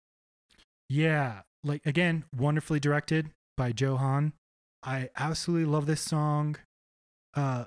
[0.89, 4.33] Yeah, like again, wonderfully directed by Joe Hahn.
[4.83, 6.57] I absolutely love this song.
[7.35, 7.65] Uh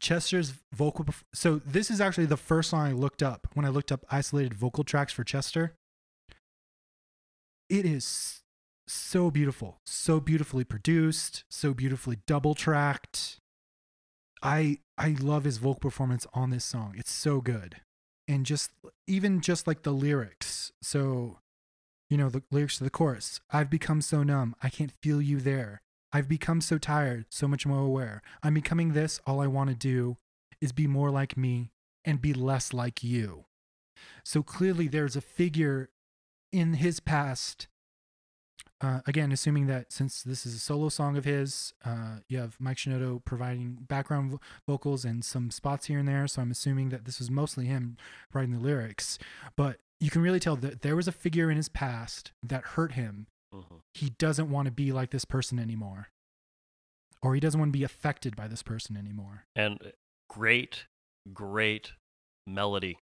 [0.00, 3.68] Chester's vocal perf- so this is actually the first song I looked up when I
[3.68, 5.76] looked up isolated vocal tracks for Chester.
[7.70, 8.42] It is
[8.86, 13.38] so beautiful, so beautifully produced, so beautifully double tracked.
[14.44, 16.94] I I love his vocal performance on this song.
[16.96, 17.80] It's so good.
[18.28, 18.70] And just
[19.06, 20.72] even just like the lyrics.
[20.82, 21.38] So
[22.10, 25.40] you know, the lyrics to the chorus I've become so numb, I can't feel you
[25.40, 25.80] there.
[26.12, 28.22] I've become so tired, so much more aware.
[28.40, 30.18] I'm becoming this, all I want to do
[30.60, 31.72] is be more like me
[32.04, 33.46] and be less like you.
[34.24, 35.90] So clearly, there's a figure
[36.52, 37.66] in his past.
[38.80, 42.56] Uh, again, assuming that since this is a solo song of his, uh, you have
[42.58, 46.26] Mike Shinoda providing background vo- vocals and some spots here and there.
[46.26, 47.96] So I'm assuming that this was mostly him
[48.32, 49.18] writing the lyrics.
[49.56, 52.92] But you can really tell that there was a figure in his past that hurt
[52.92, 53.26] him.
[53.54, 53.80] Mhm.
[53.94, 56.08] He doesn't want to be like this person anymore,
[57.22, 59.46] or he doesn't want to be affected by this person anymore.
[59.54, 59.90] And uh,
[60.28, 60.86] great,
[61.32, 61.92] great
[62.46, 62.98] melody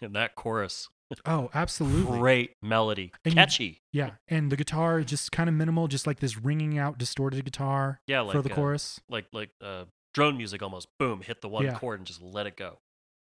[0.00, 0.88] in that chorus.
[1.24, 2.18] Oh, absolutely.
[2.18, 3.82] Great melody, And you- catchy.
[3.92, 7.44] Yeah, and the guitar is just kind of minimal, just like this ringing out, distorted
[7.44, 9.00] guitar Yeah, like for the uh, chorus.
[9.08, 9.84] like like uh,
[10.14, 10.88] drone music almost.
[10.98, 11.78] Boom, hit the one Yeah.
[11.78, 12.78] chord and just let it go.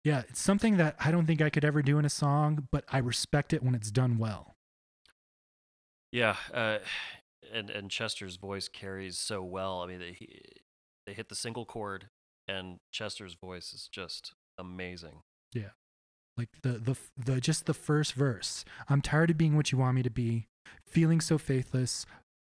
[0.03, 2.85] Yeah, it's something that I don't think I could ever do in a song, but
[2.89, 4.55] I respect it when it's done well.
[6.11, 6.79] Yeah, uh,
[7.53, 9.81] and and Chester's voice carries so well.
[9.81, 10.17] I mean, they
[11.05, 12.09] they hit the single chord,
[12.47, 15.21] and Chester's voice is just amazing.
[16.39, 18.63] Like the the the just the first verse.
[18.87, 20.47] I'm tired of being what you want me to be,
[20.87, 22.05] feeling so faithless,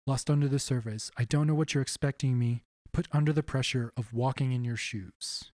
[0.06, 1.10] lost under the surface.
[1.16, 2.62] I don't know what you're expecting me,
[2.92, 5.50] put under the pressure of walking in your shoes.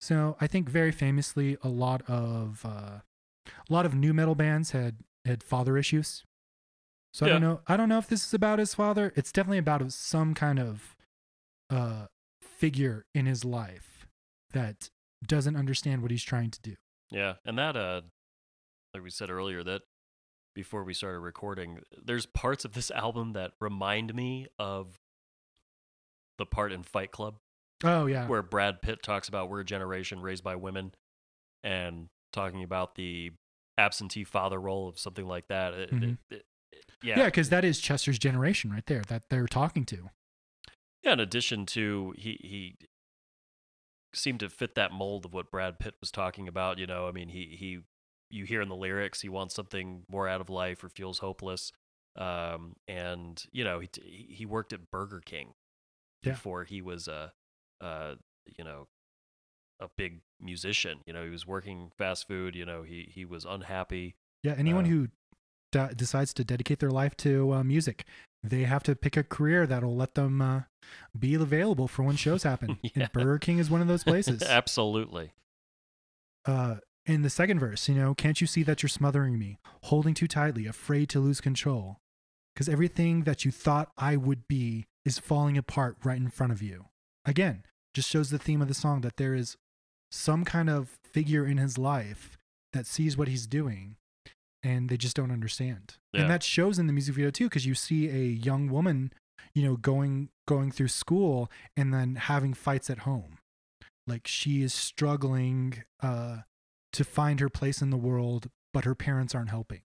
[0.00, 3.00] So I think very famously, a lot of uh,
[3.48, 6.22] a lot of nu metal bands had had father issues.
[7.12, 7.60] So I don't know.
[7.66, 9.12] I don't know if this is about his father.
[9.16, 10.94] It's definitely about some kind of
[11.70, 12.06] uh,
[12.40, 14.06] figure in his life
[14.52, 14.90] that
[15.26, 16.76] doesn't understand what he's trying to do.
[17.10, 18.02] Yeah, and that uh,
[18.94, 19.82] like we said earlier, that
[20.54, 24.98] before we started recording, there's parts of this album that remind me of
[26.38, 27.36] the part in Fight Club
[27.84, 28.26] Oh yeah.
[28.26, 30.92] where Brad Pitt talks about we're a generation raised by women,
[31.62, 33.32] and talking about the
[33.78, 35.72] absentee father role of something like that.
[35.74, 36.18] It- it- Mhm.
[36.30, 40.10] it- it- Yeah, because that is Chester's generation right there that they're talking to.
[41.02, 42.76] Yeah, in addition to he he
[44.14, 46.78] seemed to fit that mold of what Brad Pitt was talking about.
[46.78, 47.80] You know, I mean, he he
[48.30, 51.72] you hear in the lyrics he wants something more out of life or feels hopeless.
[52.16, 55.52] Um, and you know, he he worked at Burger King
[56.22, 56.32] Yeah.
[56.32, 57.32] before he was a
[57.80, 58.14] uh
[58.56, 58.88] you know
[59.80, 61.00] a big musician.
[61.06, 62.56] You know, he was working fast food.
[62.56, 64.16] You know, he he was unhappy.
[64.42, 65.08] Yeah, anyone Uh, who
[65.72, 68.04] de- decides to dedicate their life to uh, music,
[68.42, 70.62] they have to pick a career that'll let them uh,
[71.18, 72.78] be available for when shows happen.
[72.82, 72.90] Yeah.
[72.94, 74.42] And Burger King is one of those places.
[74.48, 75.32] Absolutely.
[76.46, 80.12] uh, in the second verse, you know, can't you see that you're smothering me, holding
[80.14, 82.00] too tightly, afraid to lose control?
[82.54, 86.60] Because everything that you thought I would be is falling apart right in front of
[86.60, 86.86] you.
[87.24, 87.62] Again,
[87.94, 89.56] just shows the theme of the song that there is
[90.10, 92.36] some kind of figure in his life
[92.72, 93.96] that sees what he's doing
[94.62, 95.96] and they just don't understand.
[96.12, 96.22] Yeah.
[96.22, 99.12] And that shows in the music video too because you see a young woman,
[99.54, 103.38] you know, going going through school and then having fights at home.
[104.06, 106.38] Like she is struggling uh
[106.94, 109.82] to find her place in the world but her parents aren't helping.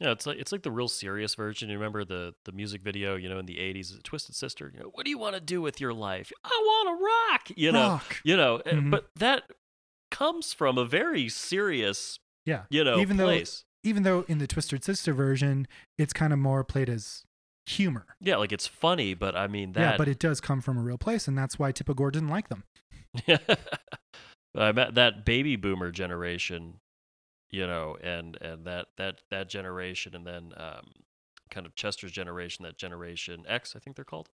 [0.00, 1.68] Yeah, it's like it's like the real serious version.
[1.68, 4.70] You remember the the music video, you know, in the '80s, Twisted Sister.
[4.74, 6.32] You know, what do you want to do with your life?
[6.44, 7.56] I want to rock.
[7.56, 8.16] You know, Rock.
[8.24, 8.56] you know.
[8.56, 8.90] uh, Mhm.
[8.90, 9.44] But that
[10.10, 12.64] comes from a very serious, Yeah.
[12.70, 13.64] you know, Even though- place.
[13.84, 17.22] Even though in the Twisted Sister version, it's kind of more played as
[17.66, 18.06] humor.
[18.20, 19.80] yeah, like it's funny, but I mean that.
[19.80, 22.28] Yeah, but it does come from a real place, and that's why Tipper Gore didn't
[22.30, 22.64] like them.
[24.56, 26.74] I met that baby boomer generation,
[27.50, 30.92] you know, and and that that that generation, and then um,
[31.50, 34.28] kind of Chester's generation, that generation X, I think they're called.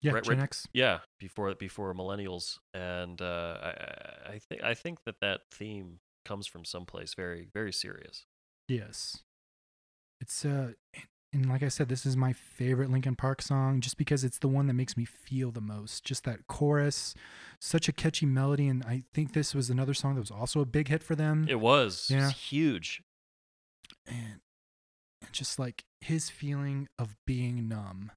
[0.00, 0.42] Yeah, Right, Gen right.
[0.44, 0.66] X.
[0.72, 5.98] Yeah, before before millennials, and uh, I I- I think I think that that theme
[6.24, 8.24] comes from someplace very very serious.
[8.72, 9.18] Yes.
[10.20, 10.72] It's uh
[11.34, 14.48] and like I said, this is my favorite Linkin Park song just because it's the
[14.48, 16.04] one that makes me feel the most.
[16.04, 17.14] Just that chorus,
[17.58, 20.66] such a catchy melody, and I think this was another song that was also a
[20.66, 21.46] big hit for them.
[21.48, 22.30] It was, it was Yeah.
[22.32, 23.02] huge.
[24.06, 24.40] and,
[25.22, 28.12] and just like his feeling of being numb.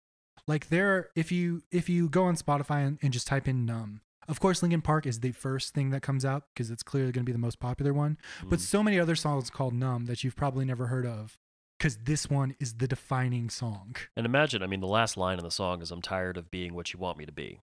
[0.48, 4.02] Like there, if you if you go on Spotify and, and just type in numb,
[4.28, 7.24] of course Linkin Park is the first thing that comes out because it's clearly going
[7.24, 8.18] to be the most popular one.
[8.44, 8.64] But Mm.
[8.64, 11.38] so many other songs called numb that you've probably never heard of
[11.78, 13.96] because this one is the defining song.
[14.16, 16.74] And imagine, I mean, the last line in the song is "I'm tired of being
[16.74, 17.60] what you want me to be."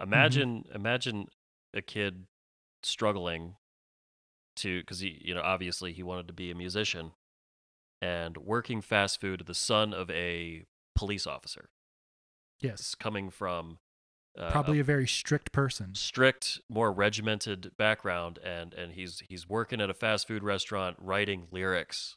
[0.00, 0.02] Mm-hmm.
[0.04, 1.26] Imagine, imagine
[1.74, 2.26] a kid
[2.82, 3.56] struggling
[4.56, 7.12] to, because he, you know, obviously he wanted to be a musician,
[8.00, 11.70] and working fast food, the son of a police officer,
[12.60, 13.78] Yes, coming from
[14.38, 15.94] uh, probably a very strict person.
[15.94, 21.46] strict, more regimented background, and and he's he's working at a fast food restaurant, writing
[21.50, 22.16] lyrics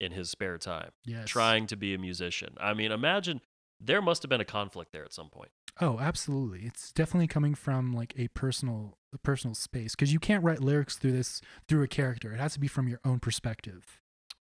[0.00, 2.54] in his spare time, Yes, trying to be a musician.
[2.60, 3.40] I mean, imagine
[3.80, 5.50] there must have been a conflict there at some point.
[5.80, 6.66] Oh, absolutely.
[6.66, 10.96] It's definitely coming from like a personal a personal space because you can't write lyrics
[10.96, 12.32] through this through a character.
[12.32, 14.00] It has to be from your own perspective.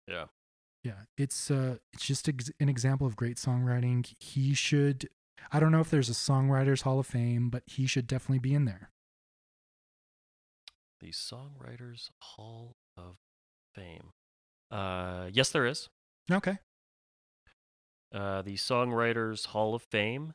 [0.07, 0.25] Yeah.
[0.83, 4.05] Yeah, it's uh it's just ex- an example of great songwriting.
[4.19, 5.09] He should
[5.51, 8.53] I don't know if there's a songwriters hall of fame, but he should definitely be
[8.53, 8.89] in there.
[10.99, 13.17] The Songwriters Hall of
[13.75, 14.11] Fame.
[14.71, 15.89] Uh, yes, there is.
[16.31, 16.57] Okay.
[18.13, 20.33] Uh, the Songwriters Hall of Fame,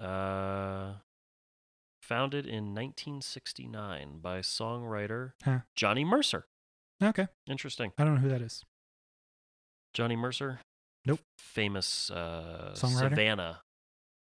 [0.00, 0.94] uh,
[2.00, 5.60] founded in 1969 by songwriter Huh.
[5.76, 6.46] Johnny Mercer.
[7.02, 7.26] Okay.
[7.46, 7.92] Interesting.
[7.98, 8.64] I don't know who that is.
[9.94, 10.60] Johnny Mercer.
[11.04, 11.20] Nope.
[11.36, 13.10] Famous uh, Songwriter?
[13.10, 13.60] Savannah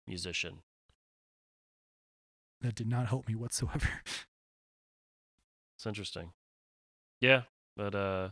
[0.07, 0.59] musician.
[2.61, 3.87] That did not help me whatsoever.
[5.77, 6.31] It's interesting.
[7.19, 7.41] Yeah,
[7.75, 8.29] but uh,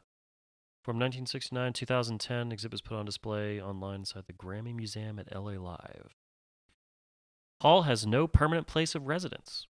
[0.82, 6.16] from 1969 2010, exhibits put on display online inside the Grammy Museum at LA Live.
[7.62, 9.68] Hall has no permanent place of residence.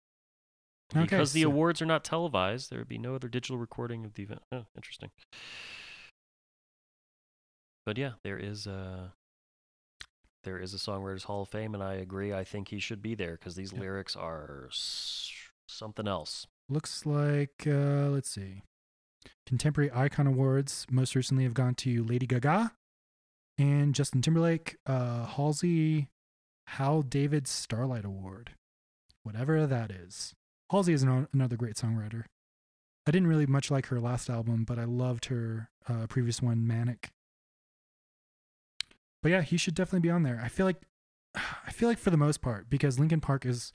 [0.94, 4.04] Okay, Because the so- awards are not televised, there would be no other digital recording
[4.04, 4.42] of the event.
[4.52, 5.10] Oh, interesting.
[7.86, 9.14] But yeah, there is a
[10.42, 12.32] there is a Songwriters Hall of Fame, and I agree.
[12.32, 13.80] I think he should be there because these Yeah.
[13.80, 15.30] lyrics are s-
[15.66, 16.46] something else.
[16.68, 18.62] Looks like uh let's see.
[19.46, 22.72] Contemporary Icon Awards most recently have gone to Lady Gaga
[23.58, 26.08] and Justin Timberlake, uh Halsey
[26.68, 28.52] Hal David Starlight Award.
[29.22, 30.34] Whatever that is.
[30.70, 32.24] Halsey is an, another great songwriter.
[33.06, 36.66] I didn't really much like her last album, but I loved her uh, previous one,
[36.66, 37.10] Manic.
[39.22, 40.40] But yeah, he should definitely be on there.
[40.42, 40.82] I feel like,
[41.34, 43.72] I feel like for the most part, because Linkin Park is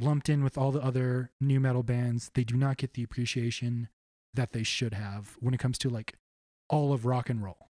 [0.00, 3.88] lumped in with all the other nu metal bands, they do not get the appreciation
[4.34, 6.14] that they should have when it comes to like
[6.68, 7.70] all of rock and roll.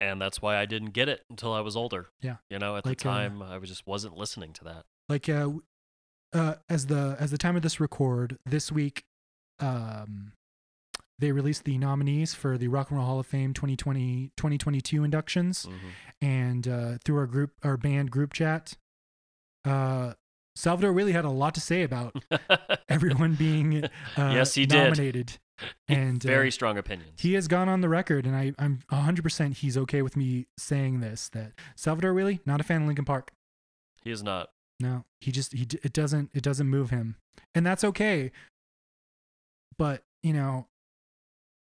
[0.00, 2.10] and that's why I didn't get it until I was older.
[2.20, 2.36] Yeah.
[2.50, 4.84] you know, at Like, the uh, time I was just wasn't listening to that.
[5.08, 5.50] Like uh,
[6.32, 9.04] uh, as the as the time of this record this week,
[9.60, 10.32] um,
[11.18, 15.66] they released the nominees for the Rock and Roll Hall of Fame 2020 2022 inductions.
[15.66, 15.78] Mhm.
[16.20, 18.74] and uh, through our group, our band group chat,
[19.64, 20.14] uh,
[20.56, 22.14] Salvador really had a lot to say about
[22.88, 24.76] everyone being uh, Yes, he did.
[24.76, 25.38] nominated,
[25.88, 27.20] and very uh, strong opinions.
[27.20, 30.46] he has gone on the record, and I, I'm 100 percent he's okay with me
[30.58, 33.32] saying this that Salvador really not a fan of Linkin Park.
[34.02, 34.50] he is not.
[34.80, 37.16] No, he just he it doesn't it doesn't move him,
[37.54, 38.30] and that's okay.
[39.78, 40.66] But you know,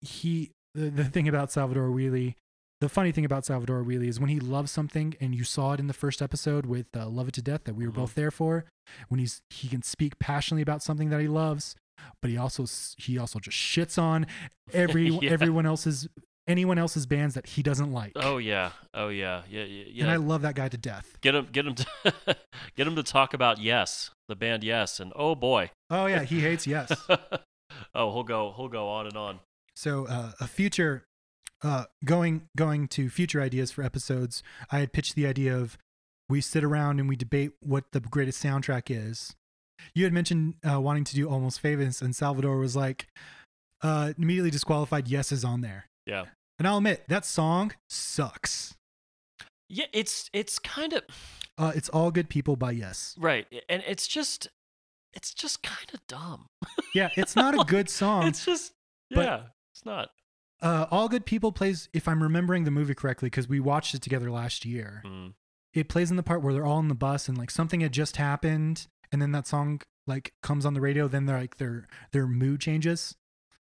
[0.02, 2.36] he the, the thing about Salvador Wheely
[2.80, 5.80] the funny thing about Salvador Wheely is when he loves something, and you saw it
[5.80, 7.96] in the first episode with uh, "Love It to Death" that we were Mhm.
[7.96, 8.66] both there for.
[9.08, 11.76] When he's he can speak passionately about something that he loves,
[12.24, 12.66] but he also
[12.98, 14.26] he also just shits on
[14.74, 15.30] every Yeah.
[15.30, 16.08] everyone else's
[16.48, 18.14] anyone else's bands that he doesn't like.
[18.16, 19.84] Oh yeah, oh yeah, yeah, yeah.
[19.88, 20.02] yeah.
[20.06, 21.18] And I love that guy to death.
[21.22, 21.86] get him, get him, to
[22.76, 26.40] get him to talk about Yes, the band Yes, and oh boy, Oh yeah, he
[26.40, 26.92] hates yes.
[27.94, 29.40] oh he'll go, he'll go on and on.
[29.82, 31.06] So uh, a future
[31.64, 35.76] uh, going going to future ideas for episodes, I had pitched the idea of
[36.30, 39.34] we sit around and we debate what the greatest soundtrack is.
[39.96, 43.08] You had mentioned uh, wanting to do almost famous, and Salvador was like
[43.82, 45.08] uh, immediately disqualified.
[45.08, 46.26] Yes is on there, Yeah,
[46.60, 48.76] and I'll admit that song sucks.
[49.68, 49.86] yeah.
[49.94, 51.02] It's it's kind of
[51.58, 53.16] Uh, it's all good people by Yes.
[53.20, 54.48] right, and it's just
[55.16, 56.46] it's just kind of dumb.
[56.94, 58.28] Yeah, it's not a good song.
[58.28, 58.74] It's just
[59.10, 59.46] yeah,
[59.82, 60.10] it's not.
[60.62, 64.02] uh, all good people plays, if I'm remembering the movie correctly, because we watched it
[64.04, 65.02] together last year.
[65.06, 65.34] Mm.
[65.74, 67.92] it plays in the part where they're all on the bus and like something had
[67.94, 71.88] just happened and then that song like comes on the radio then they're like their
[72.12, 73.16] their mood changes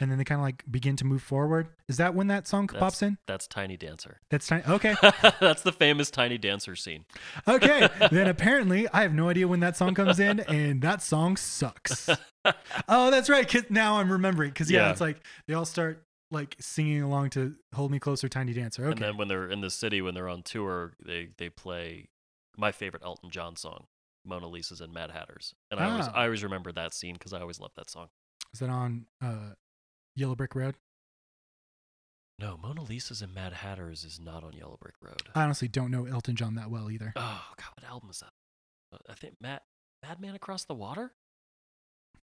[0.00, 2.66] and then they kind of like begin to move forward is that when that song
[2.66, 4.20] That's- pops in That's Tiny Dancer.
[4.30, 4.62] that's tiny.
[4.66, 4.94] okay
[5.40, 7.04] That's the famous Tiny Dancer scene.
[7.46, 11.36] okay then apparently i have no idea when that song comes in and that song
[11.36, 12.08] sucks
[12.88, 14.90] oh that's right 'cause now i'm remembering because yeah, Yeah.
[14.92, 18.92] it's like they all start like singing along to hold me closer tiny dancer okay
[18.92, 22.08] And then when they're in the city, when they're on tour, they they play
[22.56, 23.86] my favorite Elton John song,
[24.24, 25.54] Mona Lisa's and Mad Hatters.
[25.72, 26.12] And I always Ah.
[26.14, 28.08] I always remember that scene because I always loved that song.
[28.54, 29.54] is that on uh
[30.16, 30.74] yellow brick road
[32.38, 35.28] No, Mona Lisa's and Mad Hatters is not on Yellow Brick Road.
[35.34, 38.32] i honestly don't know elton john that well either Oh God, what album is that?
[38.92, 39.60] Uh, I think Mad
[40.02, 41.12] Madman Across the Water.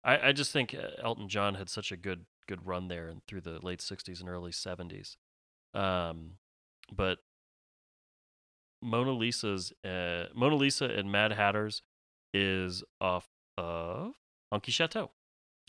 [0.04, 3.22] I I just think uh, Elton John had such a good good run there and
[3.28, 5.16] through the late '60s and early '70s.
[5.74, 6.34] Um,
[6.94, 7.20] but
[8.82, 11.82] Mona Lisa's uh, Mona Lisa and Mad Hatters
[12.34, 14.14] is off of
[14.54, 15.12] Honky Chateau,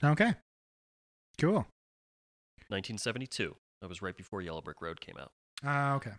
[0.02, 0.34] okay
[1.40, 1.66] cool
[2.74, 3.56] 1972.
[3.80, 5.32] That was right before Yellow Brick Road came out.
[5.64, 6.12] Ah, okay.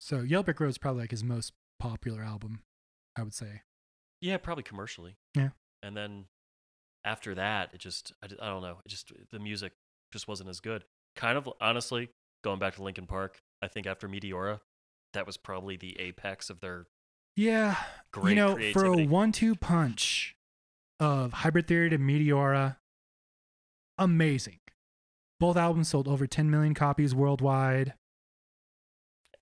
[0.00, 2.60] So Yellow Brick Road is probably like his most popular album,
[3.16, 3.62] I would say.
[4.20, 5.16] Yeah, probably commercially.
[5.36, 5.50] Yeah.
[5.82, 6.26] And then
[7.04, 8.78] after that, it just—I don't know.
[8.84, 9.72] It just the music
[10.12, 10.84] just wasn't as good.
[11.16, 12.10] Kind of honestly,
[12.44, 14.60] going back to Linkin Park, I think after Meteora,
[15.12, 16.86] that was probably the apex of their
[17.36, 17.76] Yeah,
[18.12, 20.36] great you know, for a one-two punch
[21.00, 22.76] of Hybrid Theory to Meteora,
[23.98, 24.58] amazing.
[25.42, 27.94] Both albums sold over 10 million copies worldwide.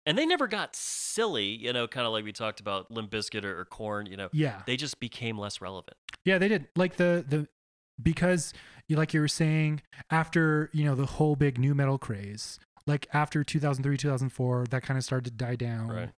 [0.07, 3.45] and they never got silly, you know, kind of like we talked about Limp Bizkit
[3.45, 4.07] or, or Korn.
[4.07, 5.97] You know, Yeah, they just became less relevant.
[6.25, 6.69] yeah, they did.
[6.75, 7.49] Like the the
[8.03, 8.55] because
[8.89, 13.07] you like you were saying after you know the whole big nu metal craze, like
[13.13, 15.89] after 2003 2004, that kind of started to die down.
[15.89, 16.11] Right.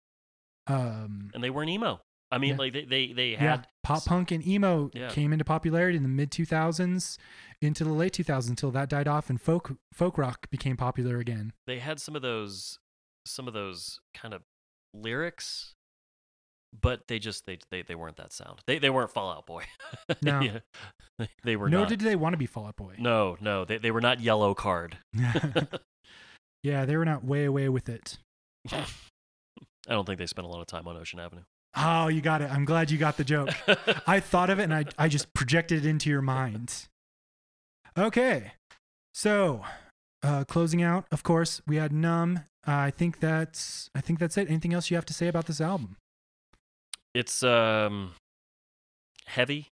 [0.68, 2.02] Um, And they weren't emo.
[2.32, 2.58] I mean, Yeah.
[2.58, 5.10] like they they, they yeah, had pop punk and emo Yeah.
[5.10, 7.18] came into popularity in the mid 2000s
[7.62, 11.54] into the late 2000s until that died off and folk folk rock became popular again.
[11.68, 12.80] they had some of those
[13.26, 14.42] some of those kind of
[14.94, 15.74] lyrics
[16.82, 19.66] but they just they they, they weren't that sound they they weren't Fall Out Boy
[20.22, 20.40] No.
[20.40, 20.60] Yeah.
[21.20, 22.96] They- they were Nor not did they want to be Fall Out Boy.
[22.98, 24.94] no no they, they were not Yellowcard
[26.64, 28.18] yeah, they were not way away with it.
[28.72, 28.86] i
[29.90, 31.42] don't think they spent a lot of time on ocean avenue
[31.76, 32.52] Oh, you got it.
[32.52, 33.50] I'm glad you got the joke.
[34.08, 36.88] I thought of it and I, I just projected it into your mind.
[37.98, 38.54] Okay.
[39.14, 39.64] So,
[40.24, 42.40] uh, closing out, of course, we had Numb.
[42.68, 44.48] Uh, I think that's I think that's it.
[44.50, 45.98] Anything else you have to say about this album?
[47.14, 48.14] it's um
[49.26, 49.68] heavy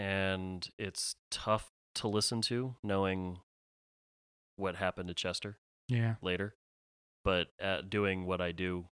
[0.00, 3.38] and it's tough to listen to knowing
[4.56, 5.58] what happened to chester
[5.88, 6.14] Yeah.
[6.22, 6.54] later.
[7.24, 8.86] But at doing what I do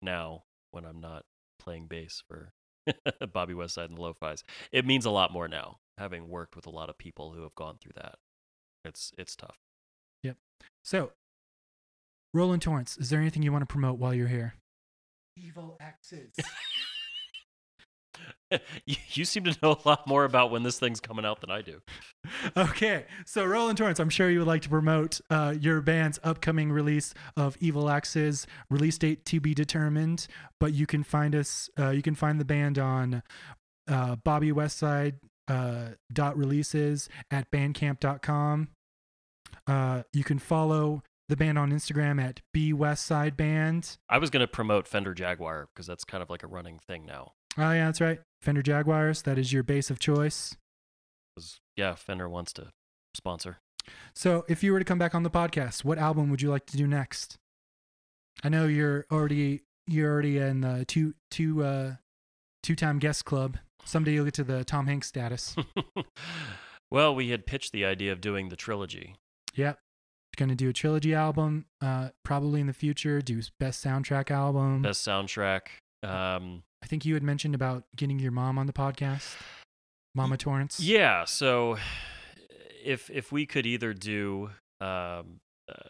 [0.00, 1.24] now when I'm not
[1.64, 2.52] playing bass for
[3.32, 5.78] Bobby Westside and the Lo-Fi's, it means a lot more now.
[5.96, 8.16] Having worked with a lot of people who have gone through that,
[8.84, 9.58] it's it's tough.
[10.24, 10.36] Yep.
[10.82, 11.12] So,
[12.32, 14.54] Roland Torrance, is there anything you want to promote while you're here?
[15.36, 16.34] Evil X's.
[18.86, 21.62] you, seem to know a lot more about when this thing's coming out than I
[21.62, 21.80] do.
[22.56, 26.70] okay, so Roland Torrance, I'm sure you would like to promote uh, your band's upcoming
[26.72, 28.46] release of Evil Axes.
[28.70, 30.26] Release date to be determined,
[30.60, 31.68] but you can find us.
[31.78, 33.22] Uh, you can find the band on
[33.88, 35.14] uh, Bobby Westside
[35.48, 38.68] uh, dot releases at Bandcamp.com.
[39.66, 43.96] Uh, you can follow the band on Instagram at B Westside Band.
[44.08, 47.32] I was gonna promote Fender Jaguar because that's kind of like a running thing now.
[47.56, 48.20] Oh yeah, that's right.
[48.42, 49.22] Fender Jaguars.
[49.22, 50.56] That is your bass of choice.
[51.76, 52.68] yeah, Fender wants to
[53.14, 53.58] sponsor.
[54.14, 56.66] So, if you were to come back on the podcast, what album would you like
[56.66, 57.36] to do next?
[58.42, 61.94] I know you're already you're already in the two two uh
[62.62, 63.58] two time guest club.
[63.84, 65.54] Someday you'll get to the Tom Hanks status.
[66.90, 69.16] well, we had pitched the idea of doing the trilogy.
[69.54, 69.78] yep.
[70.36, 73.22] Gonna do a trilogy album, uh, probably in the future.
[73.22, 74.82] Do best soundtrack album.
[74.82, 75.62] Best soundtrack.
[76.04, 79.34] Um, I think you had mentioned about getting your mom on the podcast,
[80.14, 80.80] Mama Torrance.
[80.80, 81.24] yeah.
[81.24, 81.78] So,
[82.84, 84.50] if if we could either do,
[84.80, 85.88] um, uh,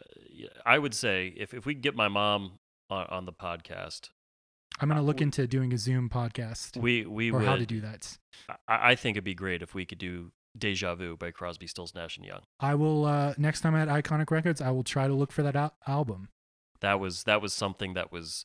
[0.64, 2.52] I would say if if we could get my mom
[2.90, 4.10] on, on the podcast,
[4.80, 7.46] I'm gonna uh, look we- into doing a Zoom podcast we we or would.
[7.46, 8.16] how to do that.
[8.68, 11.94] I, I think it'd be great if we could do Deja Vu by Crosby, Stills,
[11.94, 12.42] Nash and Young.
[12.60, 14.60] I will uh, next time at Iconic Records.
[14.60, 16.28] I will try to look for that al- album.
[16.80, 18.44] That was that was something that was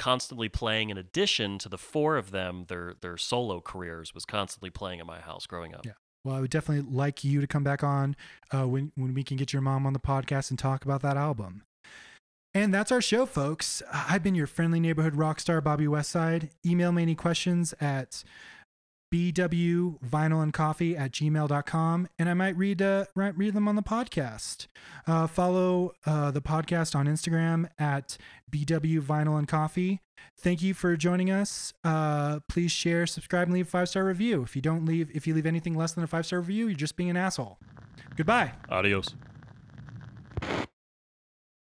[0.00, 4.70] constantly playing in addition to the four of them their their solo careers was constantly
[4.70, 5.92] playing in my house growing up Yeah.
[6.24, 8.16] Well, I would definitely like you to come back on
[8.50, 11.16] uh, when when we can get your mom on the podcast and talk about that
[11.16, 11.64] album.
[12.52, 13.82] And that's our show, folks.
[13.92, 16.50] I've been your friendly neighborhood rock star, Bobby Westside.
[16.66, 18.24] Email me any questions at
[19.12, 24.66] bwvinylandcoffee at gmail.com, and I might read, uh, read them on the podcast.
[25.06, 28.16] Uh, follow uh, the podcast on Instagram at
[28.50, 29.98] bwvinylandcoffee.
[30.38, 31.72] Thank you for joining us.
[31.84, 34.42] Uh, please share, subscribe, and leave a five star review.
[34.42, 36.76] If you don't leave, if you leave anything less than a five star review, you're
[36.76, 37.58] just being an asshole.
[38.16, 38.52] Goodbye.
[38.68, 39.14] adios